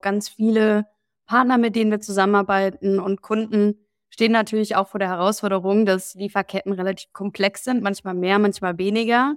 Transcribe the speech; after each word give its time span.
Ganz 0.00 0.28
viele 0.28 0.86
Partner, 1.26 1.58
mit 1.58 1.76
denen 1.76 1.90
wir 1.90 2.00
zusammenarbeiten 2.00 2.98
und 2.98 3.22
Kunden 3.22 3.86
stehen 4.10 4.32
natürlich 4.32 4.76
auch 4.76 4.88
vor 4.88 4.98
der 4.98 5.08
Herausforderung, 5.08 5.86
dass 5.86 6.14
Lieferketten 6.14 6.72
relativ 6.72 7.12
komplex 7.12 7.64
sind, 7.64 7.82
manchmal 7.82 8.14
mehr, 8.14 8.38
manchmal 8.38 8.76
weniger. 8.78 9.36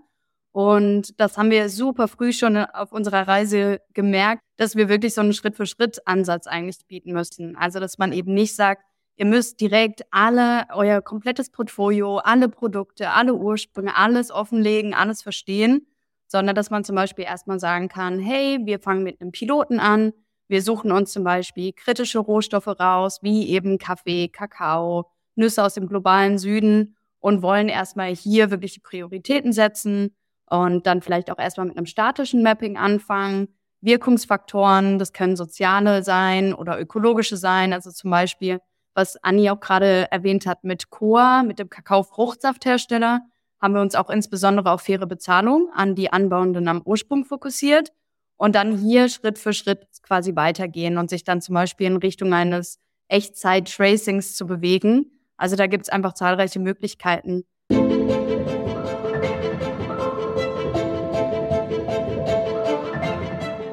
Und 0.51 1.19
das 1.19 1.37
haben 1.37 1.51
wir 1.51 1.69
super 1.69 2.07
früh 2.07 2.31
schon 2.33 2.57
auf 2.57 2.91
unserer 2.91 3.27
Reise 3.27 3.81
gemerkt, 3.93 4.41
dass 4.57 4.75
wir 4.75 4.89
wirklich 4.89 5.13
so 5.13 5.21
einen 5.21 5.33
Schritt-für-Schritt-Ansatz 5.33 6.47
eigentlich 6.47 6.77
bieten 6.87 7.13
müssen. 7.13 7.55
Also, 7.55 7.79
dass 7.79 7.97
man 7.97 8.11
eben 8.11 8.33
nicht 8.33 8.55
sagt, 8.55 8.83
ihr 9.15 9.25
müsst 9.25 9.61
direkt 9.61 10.03
alle, 10.11 10.65
euer 10.73 11.01
komplettes 11.01 11.49
Portfolio, 11.49 12.17
alle 12.17 12.49
Produkte, 12.49 13.09
alle 13.11 13.33
Ursprünge, 13.33 13.95
alles 13.95 14.31
offenlegen, 14.31 14.93
alles 14.93 15.23
verstehen, 15.23 15.87
sondern 16.27 16.55
dass 16.55 16.69
man 16.69 16.83
zum 16.83 16.95
Beispiel 16.95 17.25
erstmal 17.25 17.59
sagen 17.59 17.87
kann, 17.87 18.19
hey, 18.19 18.59
wir 18.63 18.79
fangen 18.79 19.03
mit 19.03 19.21
einem 19.21 19.31
Piloten 19.31 19.79
an, 19.79 20.13
wir 20.53 20.61
suchen 20.61 20.91
uns 20.91 21.11
zum 21.11 21.23
Beispiel 21.23 21.73
kritische 21.73 22.19
Rohstoffe 22.19 22.67
raus, 22.67 23.23
wie 23.23 23.49
eben 23.49 23.79
Kaffee, 23.79 24.27
Kakao, 24.27 25.09
Nüsse 25.33 25.63
aus 25.63 25.73
dem 25.73 25.87
globalen 25.87 26.37
Süden 26.37 26.95
und 27.19 27.41
wollen 27.41 27.69
erstmal 27.69 28.13
hier 28.13 28.51
wirklich 28.51 28.73
die 28.73 28.79
Prioritäten 28.79 29.51
setzen 29.51 30.15
und 30.47 30.85
dann 30.85 31.01
vielleicht 31.01 31.31
auch 31.31 31.39
erstmal 31.39 31.65
mit 31.65 31.75
einem 31.75 31.87
statischen 31.87 32.43
Mapping 32.43 32.77
anfangen. 32.77 33.47
Wirkungsfaktoren, 33.81 34.99
das 34.99 35.11
können 35.11 35.35
soziale 35.35 36.03
sein 36.03 36.53
oder 36.53 36.79
ökologische 36.79 37.35
sein. 37.35 37.73
Also 37.73 37.89
zum 37.89 38.11
Beispiel, 38.11 38.59
was 38.93 39.17
Anni 39.23 39.49
auch 39.49 39.59
gerade 39.59 40.11
erwähnt 40.11 40.45
hat 40.45 40.63
mit 40.63 40.91
Coa, 40.91 41.41
mit 41.41 41.57
dem 41.57 41.71
Kakao-Fruchtsafthersteller, 41.71 43.21
haben 43.59 43.73
wir 43.73 43.81
uns 43.81 43.95
auch 43.95 44.11
insbesondere 44.11 44.69
auf 44.69 44.81
faire 44.81 45.07
Bezahlung 45.07 45.71
an 45.73 45.95
die 45.95 46.13
Anbauenden 46.13 46.67
am 46.67 46.83
Ursprung 46.85 47.25
fokussiert 47.25 47.91
und 48.37 48.55
dann 48.55 48.77
hier 48.77 49.09
Schritt 49.09 49.39
für 49.39 49.53
Schritt 49.53 49.87
quasi 50.03 50.35
weitergehen 50.35 50.97
und 50.97 51.09
sich 51.09 51.23
dann 51.23 51.41
zum 51.41 51.55
Beispiel 51.55 51.87
in 51.87 51.97
Richtung 51.97 52.33
eines 52.33 52.77
Echtzeit-Tracings 53.07 54.35
zu 54.35 54.45
bewegen. 54.45 55.11
Also 55.37 55.55
da 55.55 55.67
gibt 55.67 55.83
es 55.83 55.89
einfach 55.89 56.13
zahlreiche 56.13 56.59
Möglichkeiten. 56.59 57.43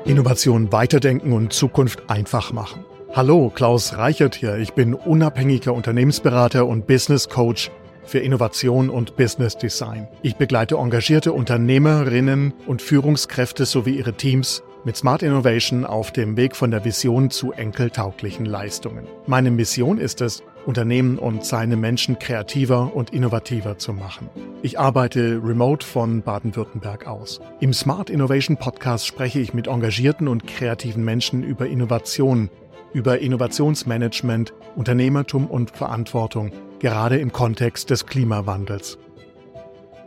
Innovation 0.05 0.73
weiterdenken 0.73 1.33
und 1.33 1.53
Zukunft 1.53 2.11
einfach 2.11 2.53
machen. 2.53 2.85
Hallo, 3.13 3.51
Klaus 3.55 3.97
Reichert 3.97 4.35
hier. 4.35 4.57
Ich 4.57 4.73
bin 4.73 4.95
unabhängiger 4.95 5.73
Unternehmensberater 5.73 6.67
und 6.67 6.87
Business 6.87 7.29
Coach 7.29 7.71
für 8.05 8.19
Innovation 8.19 8.91
und 8.91 9.17
Business 9.17 9.57
Design. 9.57 10.09
Ich 10.23 10.37
begleite 10.37 10.77
engagierte 10.77 11.33
Unternehmerinnen 11.33 12.53
und 12.67 12.83
Führungskräfte 12.83 13.67
sowie 13.67 13.99
ihre 13.99 14.15
Teams 14.15 14.65
mit 14.85 14.97
Smart 14.97 15.23
Innovation 15.23 15.85
auf 15.85 16.11
dem 16.11 16.37
Weg 16.37 16.57
von 16.57 16.71
der 16.71 16.85
Vision 16.85 17.31
zu 17.31 17.53
enkeltauglichen 17.53 18.47
Leistungen. 18.47 19.07
Meine 19.27 19.51
Mission 19.51 19.99
ist 19.99 20.21
es, 20.21 20.43
Unternehmen 20.67 21.19
und 21.19 21.45
seine 21.45 21.77
Menschen 21.77 22.19
kreativer 22.19 22.95
und 22.95 23.11
innovativer 23.11 23.79
zu 23.79 23.93
machen. 23.93 24.29
Ich 24.63 24.79
arbeite 24.79 25.41
remote 25.43 25.87
von 25.87 26.23
Baden-Württemberg 26.23 27.07
aus. 27.07 27.41
Im 27.61 27.73
Smart 27.73 28.11
Innovation 28.11 28.57
Podcast 28.57 29.07
spreche 29.07 29.41
ich 29.41 29.55
mit 29.55 29.67
engagierten 29.67 30.29
und 30.29 30.47
kreativen 30.47 31.05
Menschen 31.05 31.43
über 31.43 31.67
Innovation, 31.67 32.51
über 32.93 33.19
Innovationsmanagement, 33.19 34.53
Unternehmertum 34.77 35.47
und 35.47 35.71
Verantwortung, 35.71 36.53
gerade 36.79 37.19
im 37.19 37.33
Kontext 37.33 37.91
des 37.91 38.07
Klimawandels. 38.07 38.99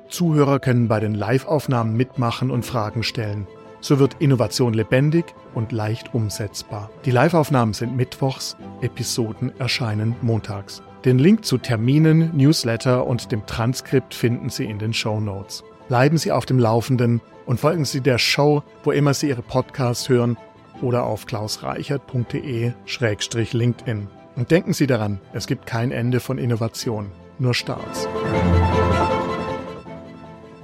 Zuhörer 0.09 0.59
können 0.59 0.87
bei 0.87 0.99
den 0.99 1.15
Live-Aufnahmen 1.15 1.95
mitmachen 1.95 2.51
und 2.51 2.65
Fragen 2.65 3.03
stellen. 3.03 3.47
So 3.83 3.99
wird 3.99 4.15
Innovation 4.19 4.73
lebendig 4.73 5.35
und 5.53 5.71
leicht 5.73 6.13
umsetzbar. 6.13 6.89
Die 7.03 7.11
Live-Aufnahmen 7.11 7.73
sind 7.73 7.97
mittwochs, 7.97 8.55
Episoden 8.79 9.51
erscheinen 9.59 10.15
montags. 10.21 10.81
Den 11.03 11.19
Link 11.19 11.43
zu 11.43 11.57
Terminen, 11.57 12.31
Newsletter 12.33 13.05
und 13.05 13.33
dem 13.33 13.45
Transkript 13.45 14.13
finden 14.13 14.49
Sie 14.49 14.63
in 14.63 14.79
den 14.79 14.93
Show 14.93 15.19
Notes. 15.19 15.65
Bleiben 15.89 16.17
Sie 16.17 16.31
auf 16.31 16.45
dem 16.45 16.59
Laufenden 16.59 17.19
und 17.45 17.59
folgen 17.59 17.83
Sie 17.83 17.99
der 17.99 18.19
Show, 18.19 18.63
wo 18.85 18.93
immer 18.93 19.13
Sie 19.13 19.27
Ihre 19.27 19.41
Podcasts 19.41 20.07
hören 20.07 20.37
oder 20.81 21.03
auf 21.03 21.25
klausreichert.de-linkedin. 21.25 24.07
Und 24.37 24.49
denken 24.49 24.71
Sie 24.71 24.87
daran, 24.87 25.19
es 25.33 25.45
gibt 25.45 25.65
kein 25.65 25.91
Ende 25.91 26.21
von 26.21 26.37
Innovation, 26.37 27.11
nur 27.37 27.53
Starts. 27.53 28.07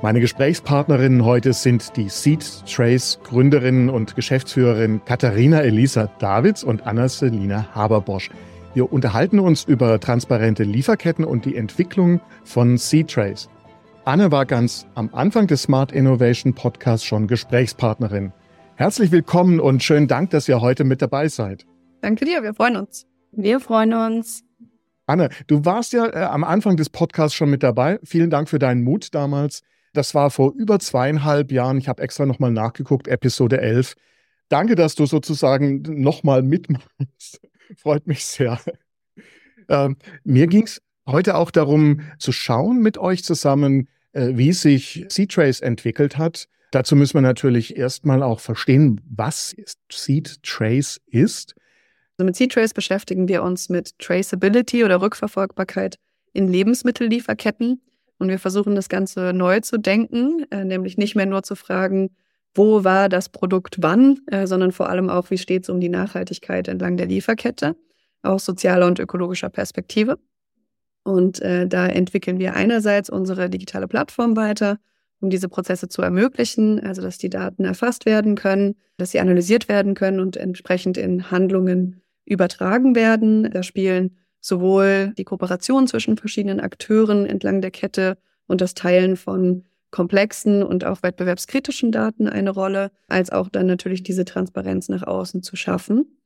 Meine 0.02 0.22
Gesprächspartnerinnen 0.22 1.26
heute 1.26 1.52
sind 1.52 1.98
die 1.98 2.08
Seed 2.08 2.46
Trace 2.66 3.20
Gründerin 3.26 3.90
und 3.90 4.16
Geschäftsführerin 4.16 5.02
Katharina 5.04 5.60
Elisa 5.60 6.08
Davids 6.20 6.64
und 6.64 6.88
Anna-Selina 6.88 7.76
Haberbosch. 7.76 8.30
Wir 8.74 8.94
unterhalten 8.94 9.40
uns 9.40 9.66
über 9.66 10.00
transparente 10.00 10.64
Lieferketten 10.64 11.26
und 11.26 11.44
die 11.44 11.58
Entwicklung 11.58 12.22
von 12.46 12.78
Seed 12.78 13.12
Trace. 13.12 13.50
Anne 14.06 14.32
war 14.32 14.46
ganz 14.46 14.88
am 14.96 15.10
Anfang 15.14 15.48
des 15.48 15.64
Smart 15.64 15.92
Innovation 15.92 16.54
Podcasts 16.54 17.06
schon 17.06 17.28
Gesprächspartnerin. 17.28 18.32
Herzlich 18.76 19.12
willkommen 19.12 19.60
und 19.60 19.84
schönen 19.84 20.08
Dank, 20.08 20.30
dass 20.30 20.48
ihr 20.48 20.62
heute 20.62 20.86
mit 20.86 21.02
dabei 21.02 21.28
seid. 21.28 21.66
Danke 22.00 22.24
dir, 22.24 22.42
wir 22.42 22.54
freuen 22.54 22.78
uns. 22.78 23.06
Wir 23.34 23.60
freuen 23.60 23.94
uns. 23.94 24.46
Anne, 25.08 25.28
du 25.48 25.66
warst 25.66 25.92
ja 25.92 26.06
äh, 26.06 26.24
am 26.24 26.46
Anfang 26.46 26.78
des 26.78 26.90
Podcasts 26.90 27.36
schon 27.36 27.50
mit 27.50 27.64
dabei. 27.64 28.00
Vielen 28.06 28.30
Dank 28.30 28.48
für 28.48 28.60
deinen 28.60 28.82
Mut 28.82 29.14
damals. 29.14 29.62
Das 29.94 30.14
war 30.14 30.30
vor 30.30 30.54
über 30.56 30.80
zweieinhalb 30.80 31.52
Jahren. 31.52 31.78
Ich 31.78 31.88
habe 31.88 32.02
extra 32.02 32.26
nochmal 32.26 32.52
nachgeguckt, 32.52 33.08
Episode 33.08 33.60
11. 33.62 33.96
Danke, 34.50 34.76
dass 34.76 34.96
du 34.96 35.06
sozusagen 35.06 35.82
nochmal 36.02 36.42
mitmachst. 36.42 37.42
Freut 37.78 38.08
mich 38.08 38.26
sehr. 38.26 38.60
Ähm, 39.68 39.98
mir 40.24 40.48
ging 40.48 40.64
es 40.64 40.82
heute 41.08 41.36
auch 41.36 41.52
darum, 41.52 42.02
zu 42.18 42.32
schauen 42.32 42.82
mit 42.82 42.98
euch 42.98 43.24
zusammen, 43.24 43.88
äh, 44.14 44.30
wie 44.34 44.54
sich 44.54 45.06
Seed-Trace 45.10 45.62
entwickelt 45.62 46.18
hat. 46.18 46.48
Dazu 46.72 46.96
müssen 46.96 47.16
wir 47.16 47.22
natürlich 47.22 47.78
erstmal 47.78 48.22
auch 48.22 48.40
verstehen, 48.40 49.02
was 49.10 49.56
Seed-Trace 49.92 51.00
ist. 51.08 51.56
Also 52.18 52.26
mit 52.26 52.36
Seed-Trace 52.36 52.74
beschäftigen 52.74 53.28
wir 53.28 53.44
uns 53.44 53.70
mit 53.70 53.98
Traceability 54.00 54.84
oder 54.84 55.02
Rückverfolgbarkeit 55.02 55.98
in 56.34 56.48
Lebensmittellieferketten. 56.48 57.82
Und 58.20 58.30
wir 58.30 58.38
versuchen 58.38 58.76
das 58.76 58.90
Ganze 58.90 59.34
neu 59.34 59.62
zu 59.62 59.78
denken, 59.78 60.46
äh, 60.52 60.64
nämlich 60.64 60.98
nicht 60.98 61.16
mehr 61.16 61.26
nur 61.26 61.42
zu 61.42 61.56
fragen, 61.56 62.12
wo 62.54 62.84
war 62.84 63.10
das 63.10 63.30
Produkt 63.30 63.78
wann, 63.80 64.20
äh, 64.28 64.46
sondern 64.46 64.72
vor 64.72 64.90
allem 64.90 65.10
auch, 65.10 65.32
wie 65.32 65.38
steht 65.38 65.64
es 65.64 65.70
um 65.70 65.80
die 65.80 65.90
Nachhaltigkeit 65.90 66.68
entlang 66.68 66.98
der 66.98 67.08
Lieferkette, 67.08 67.76
aus 68.22 68.46
sozialer 68.46 68.88
und 68.88 69.00
ökologischer 69.00 69.50
Perspektive. 69.50 70.20
Und 71.04 71.42
äh, 71.42 71.68
da 71.68 71.88
entwickeln 71.88 72.40
wir 72.40 72.56
einerseits 72.56 73.10
unsere 73.10 73.50
digitale 73.50 73.88
Plattform 73.88 74.36
weiter, 74.36 74.80
um 75.22 75.30
diese 75.30 75.50
Prozesse 75.50 75.88
zu 75.88 76.02
ermöglichen, 76.02 76.80
also 76.82 77.02
dass 77.02 77.18
die 77.18 77.30
Daten 77.30 77.66
erfasst 77.66 78.06
werden 78.06 78.36
können, 78.36 78.76
dass 78.98 79.12
sie 79.12 79.20
analysiert 79.20 79.70
werden 79.70 79.94
können 79.94 80.20
und 80.20 80.38
entsprechend 80.38 80.98
in 80.98 81.32
Handlungen 81.32 82.02
übertragen 82.26 82.96
werden. 82.96 83.50
Da 83.52 83.64
spielen 83.64 84.18
sowohl 84.42 85.14
die 85.18 85.24
Kooperation 85.24 85.88
zwischen 85.88 86.18
verschiedenen 86.18 86.60
Akteuren 86.60 87.26
entlang 87.26 87.62
der 87.62 87.72
Kette 87.72 88.18
und 88.48 88.62
das 88.62 88.74
Teilen 88.74 89.18
von 89.18 89.66
komplexen 89.92 90.64
und 90.64 90.86
auch 90.86 91.04
wettbewerbskritischen 91.04 91.92
Daten 91.92 92.28
eine 92.28 92.52
Rolle, 92.52 92.92
als 93.08 93.32
auch 93.32 93.50
dann 93.50 93.66
natürlich 93.66 94.04
diese 94.04 94.26
Transparenz 94.26 94.90
nach 94.90 95.04
außen 95.04 95.42
zu 95.42 95.56
schaffen. 95.56 96.20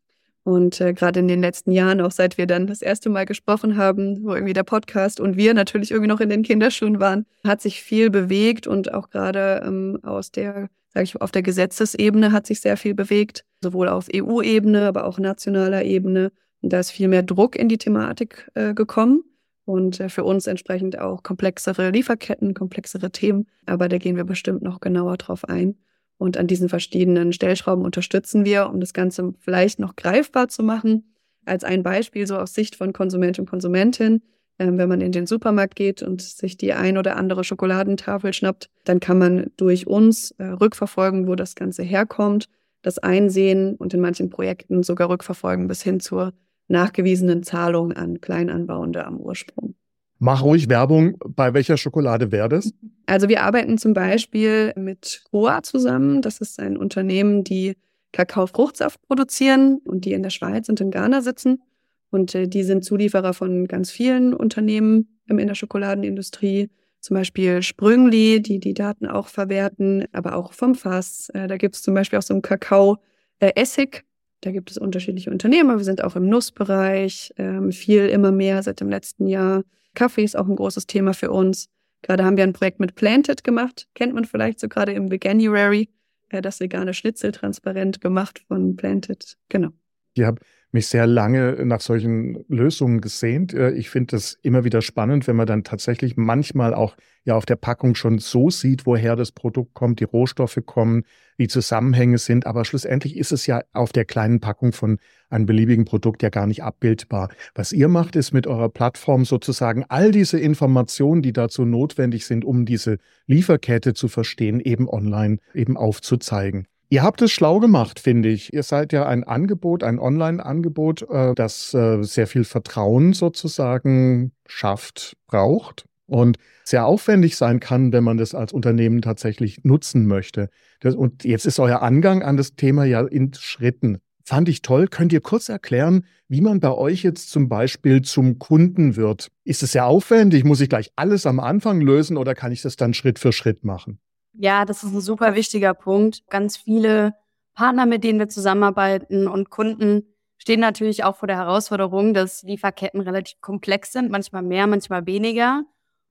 Und 0.43 0.81
äh, 0.81 0.93
gerade 0.93 1.21
in 1.21 1.29
den 1.29 1.39
letzten 1.39 1.71
Jahren, 1.71 2.01
auch 2.01 2.11
seit 2.11 2.37
wir 2.37 2.47
dann 2.47 2.67
das 2.67 2.81
erste 2.81 3.09
Mal 3.09 3.25
gesprochen 3.25 3.77
haben, 3.77 4.23
wo 4.23 4.33
irgendwie 4.33 4.53
der 4.53 4.63
Podcast 4.63 5.21
und 5.21 5.37
wir 5.37 5.53
natürlich 5.53 5.91
irgendwie 5.91 6.09
noch 6.09 6.19
in 6.19 6.29
den 6.29 6.43
Kinderschuhen 6.43 6.99
waren, 6.99 7.25
hat 7.45 7.61
sich 7.61 7.81
viel 7.81 8.09
bewegt 8.09 8.67
und 8.67 8.93
auch 8.93 9.09
gerade 9.09 9.63
ähm, 9.65 9.99
aus 10.03 10.31
der, 10.31 10.67
sage 10.93 11.05
ich, 11.05 11.21
auf 11.21 11.31
der 11.31 11.43
Gesetzesebene 11.43 12.33
hat 12.33 12.45
sich 12.45 12.59
sehr 12.59 12.75
viel 12.75 12.93
bewegt, 12.93 13.45
sowohl 13.61 13.87
auf 13.87 14.07
EU-Ebene, 14.13 14.85
aber 14.85 15.05
auch 15.05 15.17
nationaler 15.17 15.85
Ebene. 15.85 16.33
Da 16.63 16.79
ist 16.79 16.91
viel 16.91 17.09
mehr 17.09 17.23
Druck 17.23 17.55
in 17.57 17.67
die 17.67 17.77
Thematik 17.77 18.49
äh, 18.53 18.73
gekommen 18.73 19.23
und 19.65 19.99
äh, 19.99 20.09
für 20.09 20.23
uns 20.23 20.47
entsprechend 20.47 20.97
auch 20.97 21.21
komplexere 21.21 21.89
Lieferketten, 21.91 22.53
komplexere 22.53 23.11
Themen. 23.11 23.47
Aber 23.65 23.89
da 23.89 23.97
gehen 23.97 24.15
wir 24.15 24.23
bestimmt 24.23 24.61
noch 24.61 24.79
genauer 24.79 25.17
drauf 25.17 25.47
ein. 25.47 25.75
Und 26.17 26.37
an 26.37 26.47
diesen 26.47 26.69
verschiedenen 26.69 27.33
Stellschrauben 27.33 27.83
unterstützen 27.83 28.45
wir, 28.45 28.69
um 28.69 28.79
das 28.79 28.93
Ganze 28.93 29.33
vielleicht 29.39 29.79
noch 29.79 29.97
greifbar 29.97 30.47
zu 30.47 30.63
machen. 30.63 31.13
Als 31.45 31.65
ein 31.65 31.83
Beispiel 31.83 32.25
so 32.27 32.37
aus 32.37 32.53
Sicht 32.53 32.77
von 32.77 32.93
Konsument 32.93 33.39
und 33.39 33.49
Konsumentin. 33.49 34.21
Ähm, 34.59 34.77
wenn 34.77 34.87
man 34.87 35.01
in 35.01 35.11
den 35.11 35.25
Supermarkt 35.25 35.75
geht 35.75 36.01
und 36.01 36.21
sich 36.21 36.55
die 36.57 36.73
ein 36.73 36.97
oder 36.97 37.17
andere 37.17 37.43
Schokoladentafel 37.43 38.31
schnappt, 38.31 38.69
dann 38.85 38.99
kann 38.99 39.17
man 39.17 39.51
durch 39.57 39.87
uns 39.87 40.31
äh, 40.37 40.45
rückverfolgen, 40.45 41.27
wo 41.27 41.35
das 41.35 41.55
Ganze 41.55 41.83
herkommt, 41.83 42.47
das 42.83 42.99
einsehen 42.99 43.75
und 43.75 43.93
in 43.93 43.99
manchen 43.99 44.29
Projekten 44.29 44.83
sogar 44.83 45.09
rückverfolgen 45.09 45.67
bis 45.67 45.81
hin 45.81 45.99
zur 45.99 46.33
nachgewiesenen 46.73 47.43
Zahlung 47.43 47.93
an 47.93 48.19
Kleinanbauende 48.19 49.05
am 49.05 49.17
Ursprung. 49.17 49.75
Mach 50.19 50.43
ruhig 50.43 50.69
Werbung. 50.69 51.17
Bei 51.25 51.53
welcher 51.53 51.77
Schokolade 51.77 52.31
wäre 52.31 52.49
das? 52.49 52.73
Also 53.05 53.29
wir 53.29 53.43
arbeiten 53.43 53.77
zum 53.77 53.93
Beispiel 53.93 54.73
mit 54.75 55.23
Coa 55.31 55.63
zusammen. 55.63 56.21
Das 56.21 56.39
ist 56.39 56.59
ein 56.59 56.77
Unternehmen, 56.77 57.43
die 57.43 57.75
Kakaofruchtsaft 58.13 59.01
produzieren 59.01 59.79
und 59.85 60.05
die 60.05 60.13
in 60.13 60.23
der 60.23 60.29
Schweiz 60.29 60.69
und 60.69 60.79
in 60.79 60.91
Ghana 60.91 61.21
sitzen. 61.21 61.61
Und 62.09 62.35
äh, 62.35 62.47
die 62.47 62.63
sind 62.63 62.85
Zulieferer 62.85 63.33
von 63.33 63.67
ganz 63.67 63.91
vielen 63.91 64.33
Unternehmen 64.33 65.19
in 65.27 65.47
der 65.47 65.55
Schokoladenindustrie, 65.55 66.69
zum 66.99 67.15
Beispiel 67.15 67.61
Sprüngli, 67.61 68.41
die 68.41 68.59
die 68.59 68.73
Daten 68.73 69.07
auch 69.07 69.27
verwerten, 69.27 70.05
aber 70.13 70.35
auch 70.35 70.53
vom 70.53 70.75
Fass. 70.75 71.29
Äh, 71.33 71.47
da 71.47 71.57
gibt 71.57 71.75
es 71.75 71.81
zum 71.81 71.95
Beispiel 71.95 72.19
auch 72.19 72.23
so 72.23 72.33
einen 72.33 72.43
Kakao-Essig. 72.43 74.05
Da 74.43 74.51
gibt 74.51 74.69
es 74.71 74.77
unterschiedliche 74.77 75.31
Unternehmen, 75.31 75.69
aber 75.69 75.79
wir 75.79 75.85
sind 75.85 76.03
auch 76.03 76.17
im 76.17 76.27
Nussbereich, 76.27 77.33
ähm, 77.37 77.71
viel 77.71 78.07
immer 78.07 78.33
mehr 78.33 78.61
seit 78.61 78.81
dem 78.81 78.89
letzten 78.89 79.25
Jahr. 79.27 79.63
Kaffee 79.93 80.25
ist 80.25 80.35
auch 80.35 80.49
ein 80.49 80.57
großes 80.57 80.85
Thema 80.85 81.13
für 81.13 81.31
uns. 81.31 81.69
Gerade 82.01 82.25
haben 82.25 82.35
wir 82.35 82.43
ein 82.43 82.51
Projekt 82.51 82.81
mit 82.81 82.95
Planted 82.95 83.45
gemacht, 83.45 83.87
kennt 83.93 84.13
man 84.13 84.25
vielleicht 84.25 84.59
so 84.59 84.67
gerade 84.67 84.91
im 84.91 85.09
Veganuary, 85.09 85.87
äh, 86.27 86.41
das 86.41 86.59
vegane 86.59 86.93
Schnitzel 86.93 87.31
transparent 87.31 88.01
gemacht 88.01 88.43
von 88.49 88.75
Planted. 88.75 89.37
Genau. 89.47 89.69
Ich 90.13 90.23
habe 90.23 90.41
mich 90.73 90.87
sehr 90.87 91.07
lange 91.07 91.65
nach 91.65 91.81
solchen 91.81 92.43
Lösungen 92.47 92.99
gesehnt. 92.99 93.53
Äh, 93.53 93.71
ich 93.71 93.89
finde 93.89 94.15
es 94.15 94.37
immer 94.41 94.63
wieder 94.63 94.81
spannend, 94.81 95.27
wenn 95.27 95.35
man 95.35 95.45
dann 95.45 95.63
tatsächlich 95.63 96.17
manchmal 96.17 96.73
auch 96.73 96.95
ja 97.25 97.35
auf 97.35 97.45
der 97.45 97.55
Packung 97.55 97.95
schon 97.95 98.19
so 98.19 98.49
sieht, 98.49 98.85
woher 98.85 99.15
das 99.15 99.31
Produkt 99.31 99.73
kommt, 99.73 99.99
die 99.99 100.05
Rohstoffe 100.05 100.59
kommen, 100.65 101.03
die 101.37 101.47
Zusammenhänge 101.47 102.17
sind. 102.17 102.45
Aber 102.47 102.65
schlussendlich 102.65 103.17
ist 103.17 103.31
es 103.31 103.45
ja 103.47 103.61
auf 103.71 103.93
der 103.93 104.05
kleinen 104.05 104.39
Packung 104.39 104.73
von 104.73 104.97
einem 105.29 105.45
beliebigen 105.45 105.85
Produkt 105.85 106.23
ja 106.23 106.29
gar 106.29 106.47
nicht 106.47 106.63
abbildbar. 106.63 107.29
Was 107.55 107.71
ihr 107.71 107.87
macht, 107.87 108.15
ist 108.15 108.33
mit 108.33 108.47
eurer 108.47 108.69
Plattform 108.69 109.25
sozusagen 109.25 109.85
all 109.87 110.11
diese 110.11 110.39
Informationen, 110.39 111.21
die 111.21 111.33
dazu 111.33 111.65
notwendig 111.65 112.25
sind, 112.25 112.43
um 112.43 112.65
diese 112.65 112.97
Lieferkette 113.27 113.93
zu 113.93 114.07
verstehen, 114.07 114.59
eben 114.59 114.89
online 114.89 115.37
eben 115.53 115.77
aufzuzeigen. 115.77 116.67
Ihr 116.93 117.01
habt 117.01 117.23
es 117.23 117.31
schlau 117.31 117.59
gemacht, 117.59 117.99
finde 117.99 118.29
ich. 118.29 118.53
Ihr 118.53 118.61
seid 118.61 118.93
ja 118.93 119.07
ein 119.07 119.23
Angebot, 119.23 119.83
ein 119.83 119.97
Online-Angebot, 119.97 121.09
äh, 121.09 121.33
das 121.33 121.73
äh, 121.73 122.03
sehr 122.03 122.27
viel 122.27 122.43
Vertrauen 122.43 123.13
sozusagen 123.13 124.31
schafft, 124.45 125.17
braucht 125.25 125.87
und 126.05 126.37
sehr 126.63 126.85
aufwendig 126.85 127.35
sein 127.35 127.59
kann, 127.59 127.93
wenn 127.93 128.03
man 128.03 128.17
das 128.17 128.35
als 128.35 128.53
Unternehmen 128.53 129.01
tatsächlich 129.01 129.63
nutzen 129.63 130.05
möchte. 130.05 130.49
und 130.83 131.23
jetzt 131.23 131.47
ist 131.47 131.59
euer 131.59 131.81
Angang 131.81 132.21
an 132.21 132.37
das 132.37 132.53
Thema 132.53 132.85
ja 132.85 133.01
in 133.01 133.31
Schritten. 133.33 133.97
Fand 134.23 134.47
ich 134.47 134.61
toll. 134.61 134.87
Könnt 134.87 135.13
ihr 135.13 135.21
kurz 135.21 135.49
erklären, 135.49 136.05
wie 136.27 136.41
man 136.41 136.59
bei 136.59 136.71
euch 136.71 137.01
jetzt 137.01 137.31
zum 137.31 137.49
Beispiel 137.49 138.03
zum 138.03 138.37
Kunden 138.37 138.95
wird? 138.95 139.29
Ist 139.45 139.63
es 139.63 139.71
sehr 139.71 139.87
aufwendig? 139.87 140.43
Muss 140.43 140.61
ich 140.61 140.69
gleich 140.69 140.91
alles 140.95 141.25
am 141.25 141.39
Anfang 141.39 141.81
lösen 141.81 142.17
oder 142.17 142.35
kann 142.35 142.51
ich 142.51 142.61
das 142.61 142.75
dann 142.75 142.93
Schritt 142.93 143.17
für 143.17 143.31
Schritt 143.31 143.63
machen? 143.63 143.97
Ja, 144.33 144.65
das 144.65 144.83
ist 144.83 144.93
ein 144.93 145.01
super 145.01 145.35
wichtiger 145.35 145.73
Punkt. 145.73 146.23
Ganz 146.29 146.57
viele 146.57 147.13
Partner, 147.53 147.85
mit 147.85 148.03
denen 148.03 148.19
wir 148.19 148.29
zusammenarbeiten 148.29 149.27
und 149.27 149.49
Kunden 149.49 150.07
stehen 150.37 150.59
natürlich 150.59 151.03
auch 151.03 151.15
vor 151.15 151.27
der 151.27 151.37
Herausforderung, 151.37 152.13
dass 152.13 152.43
Lieferketten 152.43 152.99
relativ 153.01 153.39
komplex 153.41 153.93
sind, 153.93 154.11
manchmal 154.11 154.41
mehr, 154.41 154.67
manchmal 154.67 155.05
weniger. 155.05 155.63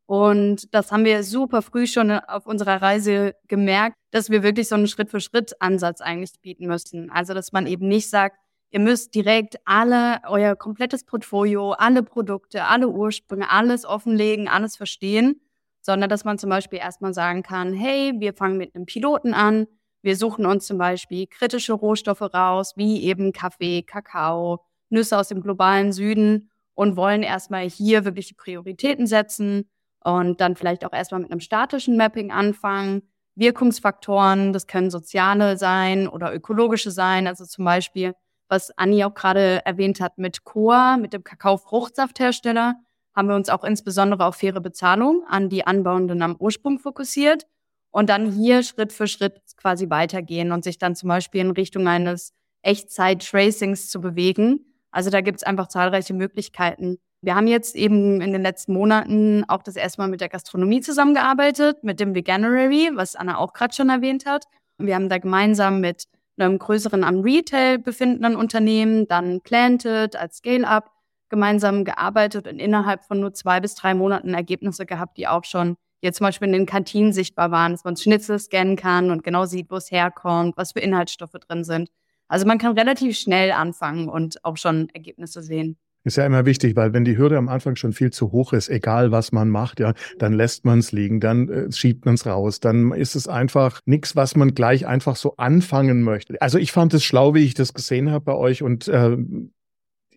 Und 0.07 0.73
das 0.75 0.93
haben 0.93 1.05
wir 1.05 1.23
super 1.25 1.63
früh 1.63 1.87
schon 1.87 2.11
auf 2.11 2.47
unserer 2.47 2.81
Reise 2.81 3.35
gemerkt, 3.49 3.97
dass 4.11 4.31
wir 4.31 4.43
wirklich 4.43 4.69
so 4.69 4.75
einen 4.75 4.87
Schritt-für-Schritt-Ansatz 4.87 6.01
eigentlich 6.01 6.33
bieten 6.41 6.67
müssen. 6.67 7.11
Also, 7.11 7.35
dass 7.35 7.53
man 7.53 7.67
eben 7.67 7.89
nicht 7.89 8.09
sagt, 8.09 8.37
ihr 8.71 8.81
müsst 8.81 9.15
direkt 9.15 9.57
alle, 9.65 10.21
euer 10.29 10.57
komplettes 10.57 11.05
Portfolio, 11.05 11.73
alle 11.73 12.03
Produkte, 12.03 12.65
alle 12.65 12.89
Ursprünge, 12.89 13.51
alles 13.51 13.85
offenlegen, 13.85 14.49
alles 14.49 14.77
verstehen, 14.77 15.41
sondern 15.83 16.09
dass 16.09 16.25
man 16.25 16.39
zum 16.39 16.49
Beispiel 16.49 16.79
erstmal 16.79 17.13
sagen 17.13 17.43
kann, 17.43 17.73
hey, 17.73 18.15
wir 18.19 18.33
fangen 18.33 18.57
mit 18.57 18.75
einem 18.75 18.87
Piloten 18.87 19.35
an, 19.35 19.67
wir 20.03 20.17
suchen 20.17 20.47
uns 20.47 20.67
zum 20.67 20.79
Beispiel 20.79 21.27
kritische 21.27 21.75
Rohstoffe 21.75 22.23
raus, 22.23 22.73
wie 22.77 23.03
eben 23.05 23.33
Kaffee, 23.33 23.83
Kakao, 23.83 24.65
Nüsse 24.89 25.19
aus 25.19 25.29
dem 25.29 25.43
globalen 25.43 25.93
Süden 25.93 26.51
und 26.75 26.97
wollen 26.97 27.23
erstmal 27.23 27.69
hier 27.69 28.05
wirklich 28.05 28.29
die 28.29 28.35
Prioritäten 28.35 29.07
setzen 29.07 29.69
und 30.05 30.41
dann 30.41 30.57
vielleicht 30.57 30.85
auch 30.85 30.93
erstmal 30.93 31.21
mit 31.21 31.31
einem 31.31 31.41
statischen 31.41 31.97
Mapping 31.97 32.33
anfangen. 32.33 33.03
Wirkungsfaktoren, 33.35 34.53
das 34.53 34.67
können 34.67 34.91
soziale 34.91 35.57
sein 35.57 36.09
oder 36.09 36.35
ökologische 36.35 36.91
sein, 36.91 37.27
also 37.27 37.45
zum 37.47 37.65
Beispiel, 37.65 38.15
was 38.49 38.77
Anni 38.77 39.05
auch 39.05 39.15
gerade 39.15 39.65
erwähnt 39.65 40.01
hat 40.01 40.19
mit 40.19 40.45
Coa, 40.45 40.97
mit 40.99 41.13
dem 41.13 41.25
Kakao-Fruchtsafthersteller 41.25 42.75
haben 43.15 43.29
wir 43.29 43.35
uns 43.35 43.49
auch 43.49 43.65
insbesondere 43.65 44.25
auf 44.25 44.37
faire 44.37 44.61
Bezahlung 44.61 45.25
an 45.29 45.49
die 45.49 45.67
Anbauenden 45.67 46.23
am 46.23 46.37
Ursprung 46.39 46.79
fokussiert 46.79 47.47
und 47.91 48.09
dann 48.09 48.33
hier 48.33 48.63
Schritt 48.63 48.93
für 48.93 49.07
Schritt 49.07 49.41
quasi 49.57 49.91
weitergehen 49.91 50.53
und 50.53 50.65
sich 50.65 50.79
dann 50.79 50.97
zum 50.97 51.09
Beispiel 51.09 51.43
in 51.43 51.51
Richtung 51.51 51.87
eines 51.87 52.33
Echtzeit-Tracings 52.63 53.91
zu 53.91 54.01
bewegen. 54.01 54.65
Also 54.91 55.11
da 55.11 55.21
gibt 55.21 55.39
es 55.39 55.43
einfach 55.43 55.69
zahlreiche 55.69 56.15
Möglichkeiten. 56.15 56.99
Wir 57.21 57.37
haben 57.37 57.47
jetzt 57.47 57.77
eben 57.77 58.21
in 58.21 58.33
den 58.33 58.43
letzten 58.43 58.73
Monaten 58.73 59.45
auch 59.47 59.63
das 59.63 59.77
erste 59.77 60.01
Mal 60.01 60.09
mit 60.09 60.21
der 60.21 60.29
Gastronomie 60.29 60.81
zusammengearbeitet, 60.81 61.85
mit 61.85 62.01
dem 62.01 62.15
Veganuary, 62.15 62.91
was 62.95 63.15
Anna 63.15 63.39
auch 63.39 63.53
gerade 63.53 63.75
schon 63.75 63.91
erwähnt 63.91 64.27
hat. 64.27 64.47
Wir 64.79 64.97
haben 64.97 65.09
da 65.09 65.19
gemeinsam 65.19 65.81
mit 65.81 66.05
einem 66.37 66.59
größeren 66.59 67.05
am 67.05 67.21
Retail 67.21 67.79
befindenden 67.79 68.37
Unternehmen, 68.37 69.07
dann 69.07 69.41
Planted 69.43 70.17
als 70.17 70.39
Scale-Up 70.39 70.91
gemeinsam 71.33 71.85
gearbeitet 71.85 72.47
und 72.47 72.61
innerhalb 72.61 73.03
von 73.03 73.19
nur 73.19 73.33
zwei 73.33 73.59
bis 73.59 73.75
drei 73.75 73.95
Monaten 73.95 74.35
Ergebnisse 74.35 74.85
gehabt, 74.87 75.17
die 75.17 75.27
auch 75.27 75.45
schon 75.45 75.77
jetzt 76.03 76.19
zum 76.19 76.27
Beispiel 76.27 76.49
in 76.49 76.53
den 76.53 76.67
Kantinen 76.67 77.15
sichtbar 77.15 77.51
waren, 77.51 77.73
dass 77.73 77.85
man 77.85 77.97
Schnitzel 77.97 78.39
scannen 78.39 78.77
kann 78.77 79.11
und 79.11 79.25
genau 79.25 79.47
sieht, 79.47 79.71
wo 79.71 79.77
es 79.77 79.91
herkommt, 79.91 80.59
was 80.59 80.73
für 80.73 80.81
Inhaltsstoffe 80.81 81.33
drin 81.33 81.65
sind. 81.65 81.89
Also 82.29 82.47
man 82.47 82.59
kann 82.59 82.79
relativ 82.79 83.17
schnell 83.17 83.51
anfangen 83.51 84.09
und 84.09 84.45
auch 84.45 84.59
schon 84.59 84.91
Ergebnisse 84.91 85.43
sehen. 85.43 85.79
Ist 86.05 86.17
ja 86.17 86.27
immer 86.27 86.45
wichtig, 86.45 86.77
weil 86.77 86.93
wenn 86.93 87.05
die 87.05 87.17
Hürde 87.17 87.39
am 87.39 87.49
Anfang 87.49 87.77
schon 87.77 87.93
viel 87.93 88.11
zu 88.11 88.33
hoch 88.33 88.53
ist, 88.53 88.69
egal 88.69 89.11
was 89.11 89.33
man 89.33 89.49
macht, 89.49 89.81
ja, 89.81 89.95
dann 90.19 90.33
lässt 90.33 90.67
man 90.67 90.81
es 90.81 90.93
liegen, 90.93 91.21
dann 91.21 91.49
äh, 91.49 91.73
schiebt 91.73 92.05
man 92.05 92.17
es 92.17 92.27
raus, 92.27 92.61
dann 92.61 92.93
ist 92.93 93.15
es 93.15 93.29
einfach 93.29 93.81
nichts, 93.87 94.17
was 94.17 94.37
man 94.37 94.55
gleich 94.55 94.87
einfach 94.87 95.17
so 95.17 95.37
anfangen 95.37 96.03
möchte. 96.03 96.43
Also 96.43 96.59
ich 96.59 96.73
fand 96.73 96.93
es 96.93 97.05
schlau, 97.05 97.35
wie 97.35 97.45
ich 97.45 97.55
das 97.55 97.73
gesehen 97.73 98.11
habe 98.11 98.25
bei 98.25 98.35
euch 98.35 98.63
und 98.63 98.89
äh, 98.89 99.17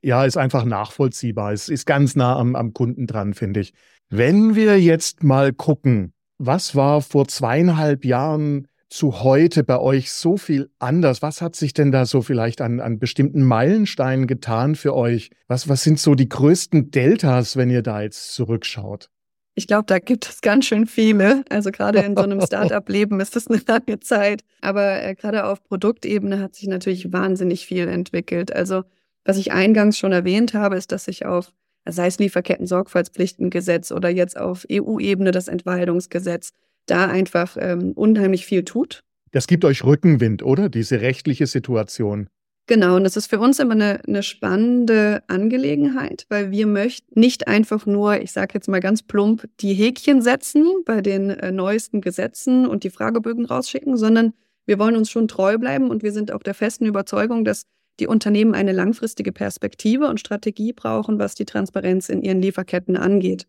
ja, 0.06 0.24
ist 0.24 0.38
einfach 0.38 0.66
nachvollziehbar. 0.66 1.52
Es 1.52 1.68
ist 1.68 1.86
ganz 1.86 2.16
nah 2.16 2.38
am, 2.38 2.56
am 2.56 2.74
Kunden 2.74 3.08
dran, 3.08 3.34
finde 3.34 3.62
ich. 3.62 3.74
Wenn 4.10 4.56
wir 4.56 4.80
jetzt 4.80 5.24
mal 5.24 5.52
gucken, 5.52 6.14
was 6.38 6.76
war 6.76 7.02
vor 7.02 7.28
zweieinhalb 7.28 8.06
Jahren 8.06 8.68
zu 8.88 9.24
heute 9.24 9.64
bei 9.64 9.80
euch 9.80 10.12
so 10.12 10.38
viel 10.38 10.70
anders? 10.78 11.24
Was 11.24 11.42
hat 11.42 11.56
sich 11.56 11.74
denn 11.74 11.92
da 11.92 12.06
so 12.06 12.22
vielleicht 12.22 12.62
an, 12.62 12.80
an 12.82 13.00
bestimmten 13.00 13.44
Meilensteinen 13.44 14.28
getan 14.28 14.76
für 14.76 14.94
euch? 14.94 15.32
Was, 15.48 15.68
was 15.70 15.82
sind 15.82 16.00
so 16.00 16.14
die 16.14 16.30
größten 16.30 16.92
Deltas, 16.92 17.58
wenn 17.58 17.72
ihr 17.72 17.82
da 17.82 18.02
jetzt 18.02 18.36
zurückschaut? 18.36 19.10
Ich 19.56 19.66
glaube, 19.66 19.86
da 19.88 19.98
gibt 19.98 20.30
es 20.30 20.42
ganz 20.42 20.66
schön 20.66 20.86
viele. 20.86 21.44
Also 21.50 21.72
gerade 21.72 22.00
in 22.00 22.16
so 22.16 22.22
einem 22.22 22.42
Startup-Leben 22.46 23.20
ist 23.22 23.36
das 23.36 23.48
eine 23.48 23.60
lange 23.68 24.00
Zeit. 24.02 24.44
Aber 24.62 25.02
äh, 25.02 25.16
gerade 25.16 25.46
auf 25.46 25.64
Produktebene 25.64 26.42
hat 26.42 26.54
sich 26.54 26.68
natürlich 26.68 27.12
wahnsinnig 27.12 27.66
viel 27.66 27.88
entwickelt. 27.88 28.54
Also 28.56 28.84
was 29.26 29.38
ich 29.38 29.52
eingangs 29.52 29.98
schon 29.98 30.12
erwähnt 30.12 30.54
habe, 30.54 30.78
ist, 30.78 30.92
dass 30.92 31.06
sich 31.06 31.26
auf, 31.26 31.52
sei 31.88 32.08
es 32.08 32.20
Lieferketten-Sorgfaltspflichtengesetz 32.20 33.92
oder 33.92 34.10
jetzt 34.10 34.38
auf 34.38 34.66
EU-Ebene 34.72 35.32
das 35.32 35.48
Entwaldungsgesetz, 35.48 36.52
da 36.86 37.08
einfach 37.08 37.58
ähm, 37.60 37.92
unheimlich 37.94 38.46
viel 38.46 38.64
tut. 38.64 39.04
Das 39.32 39.48
gibt 39.48 39.66
euch 39.66 39.84
Rückenwind, 39.84 40.44
oder? 40.44 40.70
Diese 40.70 41.02
rechtliche 41.02 41.48
Situation. 41.48 42.28
Genau, 42.68 42.96
und 42.96 43.04
das 43.04 43.16
ist 43.16 43.28
für 43.28 43.40
uns 43.40 43.60
immer 43.60 43.74
eine, 43.74 44.02
eine 44.08 44.24
spannende 44.24 45.22
Angelegenheit, 45.28 46.26
weil 46.30 46.50
wir 46.50 46.66
möchten 46.66 47.20
nicht 47.20 47.48
einfach 47.48 47.86
nur, 47.86 48.22
ich 48.22 48.32
sage 48.32 48.56
jetzt 48.56 48.68
mal 48.68 48.80
ganz 48.80 49.04
plump, 49.04 49.48
die 49.60 49.74
Häkchen 49.74 50.24
setzen 50.24 50.66
bei 50.84 51.02
den 51.02 51.30
äh, 51.30 51.52
neuesten 51.52 52.02
Gesetzen 52.02 52.66
und 52.66 52.84
die 52.84 52.90
Fragebögen 52.90 53.46
rausschicken, 53.46 53.98
sondern 53.98 54.34
wir 54.66 54.80
wollen 54.80 54.96
uns 54.96 55.12
schon 55.12 55.28
treu 55.28 55.60
bleiben 55.60 55.92
und 55.92 56.02
wir 56.02 56.12
sind 56.12 56.32
auch 56.32 56.42
der 56.42 56.56
festen 56.56 56.88
Überzeugung, 56.88 57.46
dass 57.46 57.68
die 58.00 58.08
Unternehmen 58.08 58.56
eine 58.56 58.72
langfristige 58.72 59.32
Perspektive 59.32 60.08
und 60.08 60.20
Strategie 60.20 60.74
brauchen, 60.74 61.20
was 61.20 61.36
die 61.36 61.46
Transparenz 61.46 62.10
in 62.10 62.22
ihren 62.22 62.42
Lieferketten 62.42 62.98
angeht. 62.98 63.48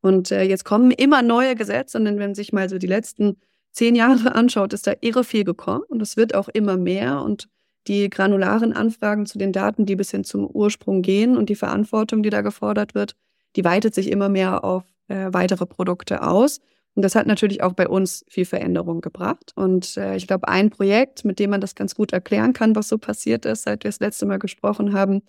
Und 0.00 0.30
äh, 0.30 0.42
jetzt 0.42 0.64
kommen 0.64 0.90
immer 0.90 1.22
neue 1.22 1.54
Gesetze, 1.54 1.98
und 1.98 2.04
wenn 2.04 2.18
man 2.18 2.34
sich 2.34 2.52
mal 2.52 2.68
so 2.68 2.78
die 2.78 2.86
letzten 2.86 3.38
zehn 3.72 3.94
Jahre 3.94 4.34
anschaut, 4.34 4.72
ist 4.72 4.86
da 4.86 4.94
irre 5.00 5.24
viel 5.24 5.44
gekommen 5.44 5.84
und 5.88 6.00
es 6.00 6.16
wird 6.16 6.34
auch 6.34 6.48
immer 6.48 6.76
mehr 6.76 7.22
und 7.22 7.48
die 7.88 8.10
granularen 8.10 8.72
Anfragen 8.72 9.26
zu 9.26 9.38
den 9.38 9.52
Daten, 9.52 9.86
die 9.86 9.96
bis 9.96 10.10
hin 10.10 10.24
zum 10.24 10.46
Ursprung 10.46 11.02
gehen 11.02 11.36
und 11.36 11.48
die 11.48 11.54
Verantwortung, 11.54 12.22
die 12.22 12.30
da 12.30 12.40
gefordert 12.40 12.94
wird, 12.94 13.14
die 13.54 13.64
weitet 13.64 13.94
sich 13.94 14.10
immer 14.10 14.28
mehr 14.28 14.64
auf 14.64 14.84
äh, 15.08 15.28
weitere 15.30 15.66
Produkte 15.66 16.22
aus. 16.22 16.60
Und 16.96 17.02
das 17.02 17.14
hat 17.14 17.26
natürlich 17.26 17.62
auch 17.62 17.74
bei 17.74 17.88
uns 17.88 18.24
viel 18.26 18.46
Veränderung 18.46 19.02
gebracht. 19.02 19.52
Und 19.54 19.98
äh, 19.98 20.16
ich 20.16 20.26
glaube, 20.26 20.48
ein 20.48 20.70
Projekt, 20.70 21.26
mit 21.26 21.38
dem 21.38 21.50
man 21.50 21.60
das 21.60 21.74
ganz 21.74 21.94
gut 21.94 22.12
erklären 22.12 22.54
kann, 22.54 22.74
was 22.74 22.88
so 22.88 22.96
passiert 22.96 23.44
ist, 23.44 23.64
seit 23.64 23.84
wir 23.84 23.90
das 23.90 24.00
letzte 24.00 24.24
Mal 24.24 24.38
gesprochen 24.38 24.94
haben, 24.94 25.20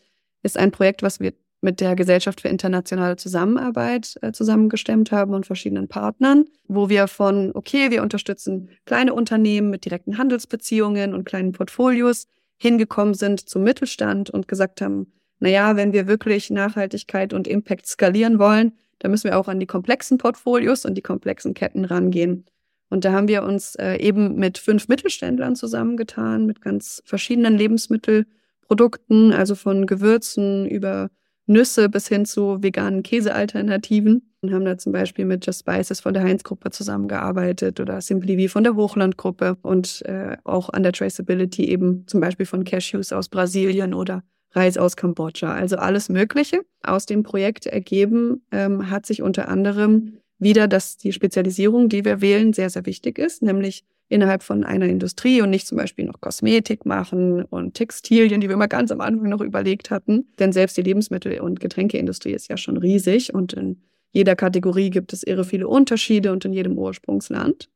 ist 0.44 0.58
ein 0.58 0.72
Projekt, 0.72 1.04
was 1.04 1.20
wir 1.20 1.34
mit 1.60 1.82
der 1.82 1.96
Gesellschaft 1.96 2.40
für 2.40 2.48
internationale 2.48 3.18
Zusammenarbeit 3.18 4.16
äh, 4.22 4.32
zusammengestemmt 4.32 5.12
haben 5.12 5.34
und 5.34 5.46
verschiedenen 5.46 5.90
Partnern, 5.90 6.46
wo 6.70 6.88
wir 6.88 7.08
von, 7.08 7.52
okay, 7.54 7.92
wir 7.92 8.02
unterstützen 8.02 8.70
kleine 8.86 9.14
Unternehmen 9.14 9.70
mit 9.70 9.84
direkten 9.84 10.18
Handelsbeziehungen 10.18 11.14
und 11.14 11.26
kleinen 11.26 11.52
Portfolios 11.52 12.28
hingekommen 12.58 13.14
sind 13.14 13.50
zum 13.50 13.64
Mittelstand 13.64 14.30
und 14.30 14.48
gesagt 14.48 14.80
haben, 14.82 15.12
na 15.40 15.50
ja, 15.50 15.76
wenn 15.76 15.92
wir 15.92 16.08
wirklich 16.08 16.50
Nachhaltigkeit 16.50 17.34
und 17.34 17.48
Impact 17.48 17.88
skalieren 17.88 18.40
wollen, 18.40 18.74
dann 19.00 19.12
müssen 19.12 19.30
wir 19.30 19.38
auch 19.38 19.48
an 19.48 19.60
die 19.60 19.66
komplexen 19.66 20.18
Portfolios 20.18 20.86
und 20.86 20.96
die 20.96 21.02
komplexen 21.02 21.54
Ketten 21.54 21.86
rangehen. 21.86 22.46
Und 22.90 23.06
da 23.06 23.12
haben 23.12 23.28
wir 23.28 23.44
uns 23.44 23.76
äh, 23.76 23.98
eben 23.98 24.36
mit 24.36 24.58
fünf 24.58 24.88
Mittelständlern 24.88 25.56
zusammengetan, 25.56 26.46
mit 26.46 26.62
ganz 26.62 27.02
verschiedenen 27.06 27.58
Lebensmittelprodukten, 27.58 29.34
also 29.34 29.56
von 29.56 29.86
Gewürzen 29.86 30.68
über 30.68 31.10
Nüsse 31.48 31.90
bis 31.90 32.08
hin 32.08 32.26
zu 32.26 32.62
veganen 32.62 33.04
Käsealternativen. 33.04 34.24
Und 34.42 34.54
haben 34.54 34.66
da 34.66 34.78
zum 34.78 34.92
Beispiel 34.92 35.26
mit 35.26 35.46
Just 35.46 35.62
Spices 35.62 36.00
von 36.00 36.14
der 36.14 36.24
Heinz-Gruppe 36.24 36.70
zusammengearbeitet 36.70 37.80
oder 37.80 38.00
Simply 38.02 38.38
Wie 38.38 38.48
von 38.48 38.64
der 38.64 38.76
Hochland-Gruppe 38.76 39.58
und 39.64 40.04
äh, 40.06 40.38
auch 40.44 40.70
an 40.70 40.84
der 40.84 40.92
Traceability 40.92 41.66
eben 41.66 42.06
zum 42.08 42.20
Beispiel 42.20 42.46
von 42.46 42.64
Cashews 42.64 43.12
aus 43.12 43.30
Brasilien 43.30 43.96
oder 43.96 44.24
Reis 44.52 44.78
aus 44.78 44.96
Kambodscha. 44.96 45.54
Also 45.54 45.78
alles 45.78 46.10
Mögliche. 46.10 46.62
Aus 46.84 47.06
dem 47.06 47.24
Projekt 47.24 47.66
ergeben 47.66 48.42
ähm, 48.52 48.90
hat 48.90 49.06
sich 49.06 49.22
unter 49.22 49.50
anderem 49.50 50.20
wieder, 50.40 50.68
dass 50.68 50.98
die 50.98 51.14
Spezialisierung, 51.14 51.90
die 51.90 52.06
wir 52.06 52.22
wählen, 52.22 52.54
sehr, 52.54 52.70
sehr 52.70 52.86
wichtig 52.86 53.18
ist, 53.18 53.42
nämlich 53.42 53.84
innerhalb 54.10 54.44
von 54.44 54.64
einer 54.64 54.86
Industrie 54.86 55.42
und 55.42 55.50
nicht 55.50 55.68
zum 55.68 55.78
Beispiel 55.78 56.06
noch 56.06 56.22
Kosmetik 56.22 56.86
machen 56.86 57.44
und 57.44 57.74
Textilien, 57.74 58.40
die 58.40 58.48
wir 58.48 58.56
mal 58.56 58.68
ganz 58.68 58.92
am 58.92 59.02
Anfang 59.02 59.30
noch 59.30 59.42
überlegt 59.42 59.90
hatten. 59.90 60.28
Denn 60.40 60.54
selbst 60.54 60.78
die 60.78 60.84
Lebensmittel- 60.84 61.42
und 61.42 61.60
Getränkeindustrie 61.60 62.32
ist 62.32 62.48
ja 62.48 62.58
schon 62.58 62.78
riesig 62.78 63.34
und 63.34 63.54
in 63.54 63.82
jeder 64.12 64.36
Kategorie 64.36 64.90
gibt 64.90 65.12
es 65.12 65.24
irre 65.24 65.44
viele 65.44 65.68
Unterschiede 65.68 66.32
und 66.32 66.46
in 66.46 66.54
jedem 66.54 66.78
Ursprungsland. 66.78 67.70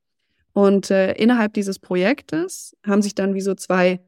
Und 0.53 0.89
äh, 0.89 1.13
innerhalb 1.13 1.53
dieses 1.53 1.79
Projektes 1.79 2.75
haben 2.85 3.01
sich 3.01 3.15
dann 3.15 3.33
wie 3.33 3.41
so 3.41 3.53
zwei 3.55 3.99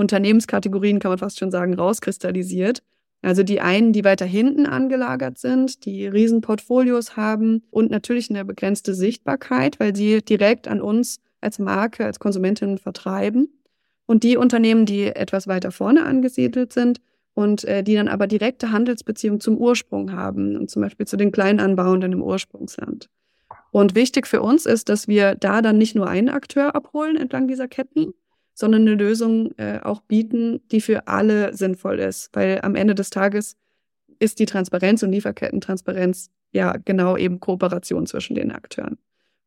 Unternehmenskategorien, 0.00 0.98
kann 0.98 1.10
man 1.10 1.18
fast 1.18 1.38
schon 1.38 1.50
sagen, 1.50 1.74
rauskristallisiert. 1.74 2.82
Also 3.22 3.42
die 3.42 3.60
einen, 3.60 3.92
die 3.92 4.04
weiter 4.04 4.24
hinten 4.24 4.66
angelagert 4.66 5.38
sind, 5.38 5.84
die 5.84 6.06
Riesenportfolios 6.06 7.16
haben 7.16 7.62
und 7.70 7.90
natürlich 7.90 8.30
eine 8.30 8.44
begrenzte 8.44 8.94
Sichtbarkeit, 8.94 9.78
weil 9.78 9.94
sie 9.94 10.22
direkt 10.22 10.68
an 10.68 10.80
uns 10.80 11.18
als 11.40 11.58
Marke, 11.58 12.06
als 12.06 12.18
Konsumentin 12.18 12.78
vertreiben. 12.78 13.60
Und 14.06 14.24
die 14.24 14.36
Unternehmen, 14.36 14.86
die 14.86 15.04
etwas 15.04 15.46
weiter 15.46 15.70
vorne 15.70 16.04
angesiedelt 16.04 16.72
sind 16.72 17.00
und 17.34 17.64
äh, 17.64 17.84
die 17.84 17.94
dann 17.94 18.08
aber 18.08 18.26
direkte 18.26 18.72
Handelsbeziehungen 18.72 19.40
zum 19.40 19.56
Ursprung 19.56 20.12
haben 20.12 20.56
und 20.56 20.70
zum 20.70 20.82
Beispiel 20.82 21.06
zu 21.06 21.16
den 21.16 21.30
Kleinanbauenden 21.30 22.12
im 22.12 22.22
Ursprungsland. 22.22 23.08
Und 23.70 23.94
wichtig 23.94 24.26
für 24.26 24.42
uns 24.42 24.66
ist, 24.66 24.88
dass 24.88 25.06
wir 25.06 25.34
da 25.36 25.62
dann 25.62 25.78
nicht 25.78 25.94
nur 25.94 26.08
einen 26.08 26.28
Akteur 26.28 26.74
abholen 26.74 27.16
entlang 27.16 27.46
dieser 27.46 27.68
Ketten, 27.68 28.14
sondern 28.60 28.82
eine 28.82 28.94
Lösung 28.94 29.52
äh, 29.56 29.80
auch 29.82 30.02
bieten, 30.02 30.60
die 30.70 30.80
für 30.80 31.08
alle 31.08 31.54
sinnvoll 31.54 31.98
ist. 31.98 32.30
Weil 32.34 32.60
am 32.62 32.76
Ende 32.76 32.94
des 32.94 33.10
Tages 33.10 33.56
ist 34.18 34.38
die 34.38 34.46
Transparenz 34.46 35.02
und 35.02 35.12
Lieferkettentransparenz 35.12 36.30
ja 36.52 36.76
genau 36.84 37.16
eben 37.16 37.40
Kooperation 37.40 38.06
zwischen 38.06 38.34
den 38.34 38.52
Akteuren. 38.52 38.98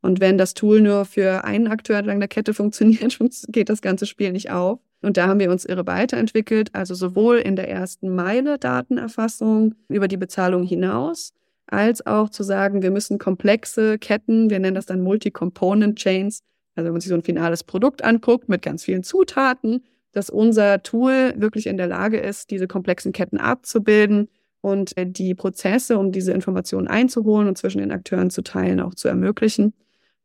Und 0.01 0.19
wenn 0.19 0.37
das 0.37 0.53
Tool 0.53 0.81
nur 0.81 1.05
für 1.05 1.45
einen 1.45 1.67
Akteur 1.67 1.97
entlang 1.97 2.19
der 2.19 2.27
Kette 2.27 2.53
funktioniert, 2.53 3.17
geht 3.47 3.69
das 3.69 3.81
ganze 3.81 4.05
Spiel 4.05 4.31
nicht 4.31 4.51
auf. 4.51 4.79
Und 5.01 5.17
da 5.17 5.27
haben 5.27 5.39
wir 5.39 5.51
uns 5.51 5.65
irre 5.65 5.85
weiterentwickelt, 5.85 6.73
also 6.73 6.95
sowohl 6.95 7.37
in 7.37 7.55
der 7.55 7.69
ersten 7.69 8.13
Meile 8.15 8.57
Datenerfassung 8.57 9.75
über 9.89 10.07
die 10.07 10.17
Bezahlung 10.17 10.63
hinaus, 10.63 11.33
als 11.67 12.05
auch 12.05 12.29
zu 12.29 12.43
sagen, 12.43 12.81
wir 12.81 12.91
müssen 12.91 13.19
komplexe 13.19 13.99
Ketten, 13.99 14.49
wir 14.49 14.59
nennen 14.59 14.75
das 14.75 14.85
dann 14.85 15.01
Multi-Component 15.01 15.99
Chains, 15.99 16.41
also 16.75 16.85
wenn 16.85 16.93
man 16.93 17.01
sich 17.01 17.09
so 17.09 17.15
ein 17.15 17.23
finales 17.23 17.63
Produkt 17.63 18.03
anguckt 18.03 18.49
mit 18.49 18.61
ganz 18.61 18.83
vielen 18.83 19.03
Zutaten, 19.03 19.83
dass 20.11 20.29
unser 20.29 20.83
Tool 20.83 21.33
wirklich 21.37 21.67
in 21.67 21.77
der 21.77 21.87
Lage 21.87 22.17
ist, 22.17 22.51
diese 22.51 22.67
komplexen 22.67 23.11
Ketten 23.11 23.37
abzubilden 23.37 24.29
und 24.61 24.95
äh, 24.97 25.05
die 25.05 25.35
Prozesse, 25.35 25.97
um 25.97 26.11
diese 26.11 26.31
Informationen 26.31 26.87
einzuholen 26.87 27.47
und 27.47 27.57
zwischen 27.57 27.79
den 27.79 27.91
Akteuren 27.91 28.29
zu 28.29 28.43
teilen, 28.43 28.79
auch 28.79 28.95
zu 28.95 29.07
ermöglichen. 29.07 29.73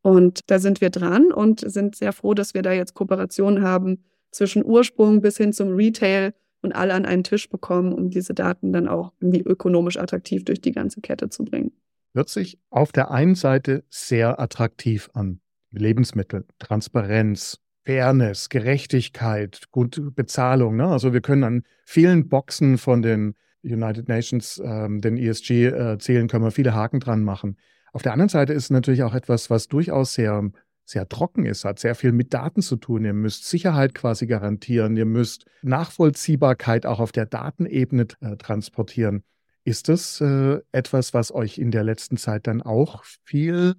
Und 0.02 0.50
da 0.50 0.59
sind 0.59 0.81
wir 0.81 0.90
dran 0.90 1.33
und 1.33 1.61
sind 1.61 1.97
sehr 1.97 2.12
froh, 2.12 2.35
dass 2.35 2.55
wir 2.55 2.62
da 2.62 2.73
jetzt 2.73 2.95
Kooperationen 2.95 3.62
haben 3.62 4.05
zwischen 4.31 4.64
Ursprung 4.64 5.21
bis 5.21 5.37
hin 5.37 5.52
zum 5.52 5.75
Retail 5.75 6.35
und 6.62 6.73
alle 6.73 6.95
an 6.95 7.05
einen 7.05 7.25
Tisch 7.25 7.49
bekommen, 7.49 7.93
um 7.93 8.11
diese 8.11 8.35
Daten 8.35 8.73
dann 8.73 8.88
auch 8.88 9.12
irgendwie 9.21 9.43
ökonomisch 9.43 9.97
attraktiv 9.97 10.45
durch 10.45 10.61
die 10.61 10.73
ganze 10.73 11.00
Kette 11.00 11.31
zu 11.31 11.45
bringen. 11.45 11.73
Hört 12.14 12.28
sich 12.28 12.59
auf 12.71 12.93
der 12.93 13.11
einen 13.11 13.35
Seite 13.35 13.85
sehr 13.90 14.40
attraktiv 14.40 15.11
an. 15.14 15.40
Lebensmittel, 15.70 16.46
Transparenz, 16.58 17.60
Fairness, 17.84 18.48
Gerechtigkeit, 18.48 19.62
gute 19.70 20.10
Bezahlung. 20.10 20.76
Ne? 20.76 20.87
Also 20.87 21.12
wir 21.12 21.20
können 21.20 21.44
an 21.44 21.62
vielen 21.84 22.28
Boxen 22.28 22.76
von 22.76 23.02
den 23.02 23.34
United 23.62 24.08
Nations, 24.08 24.60
ähm, 24.64 25.00
den 25.00 25.16
ESG-Zielen, 25.16 26.25
äh, 26.25 26.28
können 26.28 26.44
wir 26.44 26.50
viele 26.50 26.75
Haken 26.75 27.00
dran 27.00 27.25
machen. 27.25 27.56
Auf 27.92 28.02
der 28.02 28.12
anderen 28.12 28.28
Seite 28.28 28.52
ist 28.52 28.70
natürlich 28.70 29.02
auch 29.02 29.14
etwas, 29.14 29.50
was 29.50 29.68
durchaus 29.68 30.14
sehr, 30.14 30.50
sehr 30.84 31.08
trocken 31.08 31.46
ist, 31.46 31.64
hat 31.64 31.78
sehr 31.78 31.94
viel 31.94 32.12
mit 32.12 32.34
Daten 32.34 32.62
zu 32.62 32.76
tun. 32.76 33.04
Ihr 33.04 33.14
müsst 33.14 33.46
Sicherheit 33.46 33.94
quasi 33.94 34.26
garantieren, 34.26 34.96
ihr 34.96 35.06
müsst 35.06 35.46
Nachvollziehbarkeit 35.62 36.87
auch 36.87 37.00
auf 37.00 37.12
der 37.12 37.26
Datenebene 37.26 38.06
äh, 38.20 38.37
transportieren. 38.37 39.25
Ist 39.64 39.88
das 39.88 40.20
äh, 40.20 40.60
etwas, 40.72 41.14
was 41.14 41.34
euch 41.34 41.58
in 41.58 41.70
der 41.70 41.84
letzten 41.84 42.16
Zeit 42.16 42.46
dann 42.46 42.62
auch 42.62 43.04
viel 43.04 43.75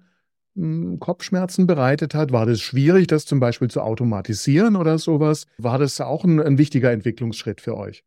Kopfschmerzen 0.98 1.66
bereitet 1.66 2.14
hat? 2.14 2.32
War 2.32 2.46
das 2.46 2.60
schwierig, 2.60 3.06
das 3.06 3.24
zum 3.24 3.40
Beispiel 3.40 3.68
zu 3.68 3.80
automatisieren 3.80 4.76
oder 4.76 4.98
sowas? 4.98 5.46
War 5.58 5.78
das 5.78 6.00
auch 6.00 6.24
ein, 6.24 6.40
ein 6.40 6.58
wichtiger 6.58 6.90
Entwicklungsschritt 6.90 7.60
für 7.60 7.76
euch? 7.76 8.04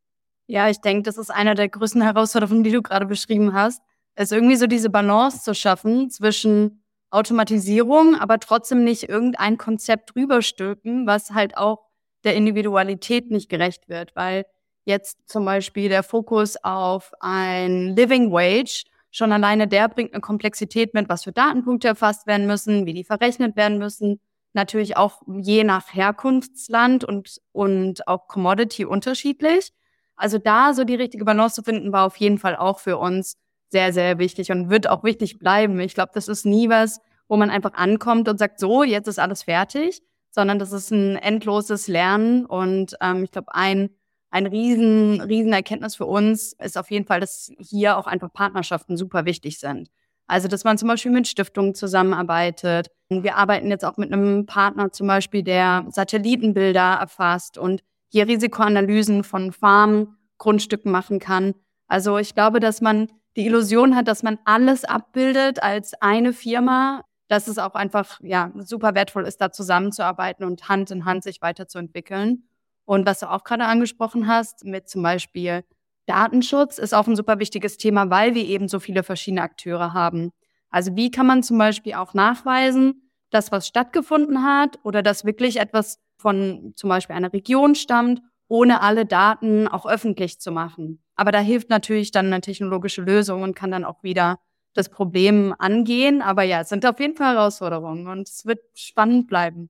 Ja, 0.48 0.70
ich 0.70 0.82
denke, 0.82 1.04
das 1.04 1.18
ist 1.18 1.30
eine 1.30 1.56
der 1.56 1.70
größten 1.70 2.02
Herausforderungen, 2.02 2.64
die 2.64 2.72
du 2.72 2.82
gerade 2.82 3.06
beschrieben 3.06 3.54
hast 3.54 3.82
ist 4.16 4.32
irgendwie 4.32 4.56
so 4.56 4.68
diese 4.68 4.90
Balance 4.90 5.42
zu 5.42 5.56
schaffen 5.56 6.10
zwischen 6.10 6.84
Automatisierung, 7.10 8.16
aber 8.16 8.40
trotzdem 8.40 8.84
nicht 8.84 9.10
irgendein 9.10 9.58
Konzept 9.58 10.16
drüberstülpen, 10.16 11.06
was 11.08 11.32
halt 11.32 11.58
auch 11.58 11.86
der 12.24 12.36
Individualität 12.36 13.30
nicht 13.30 13.50
gerecht 13.50 13.90
wird, 13.90 14.16
weil 14.16 14.46
jetzt 14.86 15.18
zum 15.28 15.46
Beispiel 15.46 15.90
der 15.90 16.04
Fokus 16.04 16.58
auf 16.64 17.12
ein 17.20 17.96
Living 17.96 18.32
Wage 18.32 18.84
schon 19.14 19.32
alleine 19.32 19.68
der 19.68 19.88
bringt 19.88 20.14
eine 20.14 20.22
Komplexität 20.22 20.94
mit, 20.94 21.08
was 21.08 21.24
für 21.24 21.32
Datenpunkte 21.32 21.88
erfasst 21.88 22.28
werden 22.28 22.48
müssen, 22.48 22.86
wie 22.86 22.94
die 22.94 23.04
verrechnet 23.04 23.56
werden 23.56 23.78
müssen. 23.78 24.20
Natürlich 24.54 24.98
auch 24.98 25.22
je 25.28 25.64
nach 25.64 25.94
Herkunftsland 25.94 27.04
und, 27.04 27.40
und 27.52 28.08
auch 28.08 28.28
Commodity 28.28 28.86
unterschiedlich. 28.86 29.72
Also 30.16 30.40
da 30.40 30.74
so 30.74 30.84
die 30.84 30.96
richtige 30.96 31.26
Balance 31.26 31.56
zu 31.56 31.64
finden, 31.64 31.92
war 31.92 32.06
auf 32.06 32.18
jeden 32.18 32.40
Fall 32.40 32.56
auch 32.56 32.80
für 32.80 32.98
uns 32.98 33.38
sehr, 33.70 33.94
sehr 33.94 34.18
wichtig 34.18 34.52
und 34.52 34.70
wird 34.70 34.90
auch 34.90 35.04
wichtig 35.04 35.38
bleiben. 35.40 35.80
Ich 35.80 35.94
glaube, 35.94 36.12
das 36.14 36.28
ist 36.28 36.46
nie 36.46 36.70
was, 36.70 37.00
wo 37.28 37.38
man 37.38 37.52
einfach 37.52 37.74
ankommt 37.74 38.28
und 38.30 38.40
sagt, 38.40 38.60
so, 38.60 38.84
jetzt 38.84 39.08
ist 39.08 39.20
alles 39.20 39.44
fertig, 39.44 40.02
sondern 40.32 40.58
das 40.58 40.72
ist 40.72 40.92
ein 40.92 41.18
endloses 41.18 41.88
Lernen. 41.88 42.46
Und 42.46 42.96
ähm, 43.00 43.24
ich 43.24 43.32
glaube, 43.32 43.54
ein, 43.54 43.92
ein 44.34 44.48
riesen, 44.48 45.22
riesen 45.22 45.54
Erkenntnis 45.54 45.96
für 45.96 46.08
uns 46.08 46.54
ist 46.54 46.76
auf 46.76 46.90
jeden 46.90 47.06
Fall, 47.06 47.20
dass 47.20 47.52
hier 47.60 47.98
auch 47.98 48.08
einfach 48.08 48.34
Partnerschaften 48.34 48.98
super 48.98 49.26
wichtig 49.26 49.60
sind. 49.60 49.90
Also, 50.26 50.48
dass 50.48 50.64
man 50.64 50.80
zum 50.80 50.88
Beispiel 50.88 51.12
mit 51.12 51.28
Stiftungen 51.28 51.76
zusammenarbeitet. 51.76 52.88
Wir 53.10 53.38
arbeiten 53.38 53.70
jetzt 53.70 53.86
auch 53.86 53.98
mit 53.98 54.12
einem 54.12 54.48
Partner 54.48 54.92
zum 54.92 55.06
Beispiel, 55.06 55.44
der 55.44 55.86
Satellitenbilder 55.90 56.98
erfasst 57.00 57.60
und 57.60 57.84
hier 58.10 58.28
Risikoanalysen 58.28 59.24
von 59.24 59.52
Farmgrundstücken 59.52 60.92
machen 60.92 61.20
kann. 61.20 61.54
Also 61.88 62.18
ich 62.18 62.34
glaube, 62.34 62.60
dass 62.60 62.82
man 62.82 63.10
die 63.36 63.46
Illusion 63.46 63.96
hat, 63.96 64.08
dass 64.08 64.24
man 64.24 64.40
alles 64.46 64.84
abbildet 64.84 65.62
als 65.62 65.94
eine 66.02 66.34
Firma, 66.34 67.04
dass 67.28 67.48
es 67.48 67.60
auch 67.60 67.76
einfach 67.76 68.20
ja 68.24 68.52
super 68.56 68.96
wertvoll 68.96 69.28
ist, 69.28 69.42
da 69.42 69.52
zusammenzuarbeiten 69.52 70.44
und 70.44 70.70
Hand 70.70 70.90
in 70.90 71.06
Hand 71.06 71.24
sich 71.24 71.42
weiterzuentwickeln. 71.42 72.48
Und 72.86 73.06
was 73.06 73.20
du 73.20 73.32
auch 73.32 73.44
gerade 73.44 73.66
angesprochen 73.66 74.28
hast, 74.28 74.66
mit 74.66 74.90
zum 74.90 75.04
Beispiel 75.04 75.64
Datenschutz, 76.06 76.78
ist 76.78 76.94
auch 76.94 77.08
ein 77.08 77.16
super 77.16 77.40
wichtiges 77.40 77.78
Thema, 77.78 78.10
weil 78.10 78.36
wir 78.36 78.46
eben 78.46 78.68
so 78.68 78.80
viele 78.80 79.04
verschiedene 79.04 79.42
Akteure 79.42 79.94
haben. 79.94 80.32
Also 80.70 80.96
wie 80.96 81.12
kann 81.12 81.28
man 81.28 81.44
zum 81.44 81.58
Beispiel 81.58 81.94
auch 81.94 82.14
nachweisen, 82.14 83.10
dass 83.30 83.52
was 83.52 83.68
stattgefunden 83.68 84.44
hat 84.44 84.80
oder 84.84 85.02
dass 85.02 85.26
wirklich 85.26 85.60
etwas 85.60 86.00
von 86.18 86.74
zum 86.76 86.90
Beispiel 86.90 87.16
einer 87.16 87.34
Region 87.34 87.76
stammt, 87.76 88.22
ohne 88.48 88.82
alle 88.82 89.06
Daten 89.06 89.68
auch 89.68 89.86
öffentlich 89.86 90.40
zu 90.40 90.52
machen. 90.52 91.04
Aber 91.16 91.32
da 91.32 91.40
hilft 91.40 91.70
natürlich 91.70 92.12
dann 92.12 92.28
eine 92.28 92.42
technologische 92.42 93.02
Lösung 93.02 93.44
und 93.44 93.56
kann 93.56 93.72
dann 93.72 93.86
auch 93.86 94.04
wieder 94.04 94.40
das 94.74 94.90
Problem 94.90 95.54
angehen. 95.58 96.22
Aber 96.22 96.44
ja, 96.44 96.62
es 96.62 96.70
sind 96.70 96.86
auf 96.86 97.00
jeden 97.00 97.16
Fall 97.16 97.36
Herausforderungen 97.36 98.08
und 98.08 98.28
es 98.28 98.46
wird 98.46 98.60
spannend 98.76 99.28
bleiben. 99.28 99.70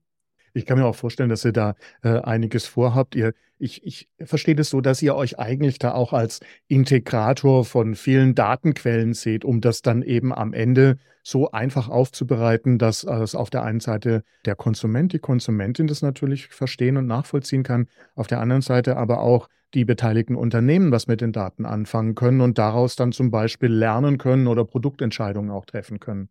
Ich 0.54 0.66
kann 0.66 0.78
mir 0.78 0.86
auch 0.86 0.94
vorstellen, 0.94 1.28
dass 1.28 1.44
ihr 1.44 1.52
da 1.52 1.74
äh, 2.02 2.20
einiges 2.20 2.66
vorhabt. 2.66 3.16
Ihr, 3.16 3.34
ich, 3.58 3.84
ich 3.84 4.08
verstehe 4.24 4.54
das 4.54 4.70
so, 4.70 4.80
dass 4.80 5.02
ihr 5.02 5.16
euch 5.16 5.38
eigentlich 5.38 5.80
da 5.80 5.92
auch 5.92 6.12
als 6.12 6.40
Integrator 6.68 7.64
von 7.64 7.96
vielen 7.96 8.36
Datenquellen 8.36 9.14
seht, 9.14 9.44
um 9.44 9.60
das 9.60 9.82
dann 9.82 10.02
eben 10.02 10.32
am 10.32 10.52
Ende 10.52 10.98
so 11.24 11.50
einfach 11.50 11.88
aufzubereiten, 11.88 12.78
dass 12.78 13.02
es 13.02 13.34
auf 13.34 13.50
der 13.50 13.64
einen 13.64 13.80
Seite 13.80 14.22
der 14.44 14.54
Konsument, 14.54 15.12
die 15.12 15.18
Konsumentin 15.18 15.88
das 15.88 16.02
natürlich 16.02 16.48
verstehen 16.48 16.96
und 16.98 17.06
nachvollziehen 17.06 17.64
kann, 17.64 17.88
auf 18.14 18.28
der 18.28 18.40
anderen 18.40 18.62
Seite 18.62 18.96
aber 18.96 19.20
auch 19.20 19.48
die 19.72 19.84
beteiligten 19.84 20.36
Unternehmen 20.36 20.92
was 20.92 21.08
mit 21.08 21.20
den 21.20 21.32
Daten 21.32 21.66
anfangen 21.66 22.14
können 22.14 22.40
und 22.40 22.58
daraus 22.58 22.94
dann 22.94 23.10
zum 23.10 23.32
Beispiel 23.32 23.72
lernen 23.72 24.18
können 24.18 24.46
oder 24.46 24.64
Produktentscheidungen 24.64 25.50
auch 25.50 25.66
treffen 25.66 25.98
können. 25.98 26.28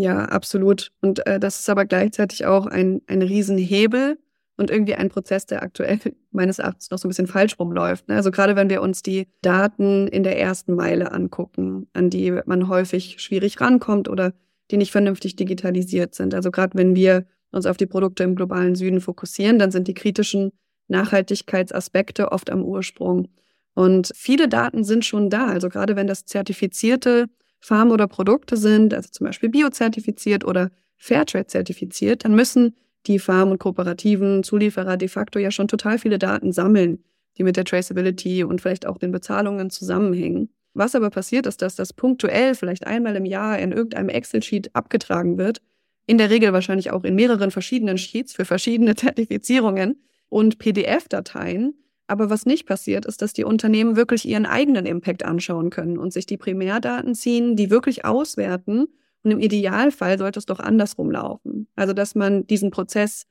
Ja, 0.00 0.26
absolut. 0.26 0.92
Und 1.00 1.26
äh, 1.26 1.40
das 1.40 1.58
ist 1.58 1.68
aber 1.68 1.84
gleichzeitig 1.84 2.46
auch 2.46 2.66
ein, 2.66 3.02
ein 3.08 3.20
Riesenhebel 3.20 4.16
und 4.56 4.70
irgendwie 4.70 4.94
ein 4.94 5.08
Prozess, 5.08 5.44
der 5.46 5.60
aktuell 5.64 5.98
meines 6.30 6.60
Erachtens 6.60 6.88
noch 6.92 6.98
so 6.98 7.08
ein 7.08 7.10
bisschen 7.10 7.26
falsch 7.26 7.58
rumläuft. 7.58 8.06
Ne? 8.06 8.14
Also 8.14 8.30
gerade 8.30 8.54
wenn 8.54 8.70
wir 8.70 8.80
uns 8.80 9.02
die 9.02 9.26
Daten 9.42 10.06
in 10.06 10.22
der 10.22 10.38
ersten 10.38 10.76
Meile 10.76 11.10
angucken, 11.10 11.88
an 11.94 12.10
die 12.10 12.30
man 12.46 12.68
häufig 12.68 13.20
schwierig 13.20 13.60
rankommt 13.60 14.08
oder 14.08 14.34
die 14.70 14.76
nicht 14.76 14.92
vernünftig 14.92 15.34
digitalisiert 15.34 16.14
sind. 16.14 16.32
Also 16.32 16.52
gerade 16.52 16.78
wenn 16.78 16.94
wir 16.94 17.26
uns 17.50 17.66
auf 17.66 17.76
die 17.76 17.86
Produkte 17.86 18.22
im 18.22 18.36
globalen 18.36 18.76
Süden 18.76 19.00
fokussieren, 19.00 19.58
dann 19.58 19.72
sind 19.72 19.88
die 19.88 19.94
kritischen 19.94 20.52
Nachhaltigkeitsaspekte 20.86 22.30
oft 22.30 22.50
am 22.50 22.62
Ursprung. 22.62 23.26
Und 23.74 24.12
viele 24.14 24.48
Daten 24.48 24.84
sind 24.84 25.04
schon 25.04 25.28
da. 25.28 25.46
Also 25.48 25.68
gerade 25.68 25.96
wenn 25.96 26.06
das 26.06 26.24
zertifizierte 26.24 27.26
Farmen 27.60 27.92
oder 27.92 28.06
Produkte 28.06 28.56
sind, 28.56 28.94
also 28.94 29.08
zum 29.10 29.26
Beispiel 29.26 29.48
biozertifiziert 29.48 30.44
oder 30.44 30.70
Fairtrade 30.96 31.46
zertifiziert, 31.46 32.24
dann 32.24 32.34
müssen 32.34 32.74
die 33.06 33.18
Farmen 33.18 33.52
und 33.52 33.58
kooperativen 33.58 34.42
Zulieferer 34.42 34.96
de 34.96 35.08
facto 35.08 35.38
ja 35.38 35.50
schon 35.50 35.68
total 35.68 35.98
viele 35.98 36.18
Daten 36.18 36.52
sammeln, 36.52 37.04
die 37.36 37.44
mit 37.44 37.56
der 37.56 37.64
Traceability 37.64 38.44
und 38.44 38.60
vielleicht 38.60 38.86
auch 38.86 38.98
den 38.98 39.12
Bezahlungen 39.12 39.70
zusammenhängen. 39.70 40.50
Was 40.74 40.94
aber 40.94 41.10
passiert 41.10 41.46
ist, 41.46 41.62
dass 41.62 41.76
das 41.76 41.92
punktuell 41.92 42.54
vielleicht 42.54 42.86
einmal 42.86 43.16
im 43.16 43.24
Jahr 43.24 43.58
in 43.58 43.72
irgendeinem 43.72 44.10
Excel-Sheet 44.10 44.74
abgetragen 44.74 45.38
wird, 45.38 45.62
in 46.06 46.18
der 46.18 46.30
Regel 46.30 46.52
wahrscheinlich 46.52 46.90
auch 46.90 47.04
in 47.04 47.14
mehreren 47.14 47.50
verschiedenen 47.50 47.98
Sheets 47.98 48.32
für 48.34 48.44
verschiedene 48.44 48.94
Zertifizierungen 48.96 50.02
und 50.28 50.58
PDF-Dateien. 50.58 51.74
Aber 52.08 52.30
was 52.30 52.46
nicht 52.46 52.66
passiert, 52.66 53.06
ist, 53.06 53.22
dass 53.22 53.34
die 53.34 53.44
Unternehmen 53.44 53.94
wirklich 53.94 54.26
ihren 54.26 54.46
eigenen 54.46 54.86
Impact 54.86 55.24
anschauen 55.24 55.70
können 55.70 55.98
und 55.98 56.12
sich 56.12 56.26
die 56.26 56.38
Primärdaten 56.38 57.14
ziehen, 57.14 57.54
die 57.54 57.70
wirklich 57.70 58.04
auswerten. 58.04 58.86
Und 59.22 59.30
im 59.30 59.38
Idealfall 59.38 60.18
sollte 60.18 60.38
es 60.38 60.46
doch 60.46 60.58
andersrum 60.58 61.10
laufen. 61.10 61.68
Also, 61.76 61.92
dass 61.92 62.14
man 62.14 62.46
diesen 62.46 62.70
Prozess 62.70 63.26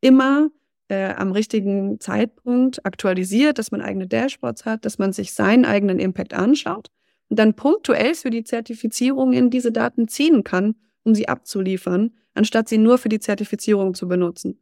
immer 0.00 0.50
äh, 0.88 1.14
am 1.14 1.32
richtigen 1.32 2.00
Zeitpunkt 2.00 2.84
aktualisiert, 2.84 3.58
dass 3.58 3.70
man 3.70 3.80
eigene 3.80 4.06
Dashboards 4.06 4.64
hat, 4.64 4.84
dass 4.84 4.98
man 4.98 5.12
sich 5.12 5.32
seinen 5.32 5.64
eigenen 5.64 5.98
Impact 5.98 6.34
anschaut 6.34 6.88
und 7.28 7.38
dann 7.38 7.54
punktuell 7.54 8.14
für 8.14 8.30
die 8.30 8.44
Zertifizierung 8.44 9.32
in 9.32 9.50
diese 9.50 9.70
Daten 9.70 10.08
ziehen 10.08 10.44
kann, 10.44 10.74
um 11.04 11.14
sie 11.14 11.28
abzuliefern, 11.28 12.14
anstatt 12.34 12.68
sie 12.68 12.78
nur 12.78 12.98
für 12.98 13.08
die 13.08 13.20
Zertifizierung 13.20 13.94
zu 13.94 14.08
benutzen. 14.08 14.58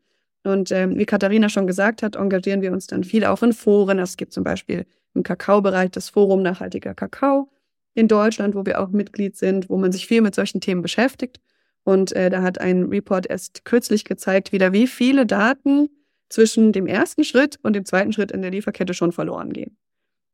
Und 0.46 0.70
ähm, 0.70 0.96
wie 0.96 1.06
Katharina 1.06 1.48
schon 1.48 1.66
gesagt 1.66 2.02
hat, 2.02 2.14
engagieren 2.14 2.62
wir 2.62 2.72
uns 2.72 2.86
dann 2.86 3.02
viel 3.02 3.24
auch 3.24 3.42
in 3.42 3.52
Foren. 3.52 3.98
Es 3.98 4.16
gibt 4.16 4.32
zum 4.32 4.44
Beispiel 4.44 4.86
im 5.12 5.24
Kakaobereich 5.24 5.90
das 5.90 6.08
Forum 6.08 6.42
Nachhaltiger 6.42 6.94
Kakao 6.94 7.50
in 7.94 8.06
Deutschland, 8.06 8.54
wo 8.54 8.64
wir 8.64 8.80
auch 8.80 8.90
Mitglied 8.90 9.36
sind, 9.36 9.68
wo 9.68 9.76
man 9.76 9.90
sich 9.90 10.06
viel 10.06 10.20
mit 10.20 10.36
solchen 10.36 10.60
Themen 10.60 10.82
beschäftigt. 10.82 11.40
Und 11.82 12.12
äh, 12.12 12.30
da 12.30 12.42
hat 12.42 12.60
ein 12.60 12.84
Report 12.84 13.28
erst 13.28 13.64
kürzlich 13.64 14.04
gezeigt, 14.04 14.52
wieder 14.52 14.72
wie 14.72 14.86
viele 14.86 15.26
Daten 15.26 15.88
zwischen 16.28 16.72
dem 16.72 16.86
ersten 16.86 17.24
Schritt 17.24 17.58
und 17.64 17.74
dem 17.74 17.84
zweiten 17.84 18.12
Schritt 18.12 18.30
in 18.30 18.42
der 18.42 18.52
Lieferkette 18.52 18.94
schon 18.94 19.10
verloren 19.10 19.52
gehen. 19.52 19.76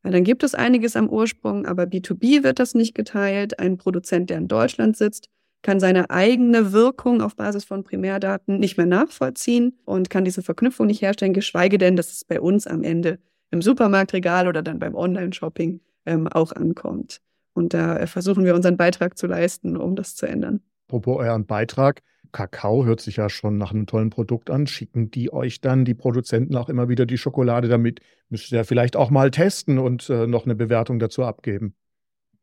Ja, 0.04 0.10
dann 0.10 0.24
gibt 0.24 0.42
es 0.42 0.54
einiges 0.54 0.94
am 0.94 1.08
Ursprung, 1.08 1.64
aber 1.64 1.84
B2B 1.84 2.42
wird 2.42 2.58
das 2.58 2.74
nicht 2.74 2.94
geteilt. 2.94 3.58
Ein 3.58 3.78
Produzent, 3.78 4.28
der 4.28 4.38
in 4.38 4.48
Deutschland 4.48 4.94
sitzt, 4.94 5.30
kann 5.62 5.80
seine 5.80 6.10
eigene 6.10 6.72
Wirkung 6.72 7.22
auf 7.22 7.36
Basis 7.36 7.64
von 7.64 7.84
Primärdaten 7.84 8.58
nicht 8.58 8.76
mehr 8.76 8.86
nachvollziehen 8.86 9.78
und 9.84 10.10
kann 10.10 10.24
diese 10.24 10.42
Verknüpfung 10.42 10.86
nicht 10.86 11.02
herstellen, 11.02 11.32
geschweige 11.32 11.78
denn, 11.78 11.96
dass 11.96 12.12
es 12.12 12.24
bei 12.24 12.40
uns 12.40 12.66
am 12.66 12.82
Ende 12.82 13.18
im 13.50 13.62
Supermarktregal 13.62 14.48
oder 14.48 14.62
dann 14.62 14.78
beim 14.78 14.94
Online-Shopping 14.94 15.80
ähm, 16.06 16.28
auch 16.28 16.52
ankommt. 16.52 17.20
Und 17.54 17.74
da 17.74 17.96
äh, 17.96 18.06
versuchen 18.06 18.44
wir 18.44 18.54
unseren 18.54 18.76
Beitrag 18.76 19.16
zu 19.16 19.26
leisten, 19.26 19.76
um 19.76 19.94
das 19.94 20.16
zu 20.16 20.26
ändern. 20.26 20.60
Apropos 20.88 21.18
euren 21.18 21.46
Beitrag, 21.46 22.02
Kakao 22.32 22.84
hört 22.86 23.00
sich 23.00 23.16
ja 23.16 23.28
schon 23.28 23.58
nach 23.58 23.72
einem 23.72 23.86
tollen 23.86 24.10
Produkt 24.10 24.50
an. 24.50 24.66
Schicken 24.66 25.10
die 25.10 25.32
euch 25.32 25.60
dann, 25.60 25.84
die 25.84 25.94
Produzenten, 25.94 26.56
auch 26.56 26.70
immer 26.70 26.88
wieder 26.88 27.06
die 27.06 27.18
Schokolade 27.18 27.68
damit? 27.68 28.00
Müsst 28.30 28.50
ihr 28.52 28.58
ja 28.58 28.64
vielleicht 28.64 28.96
auch 28.96 29.10
mal 29.10 29.30
testen 29.30 29.78
und 29.78 30.08
äh, 30.08 30.26
noch 30.26 30.46
eine 30.46 30.54
Bewertung 30.54 30.98
dazu 30.98 31.24
abgeben. 31.24 31.74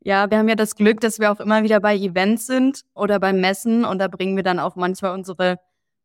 Ja, 0.02 0.30
wir 0.30 0.38
haben 0.38 0.48
ja 0.48 0.54
das 0.54 0.76
Glück, 0.76 1.00
dass 1.00 1.18
wir 1.18 1.30
auch 1.30 1.40
immer 1.40 1.62
wieder 1.62 1.78
bei 1.80 1.94
Events 1.94 2.46
sind 2.46 2.82
oder 2.94 3.20
beim 3.20 3.40
Messen 3.40 3.84
und 3.84 3.98
da 3.98 4.08
bringen 4.08 4.34
wir 4.34 4.42
dann 4.42 4.58
auch 4.58 4.74
manchmal 4.74 5.12
unsere 5.12 5.58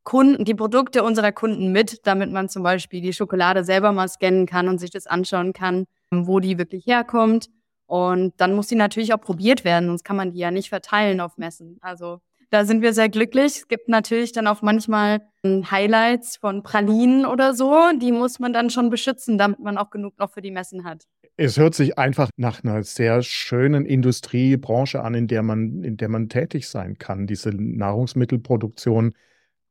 Kunden, 0.03 0.45
die 0.45 0.53
Produkte 0.53 1.03
unserer 1.03 1.31
Kunden 1.31 1.71
mit, 1.71 2.05
damit 2.05 2.31
man 2.31 2.49
zum 2.49 2.61
Beispiel 2.61 3.01
die 3.01 3.13
Schokolade 3.13 3.63
selber 3.63 3.91
mal 3.91 4.07
scannen 4.07 4.45
kann 4.45 4.67
und 4.67 4.79
sich 4.79 4.91
das 4.91 5.07
anschauen 5.07 5.53
kann, 5.53 5.85
wo 6.11 6.39
die 6.39 6.57
wirklich 6.57 6.85
herkommt. 6.85 7.47
Und 7.87 8.33
dann 8.37 8.53
muss 8.53 8.67
die 8.67 8.75
natürlich 8.75 9.13
auch 9.13 9.21
probiert 9.21 9.63
werden, 9.63 9.87
sonst 9.87 10.03
kann 10.03 10.15
man 10.15 10.31
die 10.31 10.39
ja 10.39 10.51
nicht 10.51 10.69
verteilen 10.69 11.21
auf 11.21 11.37
Messen. 11.37 11.77
Also 11.81 12.19
da 12.49 12.65
sind 12.65 12.81
wir 12.81 12.93
sehr 12.93 13.09
glücklich. 13.09 13.57
Es 13.57 13.67
gibt 13.67 13.89
natürlich 13.89 14.31
dann 14.31 14.47
auch 14.47 14.61
manchmal 14.61 15.21
hm, 15.43 15.69
Highlights 15.71 16.37
von 16.37 16.63
Pralinen 16.63 17.25
oder 17.25 17.53
so. 17.53 17.73
Die 17.99 18.11
muss 18.11 18.39
man 18.39 18.53
dann 18.53 18.69
schon 18.69 18.89
beschützen, 18.89 19.37
damit 19.37 19.59
man 19.59 19.77
auch 19.77 19.89
genug 19.89 20.17
noch 20.19 20.31
für 20.31 20.41
die 20.41 20.51
Messen 20.51 20.83
hat. 20.83 21.05
Es 21.37 21.57
hört 21.57 21.75
sich 21.75 21.97
einfach 21.97 22.29
nach 22.37 22.63
einer 22.63 22.83
sehr 22.83 23.21
schönen 23.21 23.85
Industriebranche 23.85 25.03
an, 25.03 25.13
in 25.15 25.27
der 25.27 25.43
man, 25.43 25.83
in 25.83 25.97
der 25.97 26.07
man 26.07 26.29
tätig 26.29 26.69
sein 26.69 26.97
kann. 26.97 27.27
Diese 27.27 27.49
Nahrungsmittelproduktion 27.49 29.13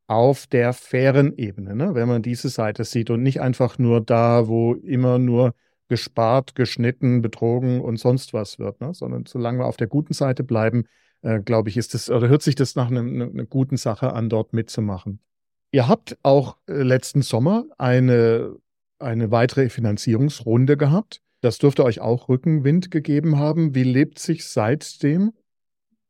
auf 0.06 0.46
der 0.46 0.74
fairen 0.74 1.36
Ebene, 1.36 1.74
ne? 1.74 1.94
wenn 1.94 2.08
man 2.08 2.22
diese 2.22 2.50
Seite 2.50 2.84
sieht 2.84 3.08
und 3.08 3.22
nicht 3.22 3.40
einfach 3.40 3.78
nur 3.78 4.02
da, 4.02 4.48
wo 4.48 4.74
immer 4.74 5.18
nur 5.18 5.54
gespart, 5.88 6.54
geschnitten, 6.54 7.22
betrogen 7.22 7.80
und 7.80 7.96
sonst 7.98 8.34
was 8.34 8.58
wird, 8.58 8.80
ne? 8.80 8.92
sondern 8.92 9.24
solange 9.26 9.60
wir 9.60 9.66
auf 9.66 9.78
der 9.78 9.86
guten 9.86 10.12
Seite 10.12 10.44
bleiben, 10.44 10.84
äh, 11.22 11.40
glaube 11.40 11.70
ich, 11.70 11.78
ist 11.78 11.94
das 11.94 12.10
oder 12.10 12.28
hört 12.28 12.42
sich 12.42 12.54
das 12.54 12.74
nach 12.74 12.90
einer 12.90 13.00
eine, 13.00 13.24
eine 13.24 13.46
guten 13.46 13.78
Sache 13.78 14.12
an, 14.12 14.28
dort 14.28 14.52
mitzumachen. 14.52 15.20
Ihr 15.72 15.88
habt 15.88 16.18
auch 16.22 16.58
äh, 16.66 16.82
letzten 16.82 17.22
Sommer 17.22 17.64
eine, 17.78 18.56
eine 18.98 19.30
weitere 19.30 19.70
Finanzierungsrunde 19.70 20.76
gehabt. 20.76 21.22
Das 21.44 21.58
dürfte 21.58 21.84
euch 21.84 22.00
auch 22.00 22.30
Rückenwind 22.30 22.90
gegeben 22.90 23.38
haben. 23.38 23.74
Wie 23.74 23.82
lebt 23.82 24.18
sich 24.18 24.48
seitdem? 24.48 25.34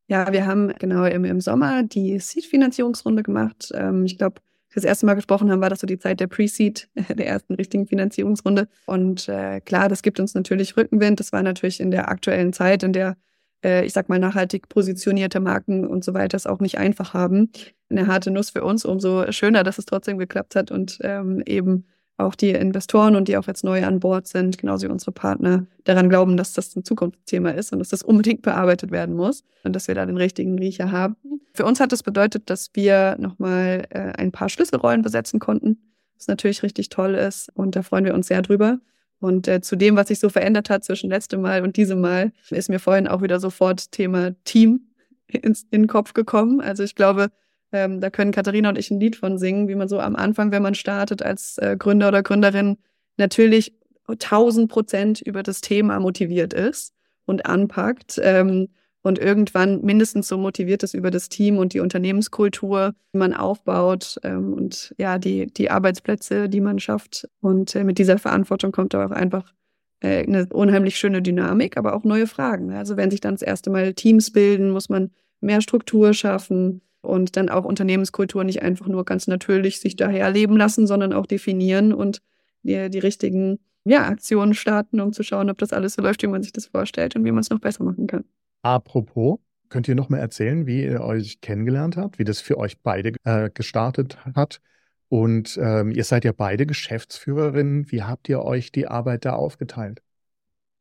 Ja, 0.07 0.33
wir 0.33 0.47
haben 0.47 0.73
genau 0.79 1.07
im, 1.07 1.25
im 1.25 1.41
Sommer 1.41 1.83
die 1.83 2.21
Seed-Finanzierungsrunde 2.21 3.25
gemacht. 3.25 3.73
Ähm, 3.75 4.05
ich 4.05 4.17
glaube, 4.17 4.41
das 4.73 4.85
erste 4.85 5.07
Mal 5.07 5.15
gesprochen 5.15 5.51
haben, 5.51 5.61
war 5.61 5.71
das 5.71 5.81
so 5.81 5.89
die 5.89 5.99
Zeit 5.99 6.21
der 6.21 6.29
Pre-Seed, 6.29 6.89
der 7.09 7.27
ersten 7.27 7.55
richtigen 7.55 7.89
Finanzierungsrunde. 7.89 8.69
Und 8.87 9.29
äh, 9.29 9.61
klar, 9.61 9.89
das 9.89 10.03
gibt 10.03 10.21
uns 10.21 10.35
natürlich 10.35 10.77
Rückenwind. 10.77 11.19
Das 11.19 11.33
war 11.33 11.43
natürlich 11.43 11.81
in 11.81 11.91
der 11.91 12.09
aktuellen 12.09 12.53
Zeit, 12.53 12.85
in 12.85 12.93
der 12.93 13.17
äh, 13.65 13.85
ich 13.85 13.93
sag 13.93 14.09
mal, 14.09 14.21
nachhaltig 14.21 14.69
positionierte 14.69 15.41
Marken 15.41 15.85
und 15.85 16.05
so 16.05 16.15
weiter 16.15 16.37
es 16.37 16.47
auch 16.47 16.61
nicht 16.61 16.79
einfach 16.79 17.13
haben. 17.13 17.51
Eine 17.91 18.07
harte 18.07 18.31
Nuss 18.31 18.51
für 18.51 18.63
uns, 18.63 18.85
umso 18.85 19.33
schöner, 19.33 19.65
dass 19.65 19.79
es 19.79 19.87
trotzdem 19.87 20.17
geklappt 20.17 20.55
hat 20.55 20.71
und 20.71 20.99
ähm, 21.03 21.43
eben 21.45 21.87
auch 22.17 22.35
die 22.35 22.51
Investoren 22.51 23.17
und 23.17 23.29
die 23.29 23.37
auch 23.37 23.47
jetzt 23.47 23.65
neu 23.65 23.85
an 23.85 24.01
Bord 24.01 24.29
sind, 24.29 24.59
genauso 24.59 24.87
wie 24.87 24.93
unsere 24.93 25.13
Partner, 25.13 25.67
daran 25.85 26.09
glauben, 26.09 26.37
dass 26.37 26.53
das 26.53 26.75
ein 26.77 26.85
Zukunftsthema 26.85 27.51
ist 27.51 27.73
und 27.73 27.81
dass 27.81 27.89
das 27.89 28.03
unbedingt 28.03 28.43
bearbeitet 28.43 28.91
werden 28.93 29.17
muss 29.17 29.45
und 29.65 29.75
dass 29.75 29.89
wir 29.89 29.95
da 29.95 30.07
den 30.07 30.17
richtigen 30.17 30.59
Riecher 30.59 30.93
haben. 30.93 31.17
Für 31.53 31.65
uns 31.65 31.81
hat 31.81 31.93
das 31.93 32.03
bedeutet, 32.03 32.51
dass 32.51 32.71
wir 32.75 33.17
nochmal 33.19 33.87
äh, 33.91 34.13
ein 34.17 34.33
paar 34.33 34.49
Schlüsselrollen 34.49 35.03
besetzen 35.03 35.41
konnten, 35.41 35.79
was 36.17 36.29
natürlich 36.29 36.63
richtig 36.63 36.89
toll 36.89 37.15
ist 37.15 37.51
und 37.55 37.75
da 37.75 37.83
freuen 37.83 38.05
wir 38.05 38.15
uns 38.15 38.29
sehr 38.29 38.43
drüber. 38.43 38.79
Und 39.21 39.49
äh, 39.49 39.61
zu 39.61 39.77
dem, 39.77 39.97
was 39.97 40.09
sich 40.09 40.21
so 40.21 40.29
verändert 40.29 40.69
hat 40.71 40.85
zwischen 40.85 41.09
letztem 41.09 41.41
Mal 41.41 41.63
und 41.63 41.77
diesem 41.77 42.01
Mal, 42.01 42.33
ist 42.51 42.69
mir 42.69 42.79
vorhin 42.79 43.09
auch 43.09 43.23
wieder 43.23 43.41
sofort 43.41 43.91
Thema 43.91 44.33
Team 44.45 44.89
ins, 45.27 45.63
in 45.71 45.83
den 45.83 45.89
Kopf 45.89 46.13
gekommen. 46.13 46.61
Also 46.61 46.83
ich 46.83 46.95
glaube, 46.95 47.29
ähm, 47.73 48.01
da 48.01 48.11
können 48.11 48.33
Katharina 48.33 48.69
und 48.69 48.79
ich 48.79 48.91
ein 48.91 49.01
Lied 49.01 49.17
von 49.17 49.39
singen, 49.39 49.69
wie 49.69 49.75
man 49.75 49.89
so 49.89 50.01
am 50.01 50.17
Anfang, 50.17 50.53
wenn 50.53 50.63
man 50.63 50.75
startet 50.75 51.23
als 51.23 51.59
äh, 51.59 51.77
Gründer 51.79 52.09
oder 52.09 52.23
Gründerin, 52.23 52.79
natürlich 53.17 53.75
tausend 54.19 54.71
Prozent 54.71 55.21
über 55.21 55.43
das 55.43 55.61
Thema 55.61 55.99
motiviert 56.01 56.53
ist 56.53 56.95
und 57.25 57.47
anpackt. 57.47 58.21
Ähm, 58.23 58.69
und 59.05 59.19
irgendwann 59.19 59.83
mindestens 59.83 60.29
so 60.29 60.39
motiviert 60.39 60.83
ist 60.83 60.95
über 60.95 61.11
das 61.11 61.29
Team 61.29 61.59
und 61.59 61.75
die 61.75 61.81
Unternehmenskultur, 61.81 62.95
die 63.13 63.19
man 63.19 63.35
aufbaut 63.35 64.19
ähm, 64.23 64.55
und 64.55 64.95
ja, 64.97 65.19
die, 65.19 65.47
die 65.47 65.71
Arbeitsplätze, 65.71 66.49
die 66.49 66.63
man 66.63 66.79
schafft. 66.79 67.29
Und 67.41 67.77
äh, 67.77 67.85
mit 67.85 67.99
dieser 67.99 68.17
Verantwortung 68.17 68.73
kommt 68.73 68.95
da 68.95 69.05
auch 69.05 69.11
einfach 69.11 69.53
äh, 70.01 70.23
eine 70.27 70.47
unheimlich 70.47 70.97
schöne 70.97 71.21
Dynamik, 71.21 71.77
aber 71.77 71.95
auch 71.95 72.05
neue 72.05 72.27
Fragen. 72.27 72.73
Also 72.73 72.97
wenn 72.97 73.11
sich 73.11 73.21
dann 73.21 73.35
das 73.35 73.43
erste 73.43 73.69
Mal 73.69 73.93
Teams 73.93 74.33
bilden, 74.33 74.71
muss 74.71 74.89
man 74.89 75.11
mehr 75.43 75.61
Struktur 75.61 76.15
schaffen, 76.15 76.81
und 77.05 77.37
dann 77.37 77.49
auch 77.49 77.65
Unternehmenskultur 77.65 78.45
nicht 78.45 78.63
einfach 78.63 78.87
nur 78.87 79.05
ganz 79.05 79.27
natürlich 79.27 79.81
sich 79.81 79.97
daher 79.97 80.31
leben 80.31 80.57
lassen, 80.57 80.87
sondern 80.87 81.13
auch 81.13 81.27
definieren 81.27 81.93
und 81.93 82.21
die, 82.63 82.91
die 82.91 82.99
richtigen 82.99 83.59
ja, 83.85 84.07
Aktionen 84.07 84.55
starten, 84.55 85.01
um 85.01 85.13
zu 85.13 85.23
schauen, 85.23 85.51
ob 85.51 85.59
das 85.59 85.73
alles 85.73 85.95
so 85.95 86.03
läuft, 86.03 86.23
wie 86.23 86.27
man 86.27 86.43
sich 86.43 86.53
das 86.53 86.67
vorstellt 86.67 87.17
und 87.17 87.25
wie 87.25 87.33
man 87.33 87.41
es 87.41 87.51
noch 87.51 87.61
besser 87.61 87.85
machen 87.85 88.07
kann. 88.07 88.25
Apropos, 88.63 89.39
könnt 89.69 89.89
ihr 89.89 89.95
noch 89.95 90.09
mal 90.09 90.19
erzählen, 90.19 90.67
wie 90.67 90.85
ihr 90.85 91.03
euch 91.03 91.41
kennengelernt 91.41 91.97
habt, 91.97 92.19
wie 92.19 92.25
das 92.25 92.41
für 92.41 92.59
euch 92.59 92.81
beide 92.81 93.13
äh, 93.25 93.51
gestartet 93.53 94.17
hat? 94.35 94.61
Und 95.09 95.59
ähm, 95.63 95.91
ihr 95.91 96.05
seid 96.05 96.25
ja 96.25 96.33
beide 96.33 96.67
Geschäftsführerinnen. 96.67 97.91
Wie 97.93 98.03
habt 98.03 98.29
ihr 98.29 98.43
euch 98.43 98.73
die 98.73 98.89
Arbeit 98.89 99.27
da 99.27 99.35
aufgeteilt? 99.35 100.03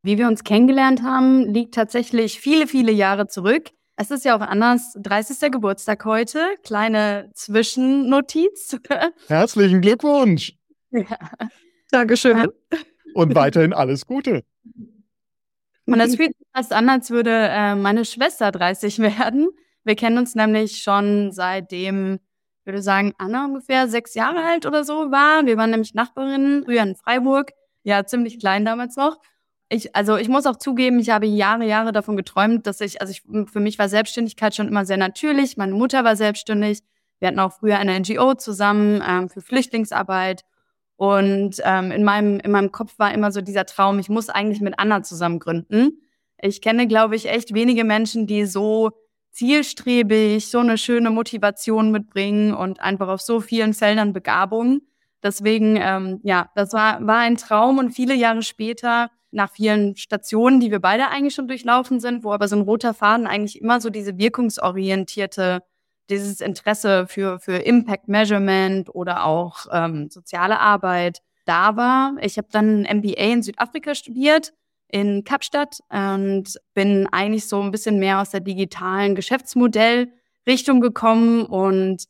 Wie 0.02 0.18
wir 0.18 0.26
uns 0.26 0.44
kennengelernt 0.44 1.02
haben, 1.02 1.52
liegt 1.52 1.74
tatsächlich 1.74 2.40
viele, 2.40 2.66
viele 2.66 2.92
Jahre 2.92 3.26
zurück. 3.26 3.70
Es 3.96 4.10
ist 4.10 4.24
ja 4.24 4.36
auch 4.36 4.40
Annas 4.40 4.96
30. 5.00 5.52
Geburtstag 5.52 6.04
heute. 6.04 6.40
Kleine 6.64 7.30
Zwischennotiz. 7.34 8.76
Herzlichen 9.28 9.80
Glückwunsch. 9.80 10.54
Ja. 10.90 11.18
Dankeschön. 11.90 12.48
Und 13.14 13.34
weiterhin 13.36 13.72
alles 13.72 14.06
Gute. 14.06 14.42
Und 15.86 15.98
das 15.98 16.16
fühlt 16.16 16.36
sich 16.36 16.46
fast 16.52 16.72
an, 16.72 16.88
als 16.88 17.10
würde 17.10 17.30
äh, 17.30 17.76
meine 17.76 18.04
Schwester 18.04 18.50
30 18.50 18.98
werden. 18.98 19.48
Wir 19.84 19.94
kennen 19.94 20.18
uns 20.18 20.34
nämlich 20.34 20.82
schon 20.82 21.30
seitdem, 21.30 22.14
ich 22.60 22.66
würde 22.66 22.82
sagen, 22.82 23.12
Anna 23.18 23.44
ungefähr 23.44 23.86
sechs 23.86 24.14
Jahre 24.14 24.42
alt 24.42 24.66
oder 24.66 24.82
so 24.82 25.12
war. 25.12 25.46
Wir 25.46 25.56
waren 25.56 25.70
nämlich 25.70 25.94
Nachbarinnen, 25.94 26.64
früher 26.64 26.82
in 26.82 26.96
Freiburg. 26.96 27.52
Ja, 27.84 28.04
ziemlich 28.04 28.40
klein 28.40 28.64
damals 28.64 28.96
noch. 28.96 29.18
Ich, 29.68 29.96
also 29.96 30.16
ich 30.16 30.28
muss 30.28 30.46
auch 30.46 30.56
zugeben, 30.56 30.98
ich 30.98 31.10
habe 31.10 31.26
Jahre, 31.26 31.64
Jahre 31.64 31.92
davon 31.92 32.16
geträumt, 32.16 32.66
dass 32.66 32.80
ich, 32.80 33.00
also 33.00 33.10
ich, 33.10 33.22
für 33.50 33.60
mich 33.60 33.78
war 33.78 33.88
Selbstständigkeit 33.88 34.54
schon 34.54 34.68
immer 34.68 34.84
sehr 34.84 34.96
natürlich. 34.96 35.56
Meine 35.56 35.72
Mutter 35.72 36.04
war 36.04 36.16
selbstständig. 36.16 36.80
Wir 37.18 37.28
hatten 37.28 37.38
auch 37.38 37.52
früher 37.52 37.78
eine 37.78 37.98
NGO 37.98 38.34
zusammen 38.34 39.02
ähm, 39.06 39.28
für 39.28 39.40
Flüchtlingsarbeit. 39.40 40.44
Und 40.96 41.56
ähm, 41.64 41.90
in, 41.90 42.04
meinem, 42.04 42.38
in 42.40 42.50
meinem 42.50 42.70
Kopf 42.70 42.98
war 42.98 43.12
immer 43.12 43.32
so 43.32 43.40
dieser 43.40 43.66
Traum, 43.66 43.98
ich 43.98 44.08
muss 44.08 44.28
eigentlich 44.28 44.60
mit 44.60 44.78
Anna 44.78 45.02
zusammen 45.02 45.38
gründen. 45.38 46.00
Ich 46.40 46.60
kenne, 46.60 46.86
glaube 46.86 47.16
ich, 47.16 47.28
echt 47.28 47.54
wenige 47.54 47.84
Menschen, 47.84 48.26
die 48.26 48.44
so 48.44 48.90
zielstrebig, 49.30 50.48
so 50.48 50.60
eine 50.60 50.78
schöne 50.78 51.10
Motivation 51.10 51.90
mitbringen 51.90 52.54
und 52.54 52.80
einfach 52.80 53.08
auf 53.08 53.20
so 53.20 53.40
vielen 53.40 53.74
Feldern 53.74 54.12
Begabung. 54.12 54.82
Deswegen, 55.22 55.76
ähm, 55.76 56.20
ja, 56.22 56.50
das 56.54 56.72
war, 56.72 57.04
war 57.04 57.18
ein 57.18 57.36
Traum 57.36 57.78
und 57.78 57.90
viele 57.90 58.14
Jahre 58.14 58.42
später, 58.42 59.10
nach 59.34 59.50
vielen 59.50 59.96
Stationen, 59.96 60.60
die 60.60 60.70
wir 60.70 60.80
beide 60.80 61.08
eigentlich 61.08 61.34
schon 61.34 61.48
durchlaufen 61.48 62.00
sind, 62.00 62.24
wo 62.24 62.32
aber 62.32 62.48
so 62.48 62.56
ein 62.56 62.62
roter 62.62 62.94
Faden 62.94 63.26
eigentlich 63.26 63.60
immer 63.60 63.80
so 63.80 63.90
diese 63.90 64.16
wirkungsorientierte 64.18 65.62
dieses 66.10 66.40
Interesse 66.40 67.06
für, 67.06 67.38
für 67.38 67.56
Impact 67.56 68.08
Measurement 68.08 68.94
oder 68.94 69.24
auch 69.24 69.66
ähm, 69.72 70.10
soziale 70.10 70.60
Arbeit 70.60 71.20
da 71.46 71.76
war. 71.76 72.16
Ich 72.20 72.36
habe 72.38 72.48
dann 72.50 72.84
ein 72.84 72.98
MBA 72.98 73.32
in 73.32 73.42
Südafrika 73.42 73.94
studiert, 73.94 74.52
in 74.88 75.24
Kapstadt 75.24 75.78
und 75.88 76.60
bin 76.74 77.06
eigentlich 77.10 77.48
so 77.48 77.60
ein 77.60 77.70
bisschen 77.70 77.98
mehr 77.98 78.20
aus 78.20 78.30
der 78.30 78.40
digitalen 78.40 79.14
Geschäftsmodellrichtung 79.14 80.80
gekommen 80.80 81.46
und 81.46 82.04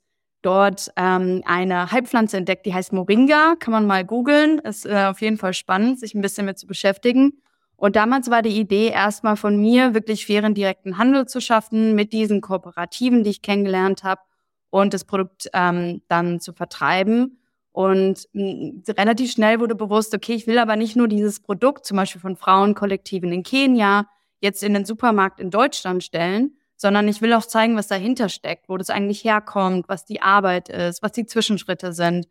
dort 0.44 0.90
ähm, 0.96 1.42
eine 1.46 1.90
Heilpflanze 1.90 2.36
entdeckt, 2.36 2.66
die 2.66 2.74
heißt 2.74 2.92
Moringa. 2.92 3.54
Kann 3.58 3.72
man 3.72 3.86
mal 3.86 4.04
googeln. 4.04 4.58
Ist 4.58 4.86
äh, 4.86 5.06
auf 5.10 5.20
jeden 5.20 5.38
Fall 5.38 5.54
spannend, 5.54 6.00
sich 6.00 6.14
ein 6.14 6.20
bisschen 6.20 6.46
mit 6.46 6.58
zu 6.58 6.66
beschäftigen. 6.66 7.40
Und 7.76 7.96
damals 7.96 8.30
war 8.30 8.42
die 8.42 8.58
Idee 8.58 8.88
erstmal 8.88 9.36
von 9.36 9.60
mir, 9.60 9.94
wirklich 9.94 10.26
fairen 10.26 10.54
direkten 10.54 10.96
Handel 10.96 11.26
zu 11.26 11.40
schaffen 11.40 11.94
mit 11.94 12.12
diesen 12.12 12.40
Kooperativen, 12.40 13.24
die 13.24 13.30
ich 13.30 13.42
kennengelernt 13.42 14.04
habe 14.04 14.20
und 14.70 14.94
das 14.94 15.04
Produkt 15.04 15.48
ähm, 15.52 16.02
dann 16.08 16.40
zu 16.40 16.52
vertreiben. 16.52 17.38
Und 17.72 18.28
mh, 18.32 18.82
relativ 18.96 19.32
schnell 19.32 19.60
wurde 19.60 19.74
bewusst, 19.74 20.14
okay, 20.14 20.34
ich 20.34 20.46
will 20.46 20.58
aber 20.58 20.76
nicht 20.76 20.94
nur 20.94 21.08
dieses 21.08 21.40
Produkt, 21.40 21.84
zum 21.84 21.96
Beispiel 21.96 22.20
von 22.20 22.36
Frauenkollektiven 22.36 23.32
in 23.32 23.42
Kenia, 23.42 24.06
jetzt 24.40 24.62
in 24.62 24.74
den 24.74 24.84
Supermarkt 24.84 25.40
in 25.40 25.50
Deutschland 25.50 26.04
stellen, 26.04 26.56
sondern 26.76 27.08
ich 27.08 27.22
will 27.22 27.32
auch 27.32 27.46
zeigen, 27.46 27.76
was 27.76 27.88
dahinter 27.88 28.28
steckt, 28.28 28.68
wo 28.68 28.76
das 28.76 28.90
eigentlich 28.90 29.24
herkommt, 29.24 29.88
was 29.88 30.04
die 30.04 30.22
Arbeit 30.22 30.68
ist, 30.68 31.02
was 31.02 31.12
die 31.12 31.26
Zwischenschritte 31.26 31.92
sind. 31.92 32.26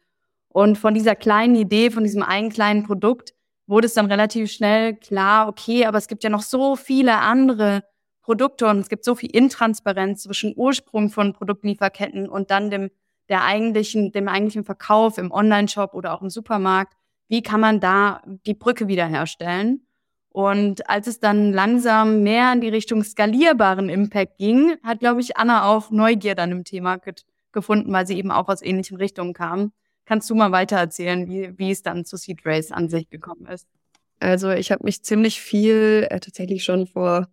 Und 0.50 0.78
von 0.78 0.94
dieser 0.94 1.16
kleinen 1.16 1.56
Idee, 1.56 1.90
von 1.90 2.04
diesem 2.04 2.24
einen 2.24 2.50
kleinen 2.50 2.84
Produkt, 2.84 3.34
wurde 3.66 3.88
es 3.88 3.94
dann 3.94 4.06
relativ 4.06 4.52
schnell 4.52 4.96
klar, 4.96 5.48
okay, 5.48 5.86
aber 5.86 5.98
es 5.98 6.08
gibt 6.08 6.24
ja 6.24 6.30
noch 6.30 6.42
so 6.42 6.76
viele 6.76 7.18
andere 7.18 7.84
Produkte 8.22 8.68
und 8.68 8.80
es 8.80 8.90
gibt 8.90 9.04
so 9.04 9.16
viel 9.16 9.30
Intransparenz 9.32 10.24
zwischen 10.24 10.54
Ursprung 10.56 11.10
von 11.10 11.34
Produktlieferketten 11.34 12.30
und 12.30 12.52
dann 12.52 12.70
dem, 12.70 12.90
der 13.30 13.44
eigentlichen, 13.44 14.12
dem 14.12 14.28
eigentlichen 14.28 14.64
Verkauf 14.64 15.18
im 15.18 15.32
Online-Shop 15.32 15.94
oder 15.94 16.14
auch 16.14 16.22
im 16.22 16.30
Supermarkt. 16.30 16.94
Wie 17.28 17.42
kann 17.42 17.60
man 17.60 17.80
da 17.80 18.22
die 18.46 18.54
Brücke 18.54 18.88
wiederherstellen? 18.88 19.86
Und 20.34 20.90
als 20.90 21.06
es 21.06 21.20
dann 21.20 21.54
langsam 21.54 22.24
mehr 22.24 22.52
in 22.54 22.62
die 22.62 22.70
Richtung 22.70 23.04
skalierbaren 23.04 23.88
Impact 23.88 24.40
ging, 24.40 24.76
hat, 24.84 25.00
glaube 25.00 25.22
ich, 25.22 25.38
Anna 25.38 25.66
auch 25.66 25.92
Neugier 25.92 26.34
dann 26.34 26.52
im 26.52 26.64
Thema 26.64 27.00
gefunden, 27.52 27.94
weil 27.94 28.08
sie 28.08 28.18
eben 28.18 28.32
auch 28.32 28.50
aus 28.50 28.64
ähnlichen 28.64 28.98
Richtungen 28.98 29.34
kam. 29.34 29.72
Kannst 30.06 30.30
du 30.30 30.36
mal 30.36 30.52
weiter 30.52 30.78
erzählen, 30.78 31.30
wie, 31.30 31.58
wie 31.58 31.70
es 31.70 31.84
dann 31.84 32.04
zu 32.04 32.18
Seed 32.18 32.40
Race 32.46 32.72
an 32.72 32.90
sich 32.90 33.10
gekommen 33.12 33.46
ist? 33.46 33.68
Also 34.20 34.50
ich 34.50 34.72
habe 34.72 34.84
mich 34.84 35.04
ziemlich 35.04 35.40
viel 35.40 36.08
äh, 36.10 36.20
tatsächlich 36.20 36.64
schon 36.64 36.88
vor 36.88 37.28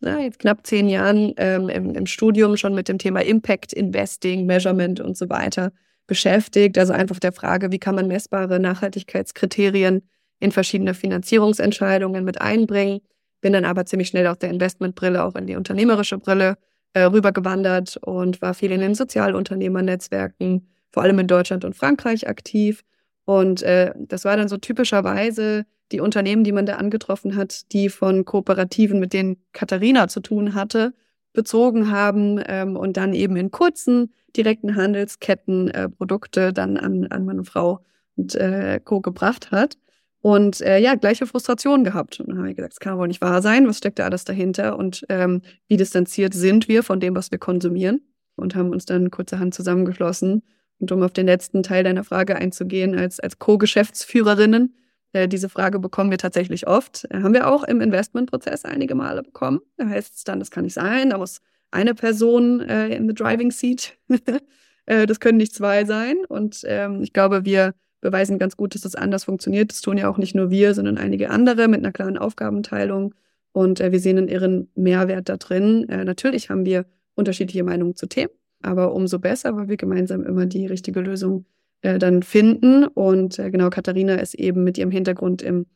na, 0.00 0.20
jetzt 0.20 0.40
knapp 0.40 0.66
zehn 0.66 0.88
Jahren 0.88 1.32
ähm, 1.36 1.68
im, 1.68 1.94
im 1.94 2.06
Studium 2.06 2.56
schon 2.56 2.74
mit 2.74 2.88
dem 2.88 2.98
Thema 2.98 3.20
Impact 3.20 3.72
Investing, 3.72 4.44
Measurement 4.46 5.00
und 5.00 5.16
so 5.16 5.30
weiter 5.30 5.72
beschäftigt. 6.06 6.76
Also 6.76 6.92
einfach 6.92 7.20
der 7.20 7.32
Frage, 7.32 7.70
wie 7.70 7.78
kann 7.78 7.94
man 7.94 8.08
messbare 8.08 8.58
Nachhaltigkeitskriterien 8.58 10.02
in 10.42 10.50
verschiedene 10.50 10.92
Finanzierungsentscheidungen 10.92 12.24
mit 12.24 12.40
einbringen. 12.40 13.00
Bin 13.40 13.52
dann 13.52 13.64
aber 13.64 13.86
ziemlich 13.86 14.08
schnell 14.08 14.26
aus 14.26 14.38
der 14.38 14.50
Investmentbrille 14.50 15.22
auch 15.22 15.36
in 15.36 15.46
die 15.46 15.54
unternehmerische 15.54 16.18
Brille 16.18 16.58
äh, 16.94 17.02
rübergewandert 17.02 17.96
und 17.98 18.42
war 18.42 18.52
viel 18.52 18.72
in 18.72 18.80
den 18.80 18.96
Sozialunternehmernetzwerken, 18.96 20.68
vor 20.90 21.04
allem 21.04 21.20
in 21.20 21.28
Deutschland 21.28 21.64
und 21.64 21.76
Frankreich 21.76 22.28
aktiv. 22.28 22.82
Und 23.24 23.62
äh, 23.62 23.92
das 23.96 24.24
war 24.24 24.36
dann 24.36 24.48
so 24.48 24.56
typischerweise 24.56 25.64
die 25.92 26.00
Unternehmen, 26.00 26.42
die 26.42 26.52
man 26.52 26.66
da 26.66 26.74
angetroffen 26.74 27.36
hat, 27.36 27.72
die 27.72 27.88
von 27.88 28.24
Kooperativen, 28.24 28.98
mit 28.98 29.12
denen 29.12 29.36
Katharina 29.52 30.08
zu 30.08 30.20
tun 30.20 30.54
hatte, 30.54 30.92
bezogen 31.32 31.90
haben 31.90 32.42
ähm, 32.46 32.76
und 32.76 32.96
dann 32.96 33.14
eben 33.14 33.36
in 33.36 33.52
kurzen, 33.52 34.12
direkten 34.36 34.74
Handelsketten 34.74 35.70
äh, 35.70 35.88
Produkte 35.88 36.52
dann 36.52 36.76
an, 36.76 37.06
an 37.06 37.24
meine 37.24 37.44
Frau 37.44 37.80
und 38.16 38.34
äh, 38.34 38.80
Co. 38.84 39.00
gebracht 39.00 39.52
hat. 39.52 39.76
Und 40.22 40.60
äh, 40.60 40.78
ja, 40.78 40.94
gleiche 40.94 41.26
Frustration 41.26 41.84
gehabt. 41.84 42.20
Und 42.20 42.28
dann 42.28 42.38
habe 42.38 42.50
ich 42.50 42.56
gesagt, 42.56 42.74
das 42.74 42.80
kann 42.80 42.96
wohl 42.96 43.08
nicht 43.08 43.20
wahr 43.20 43.42
sein. 43.42 43.66
Was 43.66 43.78
steckt 43.78 43.98
da 43.98 44.04
alles 44.04 44.24
dahinter? 44.24 44.78
Und 44.78 45.04
ähm, 45.08 45.42
wie 45.68 45.76
distanziert 45.76 46.32
sind 46.32 46.68
wir 46.68 46.82
von 46.82 47.00
dem, 47.00 47.14
was 47.14 47.30
wir 47.30 47.38
konsumieren? 47.38 48.02
Und 48.36 48.54
haben 48.54 48.70
uns 48.70 48.86
dann 48.86 49.10
kurzerhand 49.10 49.52
zusammengeschlossen 49.52 50.42
und 50.82 50.90
um 50.90 51.02
auf 51.02 51.12
den 51.12 51.26
letzten 51.26 51.62
Teil 51.62 51.84
deiner 51.84 52.02
Frage 52.02 52.36
einzugehen, 52.36 52.98
als, 52.98 53.20
als 53.20 53.38
Co-Geschäftsführerinnen, 53.38 54.74
äh, 55.12 55.28
diese 55.28 55.48
Frage 55.48 55.78
bekommen 55.78 56.10
wir 56.10 56.18
tatsächlich 56.18 56.66
oft. 56.66 57.06
Äh, 57.10 57.22
haben 57.22 57.34
wir 57.34 57.48
auch 57.48 57.62
im 57.62 57.80
Investmentprozess 57.80 58.64
einige 58.64 58.94
Male 58.94 59.22
bekommen. 59.22 59.60
Da 59.76 59.88
heißt 59.88 60.16
es 60.16 60.24
dann, 60.24 60.40
das 60.40 60.50
kann 60.50 60.64
nicht 60.64 60.74
sein, 60.74 61.10
da 61.10 61.18
muss 61.18 61.40
eine 61.70 61.94
Person 61.94 62.60
äh, 62.60 62.88
in 62.88 63.06
the 63.08 63.14
driving 63.14 63.52
seat. 63.52 63.96
äh, 64.86 65.06
das 65.06 65.20
können 65.20 65.38
nicht 65.38 65.54
zwei 65.54 65.84
sein. 65.84 66.16
Und 66.28 66.62
ähm, 66.66 67.02
ich 67.02 67.12
glaube, 67.12 67.44
wir 67.44 67.74
beweisen 68.02 68.38
ganz 68.38 68.58
gut, 68.58 68.74
dass 68.74 68.82
das 68.82 68.94
anders 68.94 69.24
funktioniert. 69.24 69.72
Das 69.72 69.80
tun 69.80 69.96
ja 69.96 70.10
auch 70.10 70.18
nicht 70.18 70.34
nur 70.34 70.50
wir, 70.50 70.74
sondern 70.74 70.98
einige 70.98 71.30
andere 71.30 71.66
mit 71.68 71.80
einer 71.80 71.92
klaren 71.92 72.18
Aufgabenteilung. 72.18 73.14
Und 73.52 73.80
äh, 73.80 73.92
wir 73.92 74.00
sehen 74.00 74.18
einen 74.18 74.28
irren 74.28 74.68
Mehrwert 74.74 75.30
da 75.30 75.38
drin. 75.38 75.88
Äh, 75.88 76.04
natürlich 76.04 76.50
haben 76.50 76.66
wir 76.66 76.84
unterschiedliche 77.14 77.64
Meinungen 77.64 77.96
zu 77.96 78.06
Themen 78.06 78.32
aber 78.62 78.94
umso 78.94 79.18
besser, 79.18 79.56
weil 79.56 79.68
wir 79.68 79.76
gemeinsam 79.76 80.24
immer 80.24 80.46
die 80.46 80.66
richtige 80.66 81.00
Lösung 81.00 81.44
äh, 81.82 81.98
dann 81.98 82.22
finden. 82.22 82.86
Und 82.86 83.38
äh, 83.38 83.50
genau, 83.50 83.70
Katharina 83.70 84.14
ist 84.14 84.34
eben 84.34 84.64
mit 84.64 84.78
ihrem 84.78 84.90
Hintergrund 84.90 85.42
im 85.42 85.66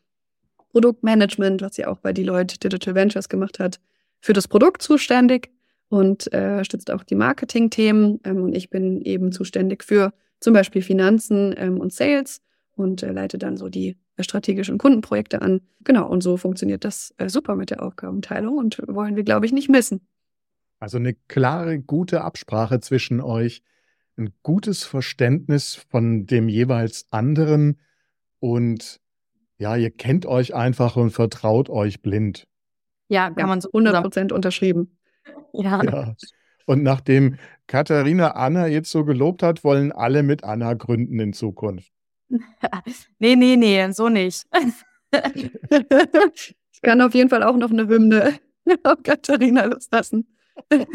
Produktmanagement, 0.71 1.63
was 1.63 1.75
sie 1.75 1.87
auch 1.87 1.99
bei 1.99 2.13
Deloitte 2.13 2.59
Digital 2.59 2.95
Ventures 2.95 3.29
gemacht 3.29 3.59
hat, 3.59 3.81
für 4.21 4.33
das 4.33 4.49
Produkt 4.49 4.83
zuständig 4.83 5.51
und 5.89 6.33
äh, 6.33 6.65
stützt 6.65 6.91
auch 6.91 7.05
die 7.05 7.15
Marketing-Themen. 7.15 8.21
Ähm, 8.25 8.43
und 8.45 8.57
ich 8.57 8.71
bin 8.71 9.03
eben 9.03 9.33
zuständig 9.33 9.85
für 9.85 10.13
zum 10.47 10.55
Beispiel 10.55 10.81
Finanzen 10.81 11.53
ähm, 11.57 11.81
und 11.81 11.93
Sales 11.93 12.41
und 12.77 13.03
äh, 13.03 13.11
leite 13.11 13.37
dann 13.37 13.57
so 13.57 13.69
die 13.69 13.97
strategischen 14.21 14.79
Kundenprojekte 14.79 15.43
an. 15.43 15.61
Genau, 15.83 16.07
und 16.07 16.23
so 16.23 16.37
funktioniert 16.37 16.85
das 16.85 17.13
äh, 17.17 17.29
super 17.29 17.57
mit 17.57 17.71
der 17.71 17.83
Aufgabenteilung 17.83 18.57
und 18.57 18.81
wollen 18.87 19.17
wir, 19.17 19.25
glaube 19.25 19.45
ich, 19.45 19.51
nicht 19.51 19.69
missen. 19.69 20.07
Also 20.79 20.99
eine 20.99 21.15
klare, 21.15 21.81
gute 21.81 22.21
Absprache 22.21 22.79
zwischen 22.79 23.21
euch, 23.21 23.65
ein 24.17 24.33
gutes 24.45 24.85
Verständnis 24.85 25.75
von 25.75 26.27
dem 26.27 26.49
jeweils 26.49 27.07
anderen 27.11 27.81
und 28.39 29.01
ja, 29.59 29.75
ihr 29.75 29.91
kennt 29.91 30.27
euch 30.27 30.55
einfach 30.55 30.95
und 30.95 31.11
vertraut 31.11 31.71
euch 31.71 32.03
blind. 32.03 32.47
Ja, 33.09 33.31
kann 33.31 33.39
ja, 33.39 33.47
man 33.49 33.61
so 33.61 33.69
100 33.71 34.01
Prozent 34.01 34.31
unterschrieben. 34.31 34.97
Ja. 35.55 35.83
ja. 35.83 36.15
Und 36.67 36.83
nachdem 36.83 37.37
Katharina 37.67 38.33
Anna 38.33 38.67
jetzt 38.67 38.91
so 38.91 39.05
gelobt 39.05 39.43
hat, 39.43 39.65
wollen 39.65 39.93
alle 39.93 40.23
mit 40.23 40.45
Anna 40.45 40.75
gründen 40.75 41.19
in 41.19 41.33
Zukunft. 41.33 41.91
nee, 43.19 43.37
nee, 43.37 43.57
nee, 43.57 43.91
so 43.93 44.09
nicht. 44.09 44.45
ich 45.13 46.83
kann 46.83 47.01
auf 47.01 47.15
jeden 47.15 47.31
Fall 47.31 47.43
auch 47.43 47.57
noch 47.57 47.71
eine 47.71 47.89
Hymne 47.89 48.39
auf 48.83 49.03
Katharina 49.03 49.65
loslassen. 49.65 50.27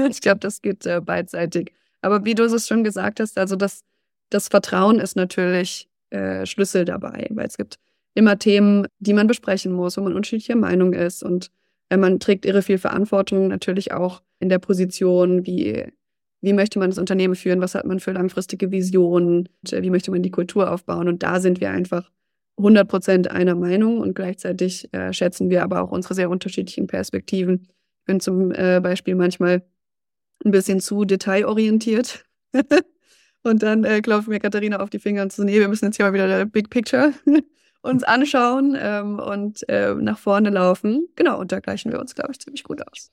ich 0.09 0.21
glaube, 0.21 0.39
das 0.39 0.61
geht 0.61 0.85
äh, 0.85 1.01
beidseitig. 1.01 1.73
Aber 2.01 2.25
wie 2.25 2.35
du 2.35 2.43
es 2.43 2.67
schon 2.67 2.83
gesagt 2.83 3.19
hast, 3.19 3.37
also 3.37 3.55
das, 3.55 3.83
das 4.29 4.47
Vertrauen 4.47 4.99
ist 4.99 5.15
natürlich 5.15 5.87
äh, 6.09 6.45
Schlüssel 6.45 6.85
dabei, 6.85 7.27
weil 7.31 7.47
es 7.47 7.57
gibt 7.57 7.77
immer 8.13 8.37
Themen, 8.37 8.87
die 8.99 9.13
man 9.13 9.27
besprechen 9.27 9.71
muss, 9.71 9.97
wo 9.97 10.01
man 10.01 10.13
unterschiedlicher 10.13 10.55
Meinung 10.55 10.93
ist 10.93 11.23
und 11.23 11.45
äh, 11.45 11.51
man 11.97 12.19
trägt 12.19 12.45
irre 12.45 12.61
viel 12.61 12.77
Verantwortung 12.77 13.47
natürlich 13.47 13.91
auch 13.91 14.21
in 14.39 14.49
der 14.49 14.59
Position, 14.59 15.45
wie, 15.45 15.85
wie 16.41 16.53
möchte 16.53 16.79
man 16.79 16.89
das 16.89 16.97
Unternehmen 16.97 17.35
führen, 17.35 17.61
was 17.61 17.75
hat 17.75 17.85
man 17.85 17.99
für 17.99 18.11
langfristige 18.11 18.71
Visionen, 18.71 19.49
äh, 19.69 19.81
wie 19.81 19.89
möchte 19.89 20.11
man 20.11 20.23
die 20.23 20.31
Kultur 20.31 20.71
aufbauen 20.71 21.07
und 21.07 21.23
da 21.23 21.39
sind 21.39 21.61
wir 21.61 21.71
einfach 21.71 22.09
100 22.57 22.87
Prozent 22.87 23.31
einer 23.31 23.55
Meinung 23.55 23.99
und 23.99 24.15
gleichzeitig 24.15 24.93
äh, 24.93 25.13
schätzen 25.13 25.49
wir 25.49 25.63
aber 25.63 25.81
auch 25.81 25.91
unsere 25.91 26.13
sehr 26.13 26.29
unterschiedlichen 26.29 26.87
Perspektiven. 26.87 27.67
Ich 27.99 28.05
bin 28.05 28.19
zum 28.19 28.51
äh, 28.51 28.79
Beispiel 28.81 29.15
manchmal 29.15 29.63
ein 30.43 30.51
bisschen 30.51 30.79
zu 30.79 31.05
detailorientiert. 31.05 32.25
und 33.43 33.63
dann 33.63 33.83
äh, 33.83 34.01
klopft 34.01 34.27
mir 34.27 34.39
Katharina 34.39 34.79
auf 34.79 34.89
die 34.89 34.99
Finger 34.99 35.23
und 35.23 35.31
so, 35.31 35.43
nee, 35.43 35.59
wir 35.59 35.67
müssen 35.67 35.85
jetzt 35.85 35.97
hier 35.97 36.05
mal 36.05 36.13
wieder 36.13 36.27
der 36.27 36.45
Big 36.45 36.69
Picture 36.69 37.13
uns 37.81 38.03
anschauen 38.03 38.77
ähm, 38.79 39.19
und 39.19 39.67
äh, 39.69 39.93
nach 39.95 40.19
vorne 40.19 40.49
laufen. 40.49 41.07
Genau, 41.15 41.39
und 41.39 41.51
da 41.51 41.59
gleichen 41.59 41.91
wir 41.91 41.99
uns, 41.99 42.15
glaube 42.15 42.31
ich, 42.31 42.39
ziemlich 42.39 42.63
gut 42.63 42.81
aus. 42.87 43.11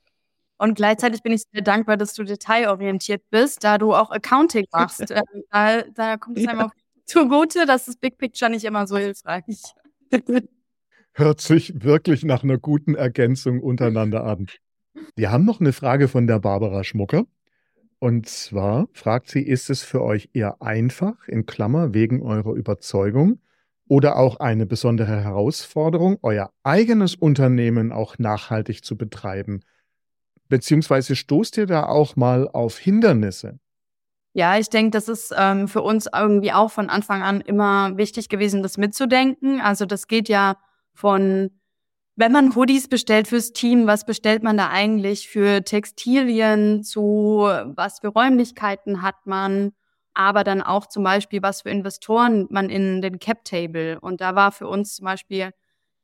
Und 0.57 0.75
gleichzeitig 0.75 1.23
bin 1.23 1.31
ich 1.31 1.43
sehr 1.51 1.61
dankbar, 1.61 1.95
dass 1.97 2.13
du 2.13 2.23
detailorientiert 2.23 3.23
bist, 3.31 3.63
da 3.63 3.77
du 3.77 3.93
auch 3.93 4.11
Accounting 4.11 4.65
machst. 4.71 5.09
ähm, 5.09 5.43
da, 5.51 5.81
da 5.83 6.17
kommt 6.17 6.37
es 6.37 6.47
einem 6.47 6.59
ja. 6.59 6.65
auch 6.67 6.71
zugute, 7.05 7.65
dass 7.65 7.85
das 7.85 7.95
Big 7.95 8.17
Picture 8.17 8.51
nicht 8.51 8.65
immer 8.65 8.85
so 8.85 8.97
hilfreich. 8.97 9.43
Hört 11.13 11.41
sich 11.41 11.83
wirklich 11.83 12.23
nach 12.23 12.43
einer 12.43 12.57
guten 12.57 12.95
Ergänzung 12.95 13.61
untereinander 13.61 14.23
an. 14.25 14.47
Wir 15.15 15.31
haben 15.31 15.45
noch 15.45 15.59
eine 15.59 15.73
Frage 15.73 16.07
von 16.07 16.27
der 16.27 16.39
Barbara 16.39 16.83
Schmucker. 16.83 17.25
Und 17.99 18.29
zwar 18.29 18.87
fragt 18.93 19.29
sie, 19.29 19.41
ist 19.41 19.69
es 19.69 19.83
für 19.83 20.01
euch 20.01 20.29
eher 20.33 20.61
einfach, 20.61 21.27
in 21.27 21.45
Klammer, 21.45 21.93
wegen 21.93 22.21
eurer 22.21 22.53
Überzeugung, 22.53 23.39
oder 23.89 24.17
auch 24.17 24.39
eine 24.39 24.65
besondere 24.65 25.21
Herausforderung, 25.23 26.19
euer 26.21 26.51
eigenes 26.63 27.15
Unternehmen 27.15 27.91
auch 27.91 28.17
nachhaltig 28.19 28.85
zu 28.85 28.95
betreiben? 28.95 29.61
Beziehungsweise 30.47 31.15
stoßt 31.15 31.57
ihr 31.57 31.65
da 31.65 31.87
auch 31.87 32.15
mal 32.15 32.47
auf 32.47 32.77
Hindernisse? 32.77 33.59
Ja, 34.33 34.57
ich 34.57 34.69
denke, 34.69 34.91
das 34.91 35.09
ist 35.09 35.33
ähm, 35.35 35.67
für 35.67 35.81
uns 35.81 36.07
irgendwie 36.13 36.53
auch 36.53 36.69
von 36.71 36.89
Anfang 36.89 37.23
an 37.23 37.41
immer 37.41 37.97
wichtig 37.97 38.29
gewesen, 38.29 38.61
das 38.61 38.77
mitzudenken. 38.77 39.59
Also 39.59 39.85
das 39.85 40.07
geht 40.07 40.29
ja 40.29 40.57
von, 40.93 41.49
wenn 42.15 42.31
man 42.31 42.55
Hoodies 42.55 42.89
bestellt 42.89 43.27
fürs 43.27 43.53
Team, 43.53 43.87
was 43.87 44.05
bestellt 44.05 44.43
man 44.43 44.55
da 44.55 44.69
eigentlich 44.69 45.29
für 45.29 45.63
Textilien 45.63 46.83
zu, 46.83 47.39
was 47.75 48.01
für 48.01 48.09
Räumlichkeiten 48.09 49.01
hat 49.01 49.25
man, 49.25 49.71
aber 50.13 50.43
dann 50.43 50.61
auch 50.61 50.87
zum 50.87 51.03
Beispiel, 51.03 51.41
was 51.41 51.61
für 51.61 51.69
Investoren 51.69 52.47
man 52.49 52.69
in 52.69 53.01
den 53.01 53.19
Cap 53.19 53.45
Table. 53.45 53.99
Und 53.99 54.21
da 54.21 54.35
war 54.35 54.51
für 54.51 54.67
uns 54.67 54.95
zum 54.95 55.05
Beispiel 55.05 55.51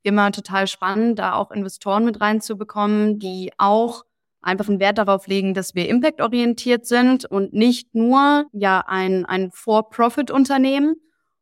immer 0.04 0.32
total 0.32 0.68
spannend, 0.68 1.20
da 1.20 1.34
auch 1.34 1.52
Investoren 1.52 2.06
mit 2.06 2.22
reinzubekommen, 2.22 3.20
die 3.20 3.52
auch 3.58 4.06
einfach 4.42 4.70
einen 4.70 4.80
Wert 4.80 5.00
darauf 5.00 5.28
legen, 5.28 5.56
dass 5.56 5.74
wir 5.74 5.90
impactorientiert 5.90 6.86
sind 6.86 7.26
und 7.26 7.54
nicht 7.54 7.96
nur 7.96 8.46
ja 8.54 8.84
ein, 8.88 9.26
ein 9.26 9.50
For-Profit-Unternehmen 9.52 10.96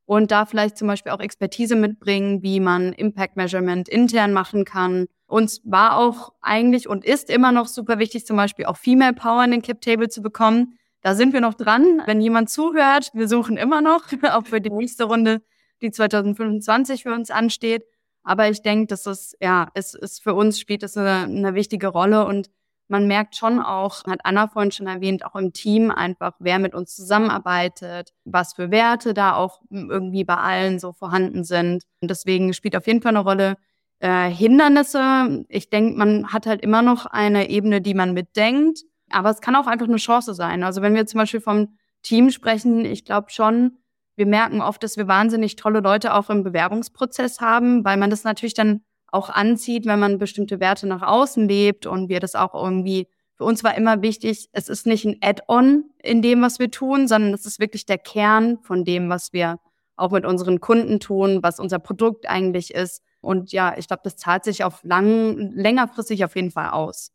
und 0.05 0.31
da 0.31 0.45
vielleicht 0.45 0.77
zum 0.77 0.87
Beispiel 0.87 1.11
auch 1.11 1.19
Expertise 1.19 1.75
mitbringen, 1.75 2.41
wie 2.41 2.61
man 2.61 2.93
Impact 2.93 3.35
Measurement 3.35 3.89
intern 3.89 4.31
machen 4.31 4.63
kann. 4.63 5.07
Uns 5.27 5.61
war 5.65 5.97
auch 5.97 6.31
eigentlich 6.41 6.87
und 6.87 7.03
ist 7.03 7.29
immer 7.29 7.51
noch 7.51 7.67
super 7.67 7.99
wichtig, 7.99 8.25
zum 8.25 8.37
Beispiel 8.37 8.65
auch 8.65 8.77
Female 8.77 9.13
Power 9.13 9.43
in 9.43 9.51
den 9.51 9.61
Cap 9.61 9.81
Table 9.81 10.07
zu 10.07 10.21
bekommen 10.21 10.77
da 11.03 11.15
sind 11.15 11.33
wir 11.33 11.41
noch 11.41 11.53
dran. 11.53 12.01
Wenn 12.05 12.21
jemand 12.21 12.49
zuhört, 12.49 13.11
wir 13.13 13.27
suchen 13.27 13.57
immer 13.57 13.81
noch, 13.81 14.05
auch 14.31 14.45
für 14.45 14.61
die 14.61 14.71
nächste 14.71 15.03
Runde, 15.03 15.41
die 15.81 15.91
2025 15.91 17.03
für 17.03 17.13
uns 17.13 17.29
ansteht. 17.29 17.85
Aber 18.23 18.49
ich 18.49 18.61
denke, 18.61 18.87
dass 18.87 19.05
es, 19.05 19.35
ja, 19.41 19.69
es 19.73 19.93
ist 19.93 20.23
für 20.23 20.33
uns 20.33 20.59
spielt 20.59 20.81
es 20.81 20.97
eine, 20.97 21.23
eine 21.25 21.53
wichtige 21.53 21.87
Rolle 21.87 22.25
und 22.25 22.49
man 22.87 23.07
merkt 23.07 23.35
schon 23.35 23.59
auch, 23.59 24.03
hat 24.05 24.19
Anna 24.23 24.47
vorhin 24.47 24.71
schon 24.71 24.87
erwähnt, 24.87 25.25
auch 25.25 25.35
im 25.35 25.53
Team 25.53 25.89
einfach, 25.89 26.33
wer 26.39 26.59
mit 26.59 26.75
uns 26.75 26.95
zusammenarbeitet, 26.95 28.13
was 28.23 28.53
für 28.53 28.71
Werte 28.71 29.13
da 29.13 29.35
auch 29.35 29.61
irgendwie 29.69 30.23
bei 30.23 30.35
allen 30.35 30.79
so 30.79 30.93
vorhanden 30.93 31.43
sind. 31.43 31.83
Und 32.01 32.11
deswegen 32.11 32.53
spielt 32.53 32.75
auf 32.75 32.87
jeden 32.87 33.01
Fall 33.01 33.15
eine 33.15 33.23
Rolle. 33.23 33.57
Äh, 33.99 34.29
Hindernisse, 34.29 35.45
ich 35.47 35.69
denke, 35.69 35.97
man 35.97 36.31
hat 36.33 36.45
halt 36.45 36.61
immer 36.61 36.81
noch 36.81 37.05
eine 37.05 37.49
Ebene, 37.49 37.81
die 37.81 37.93
man 37.93 38.13
mitdenkt. 38.13 38.83
Aber 39.13 39.29
es 39.29 39.41
kann 39.41 39.55
auch 39.55 39.67
einfach 39.67 39.87
eine 39.87 39.97
Chance 39.97 40.33
sein. 40.33 40.63
Also 40.63 40.81
wenn 40.81 40.95
wir 40.95 41.05
zum 41.05 41.19
Beispiel 41.19 41.41
vom 41.41 41.77
Team 42.01 42.31
sprechen, 42.31 42.83
ich 42.85 43.05
glaube 43.05 43.29
schon, 43.29 43.77
wir 44.15 44.25
merken 44.25 44.61
oft, 44.61 44.83
dass 44.83 44.97
wir 44.97 45.07
wahnsinnig 45.07 45.55
tolle 45.55 45.79
Leute 45.79 46.13
auch 46.13 46.29
im 46.29 46.43
Bewerbungsprozess 46.43 47.39
haben, 47.39 47.83
weil 47.85 47.97
man 47.97 48.09
das 48.09 48.23
natürlich 48.23 48.53
dann 48.53 48.81
auch 49.07 49.29
anzieht, 49.29 49.85
wenn 49.85 49.99
man 49.99 50.17
bestimmte 50.17 50.59
Werte 50.59 50.87
nach 50.87 51.01
außen 51.03 51.47
lebt 51.47 51.85
und 51.85 52.09
wir 52.09 52.19
das 52.19 52.35
auch 52.35 52.55
irgendwie, 52.55 53.07
für 53.35 53.43
uns 53.43 53.63
war 53.63 53.75
immer 53.75 54.01
wichtig, 54.01 54.49
es 54.51 54.69
ist 54.69 54.87
nicht 54.87 55.05
ein 55.05 55.17
Add-on 55.21 55.85
in 56.01 56.21
dem, 56.21 56.41
was 56.41 56.59
wir 56.59 56.71
tun, 56.71 57.07
sondern 57.07 57.33
es 57.33 57.45
ist 57.45 57.59
wirklich 57.59 57.85
der 57.85 57.99
Kern 57.99 58.57
von 58.61 58.83
dem, 58.83 59.09
was 59.09 59.33
wir 59.33 59.59
auch 59.95 60.11
mit 60.11 60.25
unseren 60.25 60.59
Kunden 60.59 60.99
tun, 60.99 61.39
was 61.43 61.59
unser 61.59 61.79
Produkt 61.79 62.27
eigentlich 62.27 62.73
ist. 62.73 63.03
Und 63.21 63.51
ja, 63.51 63.75
ich 63.77 63.87
glaube, 63.87 64.01
das 64.03 64.15
zahlt 64.15 64.43
sich 64.43 64.63
auf 64.63 64.83
lang, 64.83 65.51
längerfristig 65.53 66.25
auf 66.25 66.35
jeden 66.35 66.51
Fall 66.51 66.71
aus. 66.71 67.11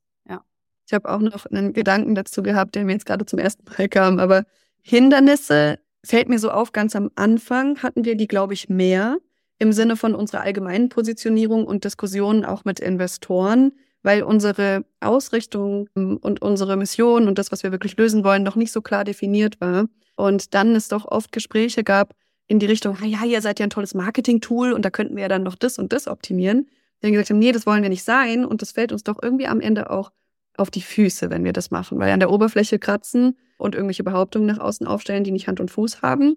Ich 0.88 0.94
habe 0.94 1.10
auch 1.10 1.20
noch 1.20 1.44
einen 1.44 1.74
Gedanken 1.74 2.14
dazu 2.14 2.42
gehabt, 2.42 2.74
der 2.74 2.86
mir 2.86 2.92
jetzt 2.92 3.04
gerade 3.04 3.26
zum 3.26 3.38
ersten 3.38 3.62
Mal 3.76 3.88
kam. 3.90 4.18
Aber 4.18 4.44
Hindernisse 4.80 5.78
fällt 6.02 6.30
mir 6.30 6.38
so 6.38 6.50
auf, 6.50 6.72
ganz 6.72 6.96
am 6.96 7.10
Anfang 7.14 7.82
hatten 7.82 8.06
wir 8.06 8.16
die, 8.16 8.26
glaube 8.26 8.54
ich, 8.54 8.70
mehr 8.70 9.18
im 9.58 9.72
Sinne 9.72 9.96
von 9.96 10.14
unserer 10.14 10.40
allgemeinen 10.40 10.88
Positionierung 10.88 11.66
und 11.66 11.84
Diskussionen 11.84 12.46
auch 12.46 12.64
mit 12.64 12.80
Investoren, 12.80 13.72
weil 14.02 14.22
unsere 14.22 14.86
Ausrichtung 15.00 15.88
und 15.94 16.40
unsere 16.40 16.78
Mission 16.78 17.28
und 17.28 17.38
das, 17.38 17.52
was 17.52 17.62
wir 17.62 17.72
wirklich 17.72 17.94
lösen 17.98 18.24
wollen, 18.24 18.42
noch 18.42 18.56
nicht 18.56 18.72
so 18.72 18.80
klar 18.80 19.04
definiert 19.04 19.60
war. 19.60 19.88
Und 20.16 20.54
dann 20.54 20.74
es 20.74 20.88
doch 20.88 21.04
oft 21.04 21.32
Gespräche 21.32 21.84
gab 21.84 22.14
in 22.46 22.60
die 22.60 22.66
Richtung, 22.66 22.96
ja, 23.04 23.26
ihr 23.26 23.42
seid 23.42 23.58
ja 23.58 23.66
ein 23.66 23.70
tolles 23.70 23.92
Marketing-Tool 23.92 24.72
und 24.72 24.86
da 24.86 24.90
könnten 24.90 25.16
wir 25.16 25.22
ja 25.24 25.28
dann 25.28 25.42
noch 25.42 25.56
das 25.56 25.78
und 25.78 25.92
das 25.92 26.08
optimieren. 26.08 26.66
Die 26.98 27.02
dann 27.02 27.12
gesagt 27.12 27.28
haben, 27.28 27.38
nee, 27.38 27.52
das 27.52 27.66
wollen 27.66 27.82
wir 27.82 27.90
nicht 27.90 28.04
sein 28.04 28.46
und 28.46 28.62
das 28.62 28.72
fällt 28.72 28.90
uns 28.90 29.04
doch 29.04 29.22
irgendwie 29.22 29.46
am 29.46 29.60
Ende 29.60 29.90
auch 29.90 30.12
auf 30.58 30.70
die 30.70 30.82
Füße, 30.82 31.30
wenn 31.30 31.44
wir 31.44 31.52
das 31.52 31.70
machen. 31.70 31.98
Weil 31.98 32.12
an 32.12 32.20
der 32.20 32.30
Oberfläche 32.30 32.78
kratzen 32.78 33.36
und 33.56 33.74
irgendwelche 33.74 34.04
Behauptungen 34.04 34.46
nach 34.46 34.58
außen 34.58 34.86
aufstellen, 34.86 35.24
die 35.24 35.30
nicht 35.30 35.48
Hand 35.48 35.60
und 35.60 35.70
Fuß 35.70 36.02
haben, 36.02 36.36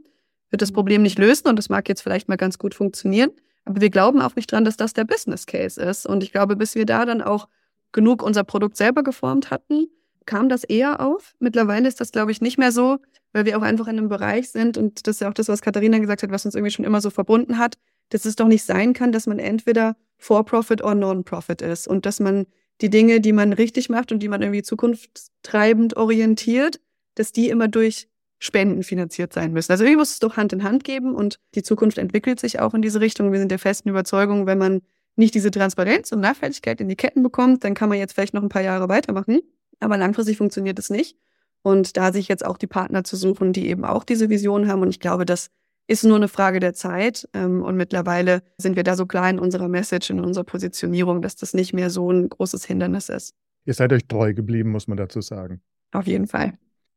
wird 0.50 0.62
das 0.62 0.72
Problem 0.72 1.02
nicht 1.02 1.18
lösen 1.18 1.48
und 1.48 1.56
das 1.58 1.70
mag 1.70 1.88
jetzt 1.90 2.02
vielleicht 2.02 2.28
mal 2.28 2.38
ganz 2.38 2.58
gut 2.58 2.76
funktionieren. 2.76 3.32
Aber 3.66 3.82
wir 3.82 3.90
glauben 3.90 4.22
auch 4.22 4.36
nicht 4.36 4.52
dran, 4.52 4.66
dass 4.66 4.78
das 4.78 4.94
der 4.94 5.06
Business 5.06 5.46
Case 5.46 5.82
ist. 5.82 6.06
Und 6.06 6.24
ich 6.24 6.32
glaube, 6.32 6.56
bis 6.56 6.76
wir 6.76 6.86
da 6.86 7.06
dann 7.06 7.22
auch 7.22 7.48
genug 7.92 8.24
unser 8.24 8.44
Produkt 8.44 8.76
selber 8.76 9.04
geformt 9.04 9.52
hatten, 9.52 9.88
kam 10.26 10.50
das 10.50 10.64
eher 10.64 11.00
auf. 11.00 11.36
Mittlerweile 11.40 11.88
ist 11.88 12.00
das, 12.00 12.12
glaube 12.12 12.32
ich, 12.32 12.42
nicht 12.42 12.58
mehr 12.58 12.72
so, 12.72 13.00
weil 13.34 13.46
wir 13.46 13.58
auch 13.58 13.62
einfach 13.62 13.88
in 13.88 13.98
einem 13.98 14.10
Bereich 14.10 14.50
sind 14.50 14.78
und 14.78 15.08
das 15.08 15.16
ist 15.16 15.22
ja 15.22 15.30
auch 15.30 15.34
das, 15.34 15.48
was 15.48 15.62
Katharina 15.62 16.00
gesagt 16.00 16.24
hat, 16.24 16.32
was 16.32 16.46
uns 16.46 16.56
irgendwie 16.56 16.72
schon 16.72 16.86
immer 16.86 17.02
so 17.02 17.10
verbunden 17.10 17.58
hat, 17.58 17.76
dass 18.10 18.26
es 18.26 18.36
doch 18.36 18.48
nicht 18.48 18.64
sein 18.64 18.94
kann, 18.94 19.12
dass 19.12 19.26
man 19.26 19.40
entweder 19.40 19.96
For-Profit 20.18 20.84
oder 20.84 20.96
Non-Profit 20.96 21.62
ist 21.62 21.88
und 21.88 22.06
dass 22.06 22.20
man 22.20 22.46
die 22.82 22.90
Dinge, 22.90 23.22
die 23.22 23.34
man 23.34 23.54
richtig 23.54 23.90
macht 23.90 24.12
und 24.12 24.20
die 24.20 24.28
man 24.28 24.42
irgendwie 24.42 24.64
zukunftstreibend 24.64 25.98
orientiert, 25.98 26.80
dass 27.16 27.32
die 27.32 27.50
immer 27.50 27.68
durch 27.68 28.08
Spenden 28.40 28.82
finanziert 28.82 29.34
sein 29.34 29.54
müssen. 29.54 29.72
Also 29.72 29.84
irgendwie 29.84 29.98
muss 29.98 30.12
es 30.12 30.20
doch 30.20 30.36
Hand 30.36 30.52
in 30.52 30.64
Hand 30.64 30.84
geben 30.84 31.14
und 31.14 31.40
die 31.54 31.62
Zukunft 31.62 32.00
entwickelt 32.00 32.40
sich 32.40 32.60
auch 32.60 32.74
in 32.74 32.82
diese 32.82 33.00
Richtung. 33.00 33.32
Wir 33.32 33.40
sind 33.40 33.52
der 33.52 33.60
festen 33.60 33.90
Überzeugung, 33.90 34.48
wenn 34.48 34.58
man 34.58 34.82
nicht 35.16 35.36
diese 35.36 35.52
Transparenz 35.52 36.12
und 36.12 36.22
Nachhaltigkeit 36.22 36.82
in 36.82 36.90
die 36.90 36.96
Ketten 36.96 37.22
bekommt, 37.22 37.64
dann 37.64 37.76
kann 37.76 37.90
man 37.90 38.00
jetzt 38.00 38.14
vielleicht 38.14 38.34
noch 38.34 38.42
ein 38.42 38.50
paar 38.50 38.64
Jahre 38.64 38.90
weitermachen. 38.90 39.42
Aber 39.80 39.98
langfristig 39.98 40.38
funktioniert 40.38 40.80
es 40.80 40.90
nicht. 40.90 41.18
Und 41.62 41.98
da 41.98 42.12
sich 42.12 42.28
jetzt 42.28 42.44
auch 42.44 42.58
die 42.58 42.68
Partner 42.68 43.04
zu 43.04 43.16
suchen, 43.16 43.54
die 43.54 43.68
eben 43.68 43.86
auch 43.86 44.04
diese 44.04 44.30
Vision 44.30 44.68
haben. 44.68 44.82
Und 44.82 44.90
ich 44.90 45.00
glaube, 45.00 45.26
das 45.26 45.52
ist 45.92 46.06
nur 46.06 46.16
eine 46.16 46.30
Frage 46.30 46.62
der 46.62 46.74
Zeit. 46.74 47.28
Ähm, 47.34 47.62
und 47.62 47.76
mittlerweile 47.76 48.44
sind 48.58 48.78
wir 48.78 48.84
da 48.84 48.96
so 48.96 49.06
klar 49.06 49.30
in 49.30 49.40
unserer 49.40 49.68
Message, 49.68 50.10
in 50.10 50.22
unserer 50.22 50.46
Positionierung, 50.46 51.22
dass 51.22 51.36
das 51.36 51.54
nicht 51.54 51.74
mehr 51.74 51.90
so 51.90 52.10
ein 52.10 52.30
großes 52.30 52.64
Hindernis 52.66 53.10
ist. 53.10 53.36
Ihr 53.66 53.74
seid 53.74 53.92
euch 53.92 54.08
treu 54.08 54.34
geblieben, 54.34 54.72
muss 54.72 54.88
man 54.88 54.98
dazu 54.98 55.20
sagen. 55.20 55.62
Auf 55.92 56.08
jeden 56.08 56.28
Fall. 56.28 56.54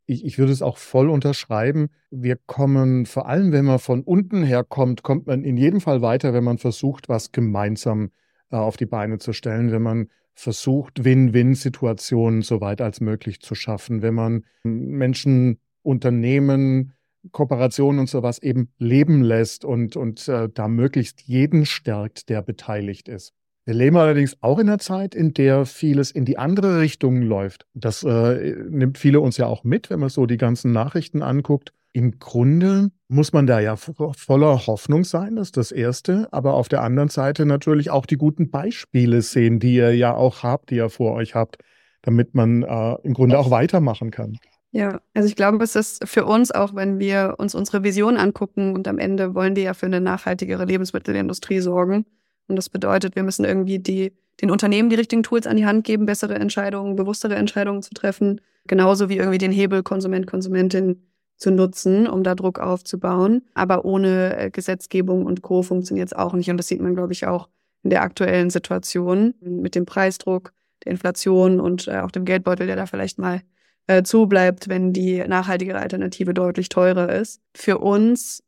Ich, 0.06 0.24
ich 0.24 0.38
würde 0.38 0.52
es 0.52 0.62
auch 0.62 0.76
voll 0.76 1.10
unterschreiben. 1.10 1.88
Wir 2.10 2.36
kommen, 2.36 3.06
vor 3.06 3.26
allem 3.26 3.50
wenn 3.50 3.64
man 3.64 3.80
von 3.80 4.02
unten 4.02 4.44
her 4.44 4.62
kommt, 4.62 5.02
kommt 5.02 5.26
man 5.26 5.42
in 5.42 5.56
jedem 5.56 5.80
Fall 5.80 6.00
weiter, 6.00 6.32
wenn 6.32 6.44
man 6.44 6.58
versucht, 6.58 7.08
was 7.08 7.32
gemeinsam 7.32 8.10
äh, 8.50 8.56
auf 8.56 8.76
die 8.76 8.86
Beine 8.86 9.18
zu 9.18 9.32
stellen, 9.32 9.72
wenn 9.72 9.82
man 9.82 10.08
versucht, 10.34 11.04
Win-Win-Situationen 11.04 12.42
so 12.42 12.60
weit 12.60 12.80
als 12.80 13.00
möglich 13.00 13.40
zu 13.40 13.54
schaffen, 13.56 14.02
wenn 14.02 14.14
man 14.14 14.44
Menschen, 14.62 15.58
Unternehmen, 15.82 16.92
Kooperationen 17.32 18.00
und 18.00 18.08
sowas 18.08 18.38
eben 18.40 18.68
leben 18.78 19.22
lässt 19.22 19.64
und, 19.64 19.96
und 19.96 20.28
äh, 20.28 20.48
da 20.52 20.68
möglichst 20.68 21.22
jeden 21.22 21.66
stärkt, 21.66 22.28
der 22.28 22.42
beteiligt 22.42 23.08
ist. 23.08 23.32
Wir 23.66 23.74
leben 23.74 23.96
allerdings 23.96 24.36
auch 24.42 24.58
in 24.58 24.68
einer 24.68 24.78
Zeit, 24.78 25.14
in 25.14 25.32
der 25.32 25.64
vieles 25.64 26.10
in 26.10 26.26
die 26.26 26.36
andere 26.36 26.80
Richtung 26.80 27.22
läuft. 27.22 27.66
Das 27.72 28.02
äh, 28.02 28.54
nimmt 28.68 28.98
viele 28.98 29.20
uns 29.20 29.38
ja 29.38 29.46
auch 29.46 29.64
mit, 29.64 29.88
wenn 29.88 30.00
man 30.00 30.10
so 30.10 30.26
die 30.26 30.36
ganzen 30.36 30.72
Nachrichten 30.72 31.22
anguckt. 31.22 31.72
Im 31.94 32.18
Grunde 32.18 32.90
muss 33.08 33.32
man 33.32 33.46
da 33.46 33.60
ja 33.60 33.76
voller 33.76 34.66
Hoffnung 34.66 35.04
sein, 35.04 35.36
das 35.36 35.48
ist 35.48 35.56
das 35.56 35.72
Erste. 35.72 36.28
Aber 36.30 36.54
auf 36.54 36.68
der 36.68 36.82
anderen 36.82 37.08
Seite 37.08 37.46
natürlich 37.46 37.90
auch 37.90 38.04
die 38.04 38.16
guten 38.16 38.50
Beispiele 38.50 39.22
sehen, 39.22 39.60
die 39.60 39.76
ihr 39.76 39.96
ja 39.96 40.14
auch 40.14 40.42
habt, 40.42 40.70
die 40.70 40.76
ihr 40.76 40.90
vor 40.90 41.14
euch 41.14 41.34
habt, 41.34 41.56
damit 42.02 42.34
man 42.34 42.64
äh, 42.64 42.96
im 43.02 43.14
Grunde 43.14 43.38
auch 43.38 43.50
weitermachen 43.50 44.10
kann. 44.10 44.38
Ja, 44.74 45.00
also 45.14 45.28
ich 45.28 45.36
glaube, 45.36 45.62
es 45.62 45.76
ist 45.76 46.06
für 46.08 46.24
uns 46.24 46.50
auch, 46.50 46.74
wenn 46.74 46.98
wir 46.98 47.36
uns 47.38 47.54
unsere 47.54 47.84
Vision 47.84 48.16
angucken 48.16 48.74
und 48.74 48.88
am 48.88 48.98
Ende 48.98 49.36
wollen 49.36 49.54
wir 49.54 49.62
ja 49.62 49.72
für 49.72 49.86
eine 49.86 50.00
nachhaltigere 50.00 50.64
Lebensmittelindustrie 50.64 51.60
sorgen. 51.60 52.06
Und 52.48 52.56
das 52.56 52.68
bedeutet, 52.68 53.14
wir 53.14 53.22
müssen 53.22 53.44
irgendwie 53.44 53.78
die, 53.78 54.12
den 54.42 54.50
Unternehmen 54.50 54.90
die 54.90 54.96
richtigen 54.96 55.22
Tools 55.22 55.46
an 55.46 55.56
die 55.56 55.64
Hand 55.64 55.84
geben, 55.84 56.06
bessere 56.06 56.34
Entscheidungen, 56.34 56.96
bewusstere 56.96 57.36
Entscheidungen 57.36 57.82
zu 57.82 57.94
treffen. 57.94 58.40
Genauso 58.66 59.08
wie 59.08 59.16
irgendwie 59.16 59.38
den 59.38 59.52
Hebel 59.52 59.84
Konsument, 59.84 60.26
Konsumentin 60.26 61.04
zu 61.36 61.52
nutzen, 61.52 62.08
um 62.08 62.24
da 62.24 62.34
Druck 62.34 62.58
aufzubauen. 62.58 63.42
Aber 63.54 63.84
ohne 63.84 64.36
äh, 64.36 64.50
Gesetzgebung 64.50 65.24
und 65.24 65.42
Co. 65.42 65.62
funktioniert 65.62 66.08
es 66.08 66.14
auch 66.14 66.32
nicht. 66.32 66.50
Und 66.50 66.56
das 66.56 66.66
sieht 66.66 66.80
man, 66.80 66.96
glaube 66.96 67.12
ich, 67.12 67.28
auch 67.28 67.48
in 67.84 67.90
der 67.90 68.02
aktuellen 68.02 68.50
Situation 68.50 69.34
mit 69.40 69.76
dem 69.76 69.86
Preisdruck, 69.86 70.52
der 70.84 70.90
Inflation 70.90 71.60
und 71.60 71.86
äh, 71.86 72.00
auch 72.00 72.10
dem 72.10 72.24
Geldbeutel, 72.24 72.66
der 72.66 72.74
da 72.74 72.86
vielleicht 72.86 73.20
mal 73.20 73.40
äh, 73.86 74.02
zubleibt, 74.02 74.68
wenn 74.68 74.92
die 74.92 75.18
nachhaltigere 75.26 75.78
Alternative 75.78 76.34
deutlich 76.34 76.68
teurer 76.68 77.12
ist. 77.12 77.40
Für 77.54 77.78
uns 77.78 78.42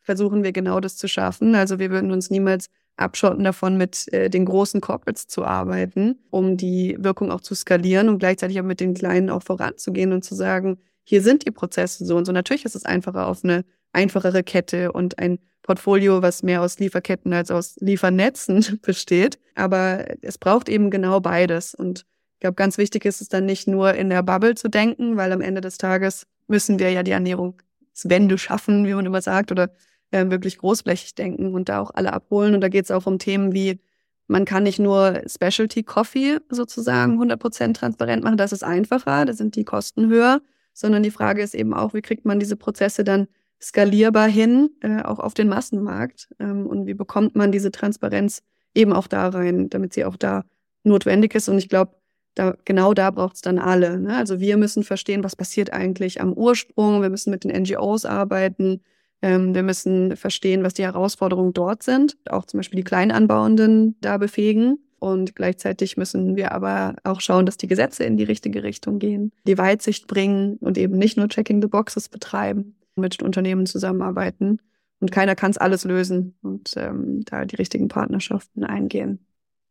versuchen 0.00 0.42
wir 0.42 0.52
genau 0.52 0.80
das 0.80 0.96
zu 0.96 1.08
schaffen. 1.08 1.54
Also 1.54 1.78
wir 1.78 1.90
würden 1.90 2.10
uns 2.10 2.30
niemals 2.30 2.68
abschotten 2.96 3.44
davon, 3.44 3.76
mit 3.76 4.12
äh, 4.12 4.28
den 4.28 4.44
großen 4.44 4.80
Corporates 4.80 5.26
zu 5.26 5.44
arbeiten, 5.44 6.18
um 6.30 6.56
die 6.56 6.96
Wirkung 6.98 7.30
auch 7.30 7.40
zu 7.40 7.54
skalieren 7.54 8.08
und 8.08 8.18
gleichzeitig 8.18 8.60
auch 8.60 8.64
mit 8.64 8.80
den 8.80 8.94
kleinen 8.94 9.30
auch 9.30 9.42
voranzugehen 9.42 10.12
und 10.12 10.24
zu 10.24 10.34
sagen, 10.34 10.78
hier 11.04 11.22
sind 11.22 11.46
die 11.46 11.50
Prozesse 11.50 12.04
so 12.04 12.16
und 12.16 12.24
so. 12.24 12.32
Natürlich 12.32 12.64
ist 12.64 12.76
es 12.76 12.84
einfacher 12.84 13.26
auf 13.28 13.44
eine 13.44 13.64
einfachere 13.92 14.42
Kette 14.42 14.92
und 14.92 15.18
ein 15.18 15.38
Portfolio, 15.62 16.22
was 16.22 16.42
mehr 16.42 16.62
aus 16.62 16.78
Lieferketten 16.78 17.32
als 17.32 17.50
aus 17.50 17.76
Liefernetzen 17.80 18.78
besteht. 18.82 19.38
Aber 19.54 20.04
es 20.22 20.38
braucht 20.38 20.68
eben 20.68 20.90
genau 20.90 21.20
beides. 21.20 21.74
Und 21.74 22.04
ich 22.38 22.40
glaube, 22.40 22.54
ganz 22.54 22.78
wichtig 22.78 23.04
ist 23.04 23.20
es 23.20 23.28
dann 23.28 23.46
nicht 23.46 23.66
nur 23.66 23.94
in 23.94 24.10
der 24.10 24.22
Bubble 24.22 24.54
zu 24.54 24.68
denken, 24.68 25.16
weil 25.16 25.32
am 25.32 25.40
Ende 25.40 25.60
des 25.60 25.76
Tages 25.76 26.26
müssen 26.46 26.78
wir 26.78 26.90
ja 26.90 27.02
die 27.02 27.10
Ernährungswende 27.10 28.38
schaffen, 28.38 28.86
wie 28.86 28.94
man 28.94 29.06
immer 29.06 29.20
sagt, 29.20 29.50
oder 29.50 29.70
äh, 30.12 30.30
wirklich 30.30 30.58
großflächig 30.58 31.14
denken 31.14 31.54
und 31.54 31.68
da 31.68 31.80
auch 31.80 31.90
alle 31.92 32.12
abholen. 32.12 32.54
Und 32.54 32.60
da 32.60 32.68
geht 32.68 32.84
es 32.84 32.90
auch 32.90 33.06
um 33.06 33.18
Themen 33.18 33.52
wie, 33.52 33.80
man 34.28 34.44
kann 34.44 34.62
nicht 34.62 34.78
nur 34.78 35.22
Specialty 35.26 35.82
Coffee 35.82 36.38
sozusagen 36.48 37.20
100% 37.20 37.74
transparent 37.74 38.22
machen, 38.22 38.36
das 38.36 38.52
ist 38.52 38.62
einfacher, 38.62 39.24
da 39.24 39.32
sind 39.32 39.56
die 39.56 39.64
Kosten 39.64 40.08
höher 40.08 40.40
sondern 40.78 41.02
die 41.02 41.10
Frage 41.10 41.42
ist 41.42 41.56
eben 41.56 41.74
auch, 41.74 41.92
wie 41.92 42.02
kriegt 42.02 42.24
man 42.24 42.38
diese 42.38 42.54
Prozesse 42.54 43.02
dann 43.02 43.26
skalierbar 43.60 44.28
hin, 44.28 44.70
äh, 44.80 45.02
auch 45.02 45.18
auf 45.18 45.34
den 45.34 45.48
Massenmarkt 45.48 46.28
ähm, 46.38 46.68
und 46.68 46.86
wie 46.86 46.94
bekommt 46.94 47.34
man 47.34 47.50
diese 47.50 47.72
Transparenz 47.72 48.42
eben 48.74 48.92
auch 48.92 49.08
da 49.08 49.28
rein, 49.28 49.68
damit 49.70 49.92
sie 49.92 50.04
auch 50.04 50.16
da 50.16 50.44
notwendig 50.84 51.34
ist. 51.34 51.48
Und 51.48 51.58
ich 51.58 51.68
glaube, 51.68 51.96
da, 52.38 52.56
genau 52.64 52.94
da 52.94 53.10
braucht 53.10 53.36
es 53.36 53.40
dann 53.42 53.58
alle. 53.58 53.98
Ne? 53.98 54.16
Also 54.16 54.38
wir 54.38 54.56
müssen 54.56 54.84
verstehen, 54.84 55.24
was 55.24 55.34
passiert 55.34 55.72
eigentlich 55.72 56.20
am 56.20 56.32
Ursprung. 56.32 57.02
Wir 57.02 57.10
müssen 57.10 57.30
mit 57.30 57.44
den 57.44 57.50
NGOs 57.62 58.04
arbeiten. 58.04 58.80
Ähm, 59.22 59.54
wir 59.54 59.64
müssen 59.64 60.16
verstehen, 60.16 60.62
was 60.62 60.74
die 60.74 60.84
Herausforderungen 60.84 61.52
dort 61.52 61.82
sind. 61.82 62.16
Auch 62.30 62.46
zum 62.46 62.58
Beispiel 62.58 62.76
die 62.76 62.84
Kleinanbauenden 62.84 63.96
da 64.00 64.18
befähigen. 64.18 64.78
Und 65.00 65.34
gleichzeitig 65.34 65.96
müssen 65.96 66.36
wir 66.36 66.52
aber 66.52 66.96
auch 67.04 67.20
schauen, 67.20 67.46
dass 67.46 67.56
die 67.56 67.68
Gesetze 67.68 68.04
in 68.04 68.16
die 68.16 68.24
richtige 68.24 68.62
Richtung 68.62 68.98
gehen, 68.98 69.32
die 69.46 69.58
Weitsicht 69.58 70.06
bringen 70.08 70.56
und 70.56 70.76
eben 70.76 70.96
nicht 70.96 71.16
nur 71.16 71.28
Checking 71.28 71.62
the 71.62 71.68
Boxes 71.68 72.08
betreiben, 72.08 72.76
mit 72.96 73.22
Unternehmen 73.22 73.66
zusammenarbeiten. 73.66 74.60
Und 75.00 75.12
keiner 75.12 75.36
kann 75.36 75.52
es 75.52 75.58
alles 75.58 75.84
lösen 75.84 76.34
und 76.42 76.74
ähm, 76.76 77.24
da 77.24 77.44
die 77.44 77.56
richtigen 77.56 77.86
Partnerschaften 77.86 78.64
eingehen. 78.64 79.20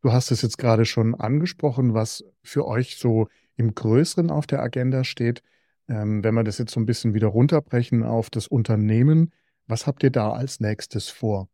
Du 0.08 0.14
hast 0.14 0.32
es 0.32 0.42
jetzt 0.42 0.58
gerade 0.58 0.86
schon 0.86 1.16
angesprochen, 1.16 1.94
was 1.94 2.24
für 2.42 2.66
euch 2.66 2.96
so 2.98 3.28
im 3.58 3.76
Größeren 3.76 4.32
auf 4.32 4.48
der 4.48 4.62
Agenda 4.62 5.04
steht. 5.04 5.42
Ähm, 5.90 6.24
wenn 6.24 6.34
wir 6.34 6.46
das 6.46 6.60
jetzt 6.60 6.72
so 6.72 6.80
ein 6.80 6.86
bisschen 6.86 7.14
wieder 7.14 7.28
runterbrechen 7.28 8.04
auf 8.04 8.30
das 8.30 8.48
Unternehmen, 8.48 9.34
was 9.68 9.86
habt 9.86 10.04
ihr 10.04 10.10
da 10.10 10.32
als 10.32 10.62
nächstes 10.62 11.10
vor? 11.10 11.50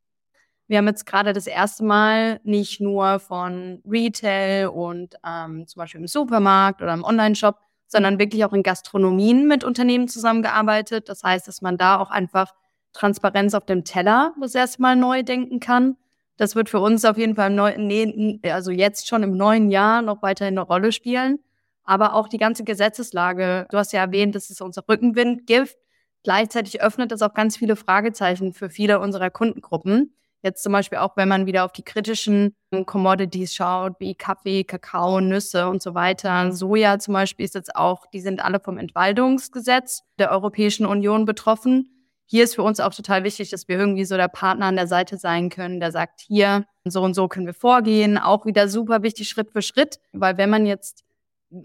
Wir 0.67 0.77
haben 0.77 0.85
jetzt 0.85 1.07
gerade 1.07 1.33
das 1.33 1.47
erste 1.47 1.83
Mal 1.83 2.41
nicht 2.43 2.79
nur 2.79 3.17
von 3.17 3.81
Retail 3.89 4.67
und 4.67 5.15
ähm, 5.25 5.65
zum 5.65 5.79
Beispiel 5.79 6.01
im 6.01 6.07
Supermarkt 6.07 6.83
oder 6.83 6.93
im 6.93 7.03
Online-Shop, 7.03 7.57
sondern 7.87 8.19
wirklich 8.19 8.45
auch 8.45 8.53
in 8.53 8.61
Gastronomien 8.61 9.47
mit 9.47 9.63
Unternehmen 9.63 10.07
zusammengearbeitet. 10.07 11.09
Das 11.09 11.23
heißt, 11.23 11.47
dass 11.47 11.63
man 11.63 11.79
da 11.79 11.97
auch 11.97 12.11
einfach 12.11 12.53
Transparenz 12.91 13.55
auf 13.55 13.65
dem 13.65 13.83
Teller 13.83 14.35
das 14.39 14.53
erste 14.53 14.79
Mal 14.79 14.95
neu 14.95 15.23
denken 15.23 15.59
kann. 15.59 15.97
Das 16.37 16.55
wird 16.55 16.69
für 16.69 16.79
uns 16.79 17.05
auf 17.05 17.17
jeden 17.17 17.35
Fall 17.35 17.49
im 17.49 17.55
neuen, 17.55 18.39
also 18.43 18.71
jetzt 18.71 19.07
schon 19.07 19.23
im 19.23 19.37
neuen 19.37 19.69
Jahr 19.69 20.01
noch 20.01 20.21
weiterhin 20.21 20.57
eine 20.57 20.65
Rolle 20.65 20.91
spielen. 20.91 21.39
Aber 21.83 22.15
auch 22.15 22.27
die 22.27 22.37
ganze 22.37 22.63
Gesetzeslage. 22.63 23.67
Du 23.69 23.77
hast 23.77 23.93
ja 23.93 23.99
erwähnt, 23.99 24.35
dass 24.35 24.49
es 24.49 24.61
unser 24.61 24.83
Rückenwind 24.87 25.45
gibt. 25.45 25.75
Gleichzeitig 26.23 26.81
öffnet 26.81 27.11
das 27.11 27.21
auch 27.21 27.33
ganz 27.33 27.57
viele 27.57 27.75
Fragezeichen 27.75 28.53
für 28.53 28.69
viele 28.69 28.99
unserer 28.99 29.29
Kundengruppen. 29.29 30.15
Jetzt 30.41 30.63
zum 30.63 30.73
Beispiel 30.73 30.97
auch, 30.97 31.15
wenn 31.15 31.29
man 31.29 31.45
wieder 31.45 31.63
auf 31.63 31.71
die 31.71 31.83
kritischen 31.83 32.53
Commodities 32.85 33.53
schaut, 33.53 33.93
wie 33.99 34.13
Kaffee, 34.15 34.63
Kakao, 34.63 35.21
Nüsse 35.21 35.67
und 35.69 35.81
so 35.81 35.93
weiter. 35.93 36.51
Soja 36.51 36.99
zum 36.99 37.13
Beispiel 37.13 37.45
ist 37.45 37.55
jetzt 37.55 37.75
auch, 37.75 38.05
die 38.07 38.19
sind 38.19 38.43
alle 38.43 38.59
vom 38.59 38.77
Entwaldungsgesetz 38.77 40.03
der 40.19 40.31
Europäischen 40.31 40.85
Union 40.85 41.23
betroffen. 41.25 42.02
Hier 42.25 42.43
ist 42.43 42.55
für 42.55 42.63
uns 42.63 42.79
auch 42.79 42.93
total 42.93 43.23
wichtig, 43.23 43.49
dass 43.49 43.67
wir 43.67 43.77
irgendwie 43.77 44.05
so 44.05 44.15
der 44.15 44.27
Partner 44.27 44.67
an 44.67 44.75
der 44.75 44.87
Seite 44.87 45.17
sein 45.17 45.49
können, 45.49 45.79
der 45.79 45.91
sagt, 45.91 46.21
hier, 46.21 46.65
so 46.85 47.01
und 47.01 47.13
so 47.13 47.27
können 47.27 47.45
wir 47.45 47.53
vorgehen. 47.53 48.17
Auch 48.17 48.45
wieder 48.45 48.67
super 48.67 49.03
wichtig, 49.03 49.29
Schritt 49.29 49.51
für 49.51 49.61
Schritt. 49.61 49.99
Weil 50.13 50.37
wenn 50.37 50.49
man 50.49 50.65
jetzt 50.65 51.03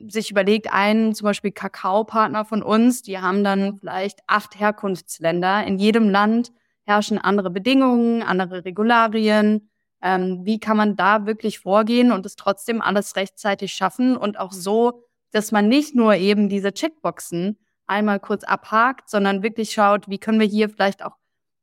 sich 0.08 0.30
überlegt, 0.30 0.72
einen 0.72 1.14
zum 1.14 1.24
Beispiel 1.26 1.52
Kakaopartner 1.52 2.44
von 2.44 2.62
uns, 2.62 3.02
die 3.02 3.18
haben 3.18 3.42
dann 3.44 3.76
vielleicht 3.78 4.20
acht 4.26 4.58
Herkunftsländer. 4.58 5.64
In 5.64 5.78
jedem 5.78 6.10
Land 6.10 6.52
herrschen 6.84 7.18
andere 7.18 7.50
Bedingungen, 7.50 8.22
andere 8.22 8.64
Regularien. 8.64 9.70
Ähm, 10.02 10.40
wie 10.44 10.60
kann 10.60 10.76
man 10.76 10.96
da 10.96 11.26
wirklich 11.26 11.58
vorgehen 11.58 12.12
und 12.12 12.24
es 12.24 12.36
trotzdem 12.36 12.80
alles 12.80 13.16
rechtzeitig 13.16 13.72
schaffen 13.72 14.16
und 14.16 14.38
auch 14.38 14.52
so, 14.52 15.02
dass 15.32 15.52
man 15.52 15.68
nicht 15.68 15.94
nur 15.94 16.14
eben 16.14 16.48
diese 16.48 16.72
Checkboxen 16.72 17.58
einmal 17.88 18.20
kurz 18.20 18.44
abhakt, 18.44 19.08
sondern 19.10 19.42
wirklich 19.42 19.72
schaut, 19.72 20.08
wie 20.08 20.18
können 20.18 20.40
wir 20.40 20.46
hier 20.46 20.68
vielleicht 20.68 21.04
auch 21.04 21.16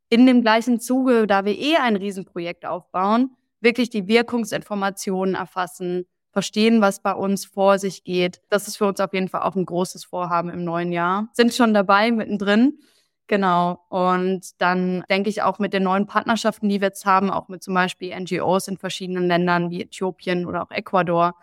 in 0.09 0.25
dem 0.25 0.41
gleichen 0.41 0.79
Zuge, 0.79 1.27
da 1.27 1.45
wir 1.45 1.57
eh 1.57 1.77
ein 1.77 1.95
Riesenprojekt 1.95 2.65
aufbauen, 2.65 3.35
wirklich 3.59 3.89
die 3.89 4.07
Wirkungsinformationen 4.07 5.35
erfassen, 5.35 6.05
verstehen, 6.31 6.81
was 6.81 7.01
bei 7.01 7.13
uns 7.13 7.45
vor 7.45 7.79
sich 7.79 8.03
geht. 8.03 8.41
Das 8.49 8.67
ist 8.67 8.77
für 8.77 8.85
uns 8.85 8.99
auf 8.99 9.13
jeden 9.13 9.29
Fall 9.29 9.41
auch 9.41 9.55
ein 9.55 9.65
großes 9.65 10.03
Vorhaben 10.03 10.49
im 10.49 10.63
neuen 10.63 10.91
Jahr. 10.91 11.29
Sind 11.33 11.53
schon 11.53 11.73
dabei, 11.73 12.11
mittendrin. 12.11 12.79
Genau. 13.27 13.79
Und 13.89 14.61
dann 14.61 15.03
denke 15.09 15.29
ich 15.29 15.41
auch 15.41 15.59
mit 15.59 15.73
den 15.73 15.83
neuen 15.83 16.05
Partnerschaften, 16.05 16.69
die 16.69 16.81
wir 16.81 16.89
jetzt 16.89 17.05
haben, 17.05 17.31
auch 17.31 17.47
mit 17.47 17.63
zum 17.63 17.73
Beispiel 17.73 18.13
NGOs 18.13 18.67
in 18.67 18.77
verschiedenen 18.77 19.27
Ländern 19.27 19.71
wie 19.71 19.83
Äthiopien 19.83 20.45
oder 20.45 20.61
auch 20.61 20.71
Ecuador, 20.71 21.35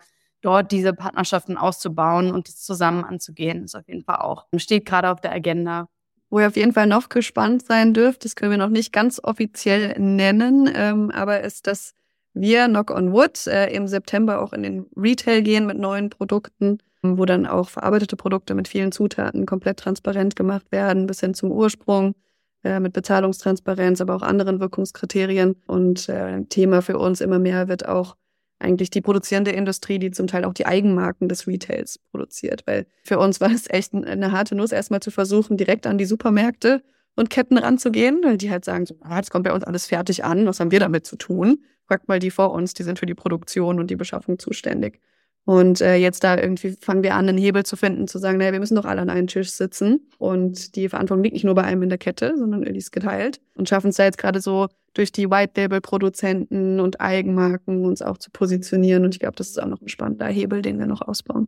dort 0.43 0.71
diese 0.71 0.93
Partnerschaften 0.93 1.57
auszubauen 1.57 2.31
und 2.31 2.47
zusammen 2.47 3.03
anzugehen, 3.03 3.63
ist 3.63 3.75
auf 3.75 3.87
jeden 3.87 4.03
Fall 4.03 4.17
auch, 4.17 4.45
steht 4.57 4.85
gerade 4.85 5.09
auf 5.09 5.21
der 5.21 5.31
Agenda. 5.33 5.87
Wo 6.29 6.39
ihr 6.39 6.47
auf 6.47 6.55
jeden 6.55 6.73
Fall 6.73 6.87
noch 6.87 7.09
gespannt 7.09 7.65
sein 7.65 7.93
dürft, 7.93 8.25
das 8.25 8.35
können 8.35 8.51
wir 8.51 8.57
noch 8.57 8.69
nicht 8.69 8.91
ganz 8.91 9.19
offiziell 9.23 9.99
nennen, 9.99 10.71
ähm, 10.73 11.11
aber 11.11 11.41
ist, 11.41 11.67
dass 11.67 11.93
wir, 12.33 12.65
Knock 12.67 12.89
on 12.91 13.13
Wood, 13.13 13.45
äh, 13.47 13.71
im 13.71 13.87
September 13.87 14.41
auch 14.41 14.53
in 14.53 14.63
den 14.63 14.85
Retail 14.97 15.41
gehen 15.43 15.65
mit 15.65 15.77
neuen 15.77 16.09
Produkten 16.09 16.79
wo 17.03 17.25
dann 17.25 17.45
auch 17.45 17.69
verarbeitete 17.69 18.15
Produkte 18.15 18.55
mit 18.55 18.67
vielen 18.67 18.91
Zutaten 18.91 19.45
komplett 19.45 19.77
transparent 19.77 20.35
gemacht 20.35 20.71
werden, 20.71 21.05
bis 21.05 21.19
hin 21.19 21.33
zum 21.33 21.51
Ursprung, 21.51 22.15
äh, 22.63 22.79
mit 22.79 22.93
Bezahlungstransparenz, 22.93 23.99
aber 23.99 24.15
auch 24.15 24.21
anderen 24.21 24.59
Wirkungskriterien. 24.61 25.57
Und 25.67 26.07
äh, 26.07 26.43
Thema 26.45 26.81
für 26.81 26.97
uns 26.97 27.19
immer 27.19 27.39
mehr 27.39 27.67
wird 27.67 27.87
auch 27.87 28.15
eigentlich 28.63 28.89
die 28.89 29.01
produzierende 29.01 29.51
Industrie, 29.51 29.99
die 29.99 30.11
zum 30.11 30.27
Teil 30.27 30.45
auch 30.45 30.53
die 30.53 30.65
Eigenmarken 30.65 31.29
des 31.29 31.47
Retails 31.47 31.99
produziert. 32.11 32.63
Weil 32.65 32.85
für 33.03 33.19
uns 33.19 33.41
war 33.41 33.51
es 33.51 33.69
echt 33.69 33.93
eine 33.93 34.31
harte 34.31 34.55
Nuss, 34.55 34.71
erstmal 34.71 35.01
zu 35.01 35.11
versuchen, 35.11 35.57
direkt 35.57 35.85
an 35.87 35.97
die 35.97 36.05
Supermärkte 36.05 36.83
und 37.15 37.29
Ketten 37.29 37.57
ranzugehen, 37.57 38.21
weil 38.23 38.37
die 38.37 38.49
halt 38.49 38.65
sagen, 38.65 38.85
so, 38.85 38.95
ah, 39.01 39.17
jetzt 39.17 39.31
kommt 39.31 39.45
bei 39.45 39.53
uns 39.53 39.63
alles 39.63 39.85
fertig 39.85 40.23
an, 40.23 40.45
was 40.47 40.59
haben 40.59 40.71
wir 40.71 40.79
damit 40.79 41.05
zu 41.05 41.15
tun? 41.15 41.59
fragt 41.85 42.07
mal 42.07 42.19
die 42.19 42.31
vor 42.31 42.51
uns, 42.51 42.73
die 42.73 42.83
sind 42.83 42.99
für 42.99 43.05
die 43.05 43.13
Produktion 43.13 43.79
und 43.79 43.91
die 43.91 43.95
Beschaffung 43.95 44.39
zuständig. 44.39 44.99
Und 45.45 45.81
äh, 45.81 45.95
jetzt 45.95 46.23
da 46.23 46.37
irgendwie 46.37 46.77
fangen 46.79 47.03
wir 47.03 47.15
an, 47.15 47.27
einen 47.27 47.37
Hebel 47.37 47.65
zu 47.65 47.75
finden, 47.75 48.07
zu 48.07 48.17
sagen, 48.17 48.37
naja, 48.37 48.53
wir 48.53 48.59
müssen 48.59 48.75
doch 48.75 48.85
alle 48.85 49.01
an 49.01 49.09
einem 49.09 49.27
Tisch 49.27 49.51
sitzen. 49.51 50.07
Und 50.17 50.75
die 50.77 50.87
Verantwortung 50.87 51.23
liegt 51.23 51.33
nicht 51.33 51.43
nur 51.43 51.55
bei 51.55 51.63
einem 51.63 51.83
in 51.83 51.89
der 51.89 51.97
Kette, 51.97 52.37
sondern 52.37 52.63
die 52.63 52.77
ist 52.77 52.91
geteilt. 52.91 53.41
Und 53.55 53.67
schaffen 53.67 53.89
es 53.89 53.97
da 53.97 54.05
jetzt 54.05 54.17
gerade 54.17 54.39
so 54.39 54.69
durch 54.93 55.11
die 55.11 55.29
White-Label-Produzenten 55.29 56.79
und 56.79 57.01
Eigenmarken 57.01 57.85
uns 57.85 58.01
auch 58.01 58.17
zu 58.17 58.31
positionieren. 58.31 59.03
Und 59.03 59.15
ich 59.15 59.19
glaube, 59.19 59.35
das 59.35 59.49
ist 59.49 59.61
auch 59.61 59.67
noch 59.67 59.81
ein 59.81 59.89
spannender 59.89 60.27
Hebel, 60.27 60.61
den 60.61 60.79
wir 60.79 60.85
noch 60.85 61.01
ausbauen. 61.01 61.47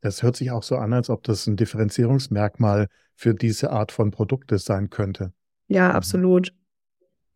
Das 0.00 0.22
hört 0.22 0.36
sich 0.36 0.50
auch 0.50 0.62
so 0.62 0.76
an, 0.76 0.92
als 0.92 1.10
ob 1.10 1.22
das 1.24 1.46
ein 1.46 1.56
Differenzierungsmerkmal 1.56 2.88
für 3.14 3.34
diese 3.34 3.70
Art 3.70 3.92
von 3.92 4.10
Produkte 4.10 4.58
sein 4.58 4.90
könnte. 4.90 5.32
Ja, 5.68 5.90
absolut. 5.90 6.52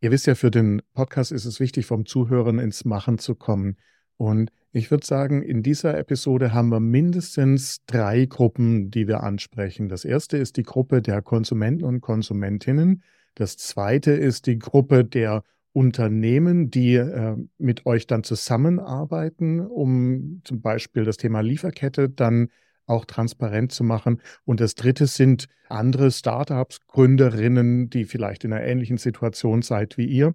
Ihr 0.00 0.10
wisst 0.10 0.26
ja, 0.26 0.34
für 0.34 0.50
den 0.50 0.80
Podcast 0.94 1.32
ist 1.32 1.44
es 1.44 1.60
wichtig, 1.60 1.86
vom 1.86 2.06
Zuhören 2.06 2.58
ins 2.58 2.84
Machen 2.84 3.18
zu 3.18 3.34
kommen. 3.34 3.76
Und 4.16 4.50
ich 4.72 4.90
würde 4.90 5.04
sagen, 5.04 5.42
in 5.42 5.62
dieser 5.62 5.98
Episode 5.98 6.52
haben 6.52 6.68
wir 6.68 6.80
mindestens 6.80 7.84
drei 7.86 8.26
Gruppen, 8.26 8.90
die 8.90 9.08
wir 9.08 9.22
ansprechen. 9.22 9.88
Das 9.88 10.04
erste 10.04 10.36
ist 10.36 10.56
die 10.56 10.62
Gruppe 10.62 11.02
der 11.02 11.22
Konsumenten 11.22 11.84
und 11.84 12.00
Konsumentinnen. 12.00 13.02
Das 13.40 13.56
zweite 13.56 14.10
ist 14.10 14.46
die 14.46 14.58
Gruppe 14.58 15.02
der 15.02 15.44
Unternehmen, 15.72 16.70
die 16.70 16.96
äh, 16.96 17.36
mit 17.56 17.86
euch 17.86 18.06
dann 18.06 18.22
zusammenarbeiten, 18.22 19.60
um 19.60 20.42
zum 20.44 20.60
Beispiel 20.60 21.04
das 21.04 21.16
Thema 21.16 21.40
Lieferkette 21.40 22.10
dann 22.10 22.48
auch 22.84 23.06
transparent 23.06 23.72
zu 23.72 23.82
machen. 23.82 24.20
Und 24.44 24.60
das 24.60 24.74
dritte 24.74 25.06
sind 25.06 25.46
andere 25.70 26.10
Startups, 26.10 26.80
Gründerinnen, 26.86 27.88
die 27.88 28.04
vielleicht 28.04 28.44
in 28.44 28.52
einer 28.52 28.62
ähnlichen 28.62 28.98
Situation 28.98 29.62
seid 29.62 29.96
wie 29.96 30.04
ihr. 30.04 30.34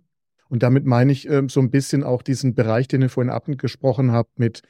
Und 0.49 0.63
damit 0.63 0.87
meine 0.87 1.11
ich 1.11 1.29
äh, 1.29 1.43
so 1.47 1.59
ein 1.59 1.69
bisschen 1.69 2.03
auch 2.03 2.23
diesen 2.23 2.55
Bereich, 2.55 2.87
den 2.87 3.03
ihr 3.03 3.09
vorhin 3.09 3.31
abgesprochen 3.31 4.13
habt 4.13 4.39
mit 4.39 4.63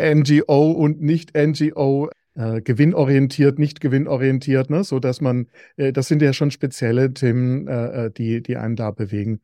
NGO 0.00 0.70
und 0.70 1.02
nicht 1.02 1.36
NGO, 1.36 2.08
äh, 2.34 2.60
gewinnorientiert, 2.60 3.58
nicht 3.58 3.80
gewinnorientiert, 3.80 4.70
ne? 4.70 4.84
so 4.84 5.00
dass 5.00 5.20
man, 5.20 5.48
äh, 5.76 5.92
das 5.92 6.08
sind 6.08 6.22
ja 6.22 6.32
schon 6.32 6.50
spezielle 6.50 7.12
Themen, 7.12 7.66
äh, 7.66 8.06
äh, 8.06 8.10
die, 8.10 8.42
die 8.42 8.56
einen 8.56 8.76
da 8.76 8.90
bewegen. 8.90 9.40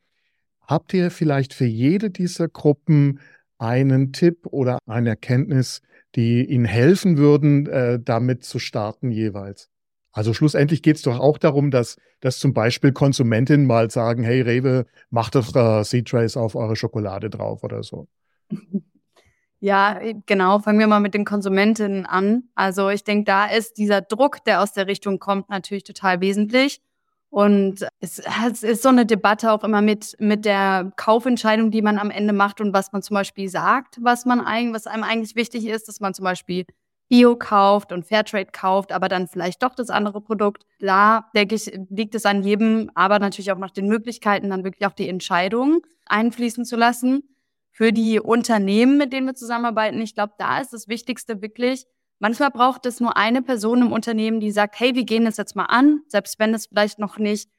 Habt 0.60 0.94
ihr 0.94 1.10
vielleicht 1.10 1.54
für 1.54 1.64
jede 1.64 2.10
dieser 2.10 2.48
Gruppen 2.48 3.20
einen 3.58 4.12
Tipp 4.12 4.46
oder 4.46 4.78
eine 4.86 5.10
Erkenntnis, 5.10 5.80
die 6.14 6.44
Ihnen 6.44 6.64
helfen 6.64 7.18
würden, 7.18 7.66
äh, 7.66 8.00
damit 8.02 8.44
zu 8.44 8.58
starten 8.58 9.10
jeweils? 9.10 9.70
Also 10.12 10.32
schlussendlich 10.32 10.82
geht 10.82 10.96
es 10.96 11.02
doch 11.02 11.18
auch 11.18 11.38
darum, 11.38 11.70
dass, 11.70 11.96
dass 12.20 12.38
zum 12.38 12.54
Beispiel 12.54 12.92
Konsumentinnen 12.92 13.66
mal 13.66 13.90
sagen, 13.90 14.24
hey 14.24 14.40
Rewe, 14.40 14.86
macht 15.10 15.34
doch 15.34 15.54
äh, 15.54 15.84
Seed 15.84 16.08
Trace 16.08 16.36
auf 16.36 16.54
eure 16.54 16.74
Schokolade 16.74 17.30
drauf 17.30 17.62
oder 17.62 17.82
so. 17.82 18.08
Ja, 19.60 19.98
genau. 20.26 20.58
Fangen 20.58 20.78
wir 20.78 20.86
mal 20.86 21.00
mit 21.00 21.14
den 21.14 21.24
Konsumentinnen 21.24 22.06
an. 22.06 22.44
Also 22.54 22.90
ich 22.90 23.04
denke, 23.04 23.24
da 23.24 23.46
ist 23.46 23.78
dieser 23.78 24.02
Druck, 24.02 24.44
der 24.44 24.62
aus 24.62 24.72
der 24.72 24.86
Richtung 24.86 25.18
kommt, 25.18 25.48
natürlich 25.48 25.84
total 25.84 26.20
wesentlich. 26.20 26.82
Und 27.30 27.86
es, 28.00 28.22
es, 28.46 28.62
ist 28.62 28.82
so 28.82 28.88
eine 28.88 29.04
Debatte 29.04 29.52
auch 29.52 29.64
immer 29.64 29.82
mit, 29.82 30.16
mit 30.18 30.44
der 30.44 30.92
Kaufentscheidung, 30.96 31.70
die 31.70 31.82
man 31.82 31.98
am 31.98 32.10
Ende 32.10 32.32
macht 32.32 32.60
und 32.60 32.72
was 32.72 32.92
man 32.92 33.02
zum 33.02 33.14
Beispiel 33.14 33.48
sagt, 33.48 33.98
was 34.00 34.24
man 34.24 34.40
eigentlich, 34.40 34.74
was 34.74 34.86
einem 34.86 35.02
eigentlich 35.02 35.36
wichtig 35.36 35.66
ist, 35.66 35.88
dass 35.88 36.00
man 36.00 36.14
zum 36.14 36.24
Beispiel 36.24 36.64
Bio 37.08 37.36
kauft 37.36 37.92
und 37.92 38.06
Fairtrade 38.06 38.50
kauft, 38.52 38.92
aber 38.92 39.08
dann 39.08 39.28
vielleicht 39.28 39.62
doch 39.62 39.74
das 39.74 39.90
andere 39.90 40.20
Produkt. 40.20 40.64
Da, 40.80 41.28
denke 41.34 41.54
ich, 41.54 41.78
liegt 41.90 42.14
es 42.14 42.26
an 42.26 42.42
jedem, 42.42 42.90
aber 42.94 43.18
natürlich 43.18 43.52
auch 43.52 43.58
nach 43.58 43.70
den 43.70 43.86
Möglichkeiten, 43.86 44.50
dann 44.50 44.64
wirklich 44.64 44.86
auch 44.86 44.94
die 44.94 45.08
Entscheidung 45.08 45.82
einfließen 46.06 46.64
zu 46.64 46.76
lassen. 46.76 47.22
Für 47.76 47.92
die 47.92 48.18
Unternehmen, 48.20 48.96
mit 48.96 49.12
denen 49.12 49.26
wir 49.26 49.34
zusammenarbeiten, 49.34 50.00
ich 50.00 50.14
glaube, 50.14 50.32
da 50.38 50.62
ist 50.62 50.72
das 50.72 50.88
Wichtigste 50.88 51.42
wirklich, 51.42 51.84
manchmal 52.18 52.50
braucht 52.50 52.86
es 52.86 53.00
nur 53.00 53.18
eine 53.18 53.42
Person 53.42 53.82
im 53.82 53.92
Unternehmen, 53.92 54.40
die 54.40 54.50
sagt, 54.50 54.80
hey, 54.80 54.94
wir 54.94 55.04
gehen 55.04 55.26
das 55.26 55.36
jetzt 55.36 55.54
mal 55.56 55.66
an, 55.66 56.00
selbst 56.08 56.38
wenn 56.38 56.54
es 56.54 56.68
vielleicht 56.68 56.98
noch 56.98 57.18
nicht 57.18 57.50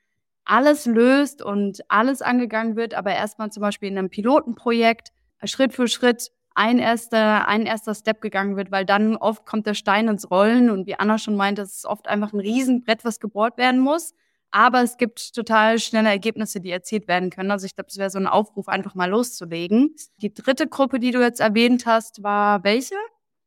alles 0.43 0.87
löst 0.87 1.43
und 1.43 1.81
alles 1.87 2.23
angegangen 2.23 2.75
wird, 2.75 2.95
aber 2.95 3.13
erstmal 3.13 3.51
zum 3.51 3.61
Beispiel 3.61 3.89
in 3.89 3.97
einem 3.99 4.09
Pilotenprojekt 4.09 5.09
Schritt 5.43 5.73
für 5.73 5.87
Schritt 5.87 6.31
ein 6.55 6.79
erster, 6.79 7.47
ein 7.47 7.67
erster 7.67 7.93
Step 7.93 8.19
gegangen 8.19 8.57
wird, 8.57 8.71
weil 8.71 8.85
dann 8.85 9.17
oft 9.17 9.45
kommt 9.45 9.67
der 9.67 9.75
Stein 9.75 10.07
ins 10.07 10.31
Rollen 10.31 10.71
und 10.71 10.87
wie 10.87 10.95
Anna 10.95 11.19
schon 11.19 11.35
meinte, 11.35 11.61
es 11.61 11.75
ist 11.75 11.85
oft 11.85 12.07
einfach 12.07 12.33
ein 12.33 12.39
Riesenbrett, 12.39 13.05
was 13.05 13.19
gebohrt 13.19 13.59
werden 13.59 13.81
muss. 13.81 14.15
Aber 14.51 14.81
es 14.81 14.97
gibt 14.97 15.35
total 15.35 15.79
schnelle 15.79 16.09
Ergebnisse, 16.09 16.61
die 16.61 16.71
erzielt 16.71 17.07
werden 17.07 17.29
können. 17.29 17.51
Also 17.51 17.65
ich 17.65 17.75
glaube, 17.75 17.89
es 17.89 17.97
wäre 17.97 18.09
so 18.09 18.17
ein 18.17 18.27
Aufruf, 18.27 18.67
einfach 18.67 18.95
mal 18.95 19.09
loszulegen. 19.09 19.95
Die 20.21 20.33
dritte 20.33 20.67
Gruppe, 20.67 20.99
die 20.99 21.11
du 21.11 21.21
jetzt 21.21 21.39
erwähnt 21.39 21.85
hast, 21.85 22.23
war 22.23 22.63
welche? 22.63 22.95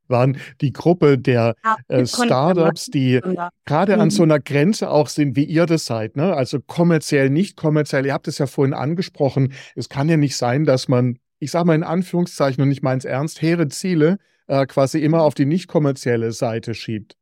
waren 0.07 0.39
die 0.61 0.73
Gruppe 0.73 1.19
der 1.19 1.55
ah, 1.63 1.77
äh, 1.87 2.05
Startups, 2.05 2.87
die 2.87 3.21
gerade 3.65 3.97
an 4.01 4.11
so 4.11 4.25
mhm. 4.25 4.33
einer 4.33 4.41
Grenze 4.41 4.91
auch 4.91 5.07
sind, 5.07 5.37
wie 5.37 5.45
ihr 5.45 5.67
das 5.67 5.85
seid. 5.85 6.17
Ne? 6.17 6.35
Also 6.35 6.59
kommerziell, 6.59 7.31
nicht 7.31 7.57
kommerziell. 7.57 8.05
Ihr 8.05 8.13
habt 8.13 8.27
es 8.27 8.39
ja 8.39 8.49
vorhin 8.49 8.75
angesprochen. 8.75 9.53
Es 9.77 9.89
kann 9.89 10.09
ja 10.09 10.17
nicht 10.17 10.37
sein, 10.37 10.65
dass 10.65 10.89
man 10.89 11.21
ich 11.41 11.51
sage 11.51 11.67
mal 11.67 11.75
in 11.75 11.83
Anführungszeichen 11.83 12.63
und 12.63 12.71
ich 12.71 12.83
meine 12.83 12.99
es 12.99 13.05
ernst, 13.05 13.43
hehre 13.43 13.69
Ziele 13.69 14.19
äh, 14.47 14.67
quasi 14.67 15.03
immer 15.03 15.23
auf 15.23 15.35
die 15.35 15.47
nicht 15.47 15.67
kommerzielle 15.67 16.33
Seite 16.33 16.75
schiebt. 16.75 17.17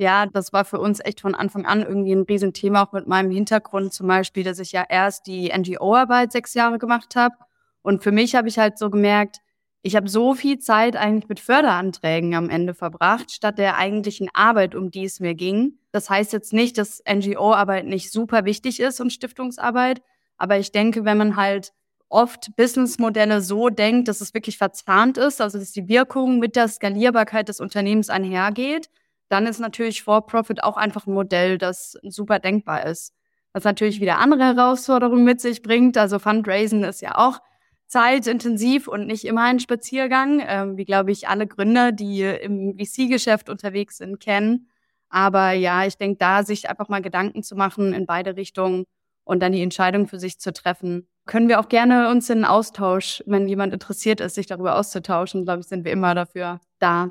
Ja, 0.00 0.26
das 0.26 0.52
war 0.52 0.64
für 0.64 0.78
uns 0.78 1.00
echt 1.04 1.20
von 1.20 1.34
Anfang 1.34 1.66
an 1.66 1.82
irgendwie 1.82 2.12
ein 2.12 2.22
Riesenthema, 2.22 2.84
auch 2.84 2.92
mit 2.92 3.08
meinem 3.08 3.32
Hintergrund 3.32 3.92
zum 3.92 4.06
Beispiel, 4.06 4.44
dass 4.44 4.60
ich 4.60 4.70
ja 4.70 4.84
erst 4.88 5.26
die 5.26 5.52
NGO-Arbeit 5.52 6.30
sechs 6.30 6.54
Jahre 6.54 6.78
gemacht 6.78 7.16
habe. 7.16 7.34
Und 7.82 8.04
für 8.04 8.12
mich 8.12 8.36
habe 8.36 8.46
ich 8.46 8.60
halt 8.60 8.78
so 8.78 8.90
gemerkt, 8.90 9.38
ich 9.82 9.96
habe 9.96 10.08
so 10.08 10.34
viel 10.34 10.58
Zeit 10.60 10.94
eigentlich 10.94 11.28
mit 11.28 11.40
Förderanträgen 11.40 12.34
am 12.36 12.48
Ende 12.48 12.74
verbracht, 12.74 13.32
statt 13.32 13.58
der 13.58 13.76
eigentlichen 13.76 14.28
Arbeit, 14.34 14.76
um 14.76 14.92
die 14.92 15.04
es 15.04 15.18
mir 15.18 15.34
ging. 15.34 15.78
Das 15.90 16.08
heißt 16.08 16.32
jetzt 16.32 16.52
nicht, 16.52 16.78
dass 16.78 17.02
NGO-Arbeit 17.10 17.86
nicht 17.86 18.12
super 18.12 18.44
wichtig 18.44 18.78
ist 18.78 19.00
und 19.00 19.12
Stiftungsarbeit, 19.12 20.00
aber 20.36 20.58
ich 20.58 20.70
denke, 20.70 21.04
wenn 21.04 21.18
man 21.18 21.34
halt 21.34 21.72
oft 22.08 22.54
Businessmodelle 22.56 23.40
so 23.40 23.68
denkt, 23.68 24.06
dass 24.06 24.20
es 24.20 24.32
wirklich 24.32 24.58
verzahnt 24.58 25.18
ist, 25.18 25.40
also 25.40 25.58
dass 25.58 25.72
die 25.72 25.88
Wirkung 25.88 26.38
mit 26.38 26.54
der 26.54 26.68
Skalierbarkeit 26.68 27.48
des 27.48 27.60
Unternehmens 27.60 28.10
einhergeht, 28.10 28.88
dann 29.28 29.46
ist 29.46 29.60
natürlich 29.60 30.02
For-Profit 30.02 30.62
auch 30.62 30.76
einfach 30.76 31.06
ein 31.06 31.14
Modell, 31.14 31.58
das 31.58 31.96
super 32.02 32.38
denkbar 32.38 32.86
ist. 32.86 33.12
Was 33.52 33.64
natürlich 33.64 34.00
wieder 34.00 34.18
andere 34.18 34.44
Herausforderungen 34.44 35.24
mit 35.24 35.40
sich 35.40 35.62
bringt. 35.62 35.96
Also 35.96 36.18
Fundraising 36.18 36.84
ist 36.84 37.00
ja 37.00 37.16
auch 37.16 37.40
zeitintensiv 37.86 38.86
und 38.88 39.06
nicht 39.06 39.24
immer 39.24 39.44
ein 39.44 39.60
Spaziergang, 39.60 40.42
ähm, 40.46 40.76
wie 40.76 40.84
glaube 40.84 41.10
ich 41.10 41.28
alle 41.28 41.46
Gründer, 41.46 41.90
die 41.90 42.22
im 42.22 42.76
VC-Geschäft 42.78 43.48
unterwegs 43.48 43.96
sind, 43.96 44.20
kennen. 44.20 44.68
Aber 45.08 45.52
ja, 45.52 45.86
ich 45.86 45.96
denke, 45.96 46.18
da 46.18 46.44
sich 46.44 46.68
einfach 46.68 46.88
mal 46.88 47.00
Gedanken 47.00 47.42
zu 47.42 47.56
machen 47.56 47.94
in 47.94 48.06
beide 48.06 48.36
Richtungen 48.36 48.84
und 49.24 49.40
dann 49.40 49.52
die 49.52 49.62
Entscheidung 49.62 50.06
für 50.06 50.18
sich 50.18 50.38
zu 50.38 50.52
treffen, 50.52 51.08
können 51.26 51.48
wir 51.48 51.60
auch 51.60 51.68
gerne 51.68 52.10
uns 52.10 52.28
in 52.30 52.44
Austausch, 52.44 53.22
wenn 53.26 53.48
jemand 53.48 53.72
interessiert 53.72 54.20
ist, 54.20 54.34
sich 54.34 54.46
darüber 54.46 54.76
auszutauschen, 54.76 55.44
glaube 55.44 55.60
ich, 55.60 55.66
sind 55.66 55.84
wir 55.84 55.92
immer 55.92 56.14
dafür 56.14 56.60
da. 56.78 57.10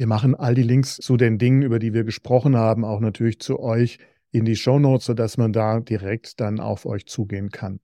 Wir 0.00 0.06
machen 0.06 0.34
all 0.34 0.54
die 0.54 0.62
Links 0.62 0.96
zu 0.96 1.18
den 1.18 1.36
Dingen, 1.36 1.60
über 1.60 1.78
die 1.78 1.92
wir 1.92 2.04
gesprochen 2.04 2.56
haben, 2.56 2.86
auch 2.86 3.00
natürlich 3.00 3.38
zu 3.38 3.60
euch 3.60 3.98
in 4.30 4.46
die 4.46 4.56
Show 4.56 4.78
Notes, 4.78 5.04
sodass 5.04 5.36
man 5.36 5.52
da 5.52 5.80
direkt 5.80 6.40
dann 6.40 6.58
auf 6.58 6.86
euch 6.86 7.04
zugehen 7.04 7.50
kann. 7.50 7.80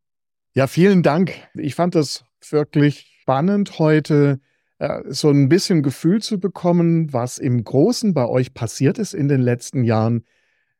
Ja, 0.54 0.66
vielen 0.66 1.02
Dank. 1.02 1.34
Ich 1.52 1.74
fand 1.74 1.94
das 1.94 2.24
wirklich 2.48 3.18
spannend 3.20 3.78
heute, 3.78 4.40
äh, 4.78 5.02
so 5.08 5.28
ein 5.28 5.50
bisschen 5.50 5.82
Gefühl 5.82 6.22
zu 6.22 6.40
bekommen, 6.40 7.12
was 7.12 7.36
im 7.36 7.62
Großen 7.62 8.14
bei 8.14 8.26
euch 8.26 8.54
passiert 8.54 8.96
ist 8.96 9.12
in 9.12 9.28
den 9.28 9.42
letzten 9.42 9.84
Jahren. 9.84 10.24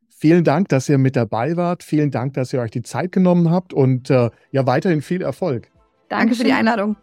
Vielen 0.08 0.42
Dank, 0.42 0.70
dass 0.70 0.88
ihr 0.88 0.96
mit 0.96 1.16
dabei 1.16 1.58
wart. 1.58 1.82
Vielen 1.82 2.10
Dank, 2.10 2.32
dass 2.32 2.54
ihr 2.54 2.62
euch 2.62 2.70
die 2.70 2.82
Zeit 2.82 3.12
genommen 3.12 3.50
habt 3.50 3.74
und 3.74 4.08
äh, 4.08 4.30
ja, 4.52 4.66
weiterhin 4.66 5.02
viel 5.02 5.20
Erfolg. 5.20 5.70
Danke 6.08 6.34
für 6.34 6.44
die 6.44 6.52
Einladung. 6.52 6.96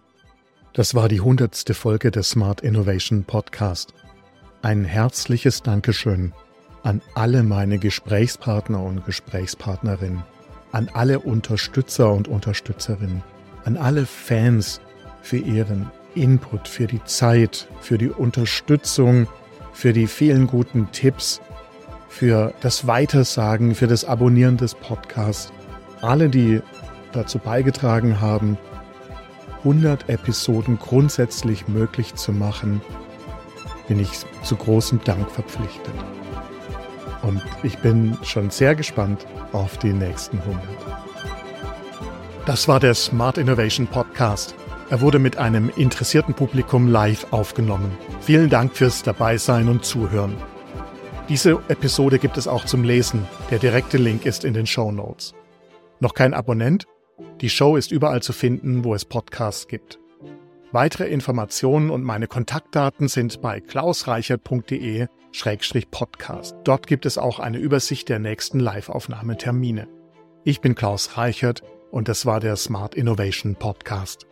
Das 0.73 0.95
war 0.95 1.07
die 1.07 1.21
hundertste 1.21 1.75
Folge 1.75 2.09
des 2.09 2.31
Smart 2.31 2.61
Innovation 2.61 3.25
Podcast. 3.25 3.93
Ein 4.63 4.85
herzliches 4.85 5.61
Dankeschön 5.61 6.31
an 6.83 7.01
alle 7.15 7.43
meine 7.43 7.79
Gesprächspartner 7.79 8.81
und 8.81 9.05
Gesprächspartnerinnen, 9.05 10.23
an 10.71 10.89
alle 10.93 11.19
Unterstützer 11.19 12.13
und 12.13 12.29
Unterstützerinnen, 12.29 13.23
an 13.65 13.75
alle 13.75 14.05
Fans 14.05 14.79
für 15.21 15.35
ihren 15.35 15.91
Input, 16.15 16.69
für 16.69 16.87
die 16.87 17.03
Zeit, 17.03 17.67
für 17.81 17.97
die 17.97 18.07
Unterstützung, 18.07 19.27
für 19.73 19.91
die 19.91 20.07
vielen 20.07 20.47
guten 20.47 20.89
Tipps 20.93 21.41
für 22.07 22.53
das 22.61 22.87
Weitersagen, 22.87 23.75
für 23.75 23.87
das 23.87 24.05
Abonnieren 24.05 24.55
des 24.55 24.75
Podcasts. 24.75 25.51
Alle, 26.01 26.29
die 26.29 26.61
dazu 27.11 27.37
beigetragen 27.37 28.21
haben, 28.21 28.57
100 29.57 30.07
Episoden 30.07 30.79
grundsätzlich 30.79 31.67
möglich 31.67 32.15
zu 32.15 32.31
machen, 32.31 32.81
bin 33.87 33.99
ich 33.99 34.09
zu 34.43 34.55
großem 34.55 35.01
Dank 35.03 35.29
verpflichtet. 35.29 35.93
Und 37.21 37.41
ich 37.63 37.77
bin 37.79 38.17
schon 38.23 38.49
sehr 38.49 38.75
gespannt 38.75 39.25
auf 39.51 39.77
die 39.77 39.93
nächsten 39.93 40.39
100. 40.39 40.61
Das 42.45 42.67
war 42.67 42.79
der 42.79 42.93
Smart 42.93 43.37
Innovation 43.37 43.87
Podcast. 43.87 44.55
Er 44.89 44.99
wurde 44.99 45.17
mit 45.17 45.37
einem 45.37 45.69
interessierten 45.69 46.33
Publikum 46.33 46.87
live 46.87 47.27
aufgenommen. 47.31 47.97
Vielen 48.19 48.49
Dank 48.49 48.75
fürs 48.75 49.01
Dabeisein 49.01 49.69
und 49.69 49.85
Zuhören. 49.85 50.35
Diese 51.29 51.59
Episode 51.69 52.19
gibt 52.19 52.37
es 52.37 52.49
auch 52.49 52.65
zum 52.65 52.83
Lesen. 52.83 53.25
Der 53.49 53.59
direkte 53.59 53.97
Link 53.97 54.25
ist 54.25 54.43
in 54.43 54.53
den 54.53 54.65
Show 54.65 54.91
Notes. 54.91 55.33
Noch 56.01 56.13
kein 56.13 56.33
Abonnent? 56.33 56.85
Die 57.39 57.49
Show 57.49 57.77
ist 57.77 57.93
überall 57.93 58.21
zu 58.21 58.33
finden, 58.33 58.83
wo 58.83 58.93
es 58.93 59.05
Podcasts 59.05 59.69
gibt. 59.69 59.99
Weitere 60.73 61.07
Informationen 61.07 61.89
und 61.91 62.01
meine 62.01 62.25
Kontaktdaten 62.25 63.07
sind 63.07 63.41
bei 63.41 63.59
klausreichert.de-podcast. 63.59 66.55
Dort 66.63 66.87
gibt 66.87 67.05
es 67.05 67.19
auch 67.19 67.37
eine 67.37 67.59
Übersicht 67.59 68.09
der 68.09 68.17
nächsten 68.17 68.59
Live-Aufnahmetermine. 68.59 69.87
Ich 70.43 70.61
bin 70.61 70.73
Klaus 70.73 71.15
Reichert 71.15 71.61
und 71.91 72.07
das 72.07 72.25
war 72.25 72.39
der 72.39 72.55
Smart 72.55 72.95
Innovation 72.95 73.53
Podcast. 73.53 74.25